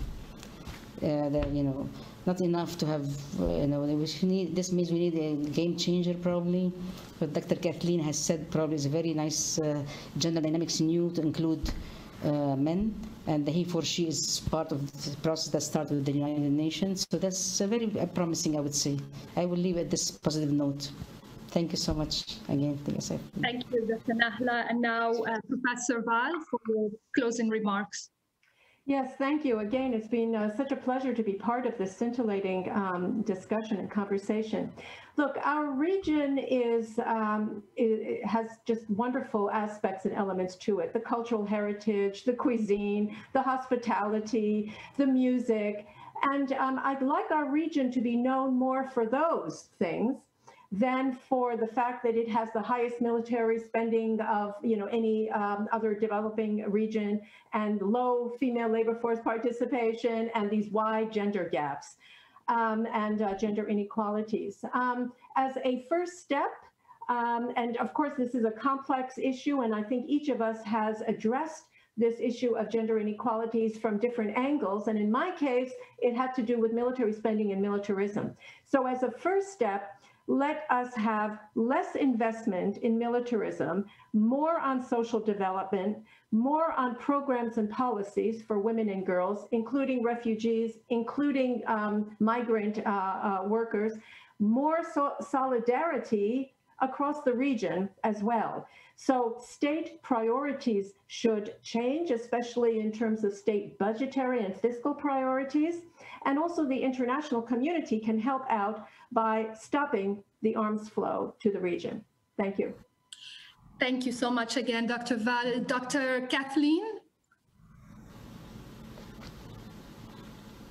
The, 1.00 1.46
you 1.52 1.64
know, 1.64 1.90
not 2.26 2.40
enough 2.42 2.78
to 2.78 2.86
have, 2.86 3.06
you 3.40 3.68
know, 3.68 3.84
need, 4.22 4.56
this 4.56 4.72
means 4.72 4.92
we 4.92 5.00
need 5.10 5.16
a 5.16 5.50
game 5.50 5.76
changer 5.76 6.14
probably. 6.14 6.72
But 7.20 7.34
Dr. 7.34 7.56
Kathleen 7.56 8.00
has 8.00 8.18
said 8.18 8.50
probably 8.52 8.76
is 8.76 8.86
a 8.86 8.90
very 8.90 9.14
nice 9.14 9.60
uh, 9.60 9.84
gender 10.18 10.42
dynamics 10.42 10.80
new 10.80 11.12
to 11.12 11.22
include 11.22 11.72
uh, 12.24 12.56
men, 12.56 12.94
and 13.28 13.46
the 13.46 13.52
he 13.52 13.64
for 13.66 13.82
she 13.82 14.08
is 14.08 14.40
part 14.50 14.72
of 14.72 14.80
the 15.04 15.16
process 15.18 15.50
that 15.52 15.62
started 15.62 15.94
with 15.96 16.06
the 16.06 16.12
United 16.14 16.40
Nations. 16.52 17.06
So 17.12 17.18
that's 17.18 17.60
a 17.62 17.68
very 17.68 17.92
uh, 18.00 18.06
promising, 18.08 18.58
I 18.58 18.62
would 18.62 18.76
say. 18.76 18.98
I 19.36 19.46
will 19.46 19.58
leave 19.58 19.78
at 19.78 19.90
this 19.90 20.10
positive 20.12 20.52
note. 20.52 20.90
Thank 21.54 21.72
you 21.72 21.78
so 21.78 21.94
much 21.94 22.38
again 22.50 22.80
to 22.86 22.96
yourself. 22.96 23.22
Thank 23.40 23.64
you, 23.72 23.86
Dr. 23.86 24.16
Nahla. 24.16 24.66
And 24.70 24.82
now 24.82 25.12
uh, 25.12 25.38
Professor 25.48 26.02
Val 26.02 26.34
for 26.50 26.60
your 26.68 26.90
closing 27.16 27.48
remarks. 27.48 28.10
Yes, 28.88 29.14
thank 29.20 29.46
you. 29.46 29.60
Again, 29.60 29.94
it's 29.94 30.08
been 30.08 30.34
uh, 30.34 30.54
such 30.58 30.72
a 30.72 30.76
pleasure 30.76 31.14
to 31.14 31.22
be 31.22 31.34
part 31.34 31.68
of 31.68 31.78
this 31.78 31.96
scintillating 31.96 32.72
um, 32.72 33.22
discussion 33.22 33.78
and 33.78 33.90
conversation. 33.90 34.74
Look, 35.16 35.38
our 35.44 35.70
region 35.70 36.40
is 36.40 36.98
um, 37.06 37.62
it 37.76 38.26
has 38.26 38.48
just 38.66 38.90
wonderful 38.90 39.52
aspects 39.52 40.06
and 40.06 40.16
elements 40.16 40.56
to 40.66 40.80
it: 40.80 40.92
the 40.92 41.00
cultural 41.00 41.46
heritage, 41.46 42.24
the 42.24 42.34
cuisine, 42.34 43.16
the 43.32 43.44
hospitality, 43.44 44.74
the 44.98 45.06
music, 45.06 45.86
and 46.24 46.52
um, 46.54 46.80
I'd 46.84 47.04
like 47.04 47.30
our 47.30 47.48
region 47.52 47.92
to 47.92 48.02
be 48.02 48.16
known 48.16 48.56
more 48.58 48.90
for 48.90 49.06
those 49.06 49.70
things 49.78 50.18
than 50.74 51.14
for 51.30 51.56
the 51.56 51.68
fact 51.68 52.04
that 52.04 52.16
it 52.16 52.28
has 52.28 52.50
the 52.52 52.62
highest 52.62 53.00
military 53.00 53.60
spending 53.60 54.20
of 54.22 54.56
you 54.64 54.76
know 54.76 54.88
any 54.88 55.30
um, 55.30 55.68
other 55.72 55.94
developing 55.94 56.68
region 56.70 57.22
and 57.54 57.80
low 57.80 58.34
female 58.40 58.70
labor 58.70 58.96
force 58.96 59.20
participation 59.24 60.32
and 60.34 60.50
these 60.50 60.72
wide 60.72 61.14
gender 61.14 61.48
gaps 61.52 61.98
um, 62.48 62.88
and 62.92 63.22
uh, 63.22 63.36
gender 63.36 63.70
inequalities. 63.70 64.66
Um, 64.74 65.14
as 65.38 65.56
a 65.64 65.86
first 65.88 66.14
step, 66.20 66.52
um, 67.08 67.54
and 67.56 67.78
of 67.78 67.94
course 67.94 68.14
this 68.18 68.34
is 68.34 68.44
a 68.44 68.52
complex 68.52 69.20
issue 69.20 69.62
and 69.62 69.76
I 69.76 69.84
think 69.84 70.06
each 70.10 70.30
of 70.30 70.42
us 70.42 70.64
has 70.64 71.04
addressed 71.08 71.66
this 71.96 72.16
issue 72.20 72.58
of 72.58 72.72
gender 72.72 72.98
inequalities 72.98 73.78
from 73.78 74.00
different 74.00 74.36
angles. 74.36 74.88
And 74.88 74.98
in 74.98 75.12
my 75.12 75.30
case, 75.30 75.72
it 76.00 76.16
had 76.16 76.34
to 76.34 76.42
do 76.42 76.60
with 76.60 76.74
military 76.74 77.14
spending 77.14 77.52
and 77.52 77.62
militarism. 77.62 78.36
So 78.66 78.88
as 78.88 79.04
a 79.04 79.12
first 79.12 79.52
step, 79.52 79.92
let 80.28 80.64
us 80.70 80.94
have 80.96 81.40
less 81.56 81.96
investment 81.96 82.78
in 82.78 82.98
militarism, 82.98 83.86
more 84.14 84.60
on 84.60 84.82
social 84.82 85.20
development, 85.20 85.98
more 86.32 86.72
on 86.74 86.96
programs 86.96 87.58
and 87.58 87.70
policies 87.70 88.42
for 88.42 88.60
women 88.60 88.90
and 88.90 89.06
girls, 89.06 89.48
including 89.52 90.02
refugees, 90.02 90.78
including 90.90 91.62
um, 91.68 92.16
migrant 92.20 92.80
uh, 92.86 92.90
uh, 92.90 93.44
workers, 93.46 93.94
more 94.40 94.80
so 94.94 95.14
solidarity 95.22 96.54
across 96.82 97.22
the 97.22 97.34
region 97.34 97.90
as 98.04 98.24
well. 98.24 98.68
So 98.96 99.38
state 99.42 100.02
priorities 100.04 100.94
should 101.08 101.56
change, 101.64 102.12
especially 102.12 102.80
in 102.80 102.92
terms 102.92 103.24
of 103.24 103.34
state 103.34 103.78
budgetary 103.78 104.46
and 104.46 104.56
fiscal 104.56 104.94
priorities. 104.94 105.82
And 106.26 106.40
also 106.40 106.66
the 106.66 106.78
international 106.78 107.42
community 107.42 108.00
can 108.00 108.20
help 108.20 108.44
out 108.50 108.88
by 109.12 109.48
stopping 109.60 110.24
the 110.42 110.56
arms 110.56 110.90
flow 110.90 111.36
to 111.42 111.52
the 111.52 111.60
region. 111.60 112.04
Thank 112.38 112.58
you. 112.60 112.74
Thank 113.80 114.06
you 114.06 114.12
so 114.12 114.30
much 114.32 114.58
again, 114.58 114.88
Dr. 114.88 115.18
Val. 115.18 115.60
Dr. 115.62 116.28
Kathleen? 116.28 116.84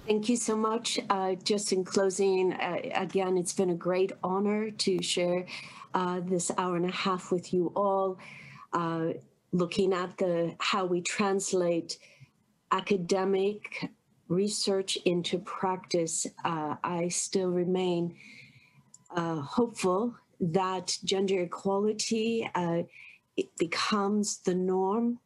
Thank 0.07 0.29
you 0.29 0.37
so 0.37 0.57
much. 0.57 0.99
Uh, 1.11 1.35
just 1.37 1.73
in 1.73 1.85
closing, 1.85 2.53
uh, 2.55 2.79
again, 2.95 3.39
it's 3.39 3.53
been 3.53 3.70
a 3.70 3.74
great 3.74 4.12
honor 4.24 4.70
to 4.70 5.03
share 5.03 5.47
uh, 5.95 6.20
this 6.24 6.51
hour 6.59 6.77
and 6.77 6.87
a 6.87 6.93
half 6.93 7.31
with 7.31 7.53
you 7.55 7.73
all, 7.77 8.19
uh, 8.73 9.09
looking 9.53 9.93
at 9.93 10.16
the 10.19 10.55
how 10.59 10.87
we 10.87 11.01
translate 11.03 11.99
academic 12.73 13.91
research 14.33 14.97
into 15.05 15.39
practice. 15.39 16.27
Uh, 16.45 16.77
I 16.83 17.09
still 17.09 17.51
remain 17.51 18.17
uh, 19.15 19.41
hopeful 19.41 20.15
that 20.41 20.97
gender 21.05 21.43
equality 21.43 22.49
it 23.37 23.57
becomes 23.57 24.39
the 24.39 24.55
norm 24.55 25.19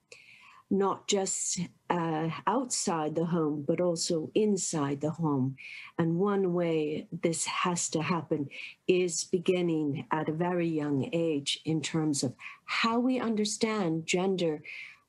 not 0.70 1.06
just 1.06 1.60
uh, 1.88 2.28
outside 2.46 3.14
the 3.14 3.26
home, 3.26 3.64
but 3.66 3.80
also 3.80 4.30
inside 4.34 5.00
the 5.00 5.10
home. 5.10 5.56
And 5.98 6.16
one 6.16 6.52
way 6.52 7.06
this 7.12 7.46
has 7.46 7.88
to 7.90 8.02
happen 8.02 8.48
is 8.88 9.24
beginning 9.24 10.06
at 10.10 10.28
a 10.28 10.32
very 10.32 10.68
young 10.68 11.08
age 11.12 11.60
in 11.64 11.80
terms 11.80 12.24
of 12.24 12.34
how 12.64 12.98
we 12.98 13.20
understand 13.20 14.06
gender 14.06 14.62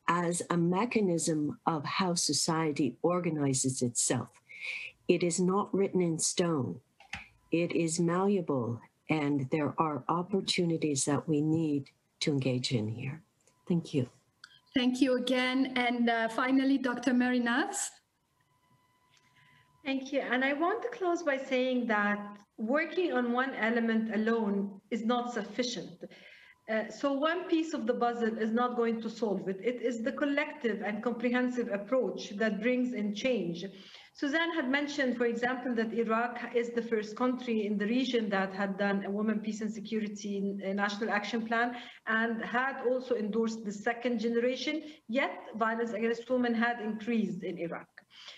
as 0.07 0.41
a 0.49 0.57
mechanism 0.57 1.59
of 1.65 1.83
how 1.85 2.13
society 2.15 2.97
organizes 3.01 3.81
itself. 3.81 4.29
It 5.07 5.23
is 5.23 5.39
not 5.39 5.73
written 5.73 6.01
in 6.01 6.19
stone, 6.19 6.79
it 7.51 7.71
is 7.73 7.99
malleable, 7.99 8.81
and 9.09 9.47
there 9.51 9.73
are 9.77 10.03
opportunities 10.09 11.05
that 11.05 11.27
we 11.27 11.41
need 11.41 11.89
to 12.19 12.31
engage 12.31 12.71
in 12.71 12.87
here. 12.87 13.21
Thank 13.67 13.93
you. 13.93 14.09
Thank 14.75 15.01
you 15.01 15.17
again. 15.17 15.73
And 15.75 16.09
uh, 16.09 16.27
finally, 16.29 16.77
Dr. 16.77 17.11
Mehrinaz. 17.11 17.89
Thank 19.85 20.11
you. 20.11 20.19
And 20.19 20.43
I 20.43 20.53
want 20.53 20.83
to 20.83 20.89
close 20.89 21.23
by 21.23 21.37
saying 21.37 21.87
that 21.87 22.19
working 22.57 23.13
on 23.13 23.31
one 23.31 23.53
element 23.55 24.13
alone 24.13 24.81
is 24.91 25.05
not 25.05 25.33
sufficient. 25.33 26.03
Uh, 26.69 26.89
so 26.89 27.13
one 27.13 27.45
piece 27.45 27.73
of 27.73 27.87
the 27.87 27.93
puzzle 27.93 28.37
is 28.37 28.51
not 28.51 28.75
going 28.75 29.01
to 29.01 29.09
solve 29.09 29.47
it. 29.47 29.57
It 29.63 29.81
is 29.81 30.01
the 30.01 30.11
collective 30.11 30.81
and 30.81 31.01
comprehensive 31.01 31.69
approach 31.69 32.31
that 32.31 32.61
brings 32.61 32.91
in 32.91 33.15
change. 33.15 33.63
Suzanne 34.13 34.53
had 34.53 34.69
mentioned, 34.69 35.15
for 35.15 35.25
example, 35.25 35.73
that 35.75 35.93
Iraq 35.93 36.39
is 36.53 36.71
the 36.71 36.81
first 36.81 37.15
country 37.15 37.65
in 37.65 37.77
the 37.77 37.85
region 37.85 38.29
that 38.31 38.53
had 38.53 38.77
done 38.77 39.05
a 39.05 39.11
Women, 39.11 39.39
Peace 39.39 39.61
and 39.61 39.71
Security 39.71 40.57
National 40.73 41.09
Action 41.09 41.45
Plan 41.45 41.75
and 42.07 42.43
had 42.43 42.81
also 42.85 43.15
endorsed 43.15 43.63
the 43.63 43.71
second 43.71 44.19
generation, 44.19 44.81
yet 45.07 45.37
violence 45.55 45.93
against 45.93 46.29
women 46.29 46.53
had 46.53 46.81
increased 46.81 47.43
in 47.43 47.57
Iraq. 47.59 47.87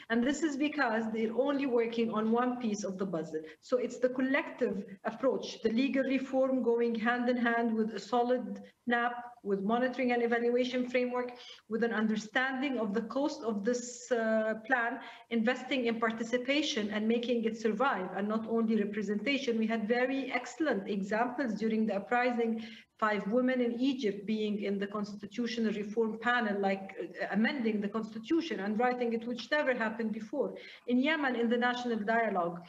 And 0.09 0.23
this 0.23 0.43
is 0.43 0.57
because 0.57 1.05
they're 1.13 1.35
only 1.37 1.65
working 1.65 2.11
on 2.11 2.31
one 2.31 2.57
piece 2.57 2.83
of 2.83 2.97
the 2.97 3.05
puzzle. 3.05 3.41
So 3.61 3.77
it's 3.77 3.99
the 3.99 4.09
collective 4.09 4.83
approach, 5.05 5.61
the 5.61 5.69
legal 5.69 6.03
reform 6.03 6.63
going 6.63 6.95
hand 6.95 7.29
in 7.29 7.37
hand 7.37 7.73
with 7.75 7.93
a 7.93 7.99
solid 7.99 8.61
NAP, 8.87 9.13
with 9.43 9.61
monitoring 9.61 10.11
and 10.11 10.23
evaluation 10.23 10.89
framework, 10.89 11.31
with 11.69 11.83
an 11.83 11.93
understanding 11.93 12.77
of 12.79 12.93
the 12.93 13.03
cost 13.03 13.43
of 13.43 13.63
this 13.63 14.11
uh, 14.11 14.55
plan, 14.65 14.99
investing 15.29 15.85
in 15.85 15.99
participation 15.99 16.89
and 16.89 17.07
making 17.07 17.43
it 17.45 17.57
survive 17.57 18.09
and 18.15 18.27
not 18.27 18.47
only 18.49 18.75
representation. 18.75 19.57
We 19.57 19.67
had 19.67 19.87
very 19.87 20.31
excellent 20.31 20.89
examples 20.89 21.53
during 21.53 21.85
the 21.85 21.95
uprising 21.95 22.65
five 22.99 23.26
women 23.27 23.61
in 23.61 23.80
Egypt 23.80 24.26
being 24.26 24.61
in 24.61 24.77
the 24.77 24.85
constitutional 24.88 25.71
reform 25.73 26.19
panel, 26.21 26.59
like 26.59 26.95
uh, 27.01 27.27
amending 27.31 27.80
the 27.80 27.88
constitution 27.88 28.59
and 28.59 28.77
writing 28.77 29.13
it, 29.13 29.26
which 29.26 29.49
never 29.51 29.73
happened 29.73 30.11
before. 30.11 30.53
In 30.88 30.99
Yemen, 30.99 31.35
in 31.35 31.49
the 31.49 31.57
national 31.57 31.99
dialogue, 31.99 32.59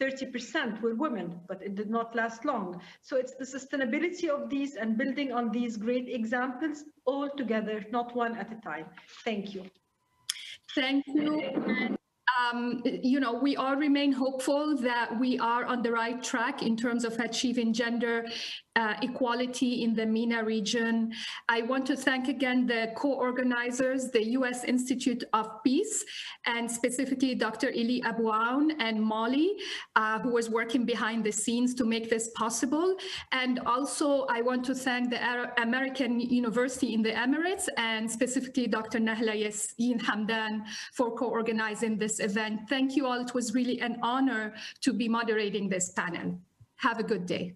30% 0.00 0.80
were 0.80 0.94
women, 0.94 1.40
but 1.46 1.60
it 1.62 1.74
did 1.74 1.90
not 1.90 2.14
last 2.14 2.44
long. 2.44 2.80
So 3.02 3.16
it's 3.16 3.34
the 3.34 3.44
sustainability 3.44 4.28
of 4.28 4.48
these 4.48 4.76
and 4.76 4.96
building 4.96 5.32
on 5.32 5.50
these 5.50 5.76
great 5.76 6.08
examples 6.08 6.84
all 7.04 7.28
together, 7.36 7.84
not 7.90 8.16
one 8.16 8.38
at 8.38 8.50
a 8.52 8.60
time. 8.62 8.86
Thank 9.24 9.54
you. 9.54 9.64
Thank 10.74 11.04
you 11.08 11.96
um, 12.40 12.82
you 12.84 13.20
know, 13.20 13.32
we 13.32 13.56
all 13.56 13.76
remain 13.76 14.12
hopeful 14.12 14.76
that 14.78 15.18
we 15.18 15.38
are 15.38 15.64
on 15.64 15.82
the 15.82 15.92
right 15.92 16.22
track 16.22 16.62
in 16.62 16.76
terms 16.76 17.04
of 17.04 17.18
achieving 17.18 17.72
gender 17.72 18.26
uh, 18.76 18.94
equality 19.02 19.82
in 19.82 19.94
the 19.94 20.06
MENA 20.06 20.44
region. 20.44 21.12
I 21.48 21.62
want 21.62 21.86
to 21.86 21.96
thank 21.96 22.28
again 22.28 22.66
the 22.66 22.92
co-organizers, 22.96 24.10
the 24.10 24.24
U.S. 24.38 24.64
Institute 24.64 25.24
of 25.32 25.62
Peace, 25.64 26.04
and 26.46 26.70
specifically 26.70 27.34
Dr. 27.34 27.68
Elie 27.70 28.02
Abouaoun 28.02 28.72
and 28.78 29.00
Molly, 29.02 29.56
uh, 29.96 30.20
who 30.20 30.32
was 30.32 30.48
working 30.48 30.84
behind 30.84 31.24
the 31.24 31.32
scenes 31.32 31.74
to 31.74 31.84
make 31.84 32.08
this 32.08 32.30
possible. 32.36 32.96
And 33.32 33.58
also, 33.60 34.26
I 34.30 34.40
want 34.40 34.64
to 34.66 34.74
thank 34.74 35.10
the 35.10 35.20
American 35.60 36.20
University 36.20 36.94
in 36.94 37.02
the 37.02 37.10
Emirates 37.10 37.68
and 37.76 38.10
specifically 38.10 38.66
Dr. 38.66 38.98
Nahla 38.98 39.34
Yassin 39.44 40.00
Hamdan 40.00 40.62
for 40.92 41.14
co-organizing 41.16 41.98
this 41.98 42.20
event. 42.20 42.68
Thank 42.68 42.96
you 42.96 43.06
all. 43.06 43.20
It 43.20 43.34
was 43.34 43.54
really 43.54 43.80
an 43.80 43.98
honor 44.02 44.54
to 44.82 44.92
be 44.92 45.08
moderating 45.08 45.68
this 45.68 45.90
panel. 45.90 46.38
Have 46.76 46.98
a 46.98 47.02
good 47.02 47.26
day. 47.26 47.54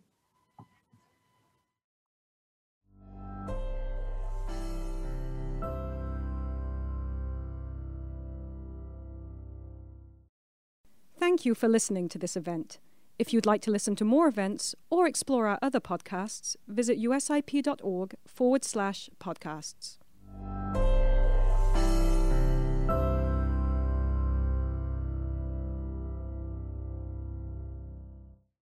Thank 11.24 11.46
you 11.46 11.54
for 11.54 11.68
listening 11.68 12.10
to 12.10 12.18
this 12.18 12.36
event. 12.36 12.80
If 13.18 13.32
you'd 13.32 13.46
like 13.46 13.62
to 13.62 13.70
listen 13.70 13.96
to 13.96 14.04
more 14.04 14.28
events 14.28 14.74
or 14.90 15.06
explore 15.06 15.46
our 15.46 15.58
other 15.62 15.80
podcasts, 15.80 16.54
visit 16.68 17.00
usip.org 17.00 18.14
forward 18.26 18.62
slash 18.62 19.08
podcasts. 19.18 19.96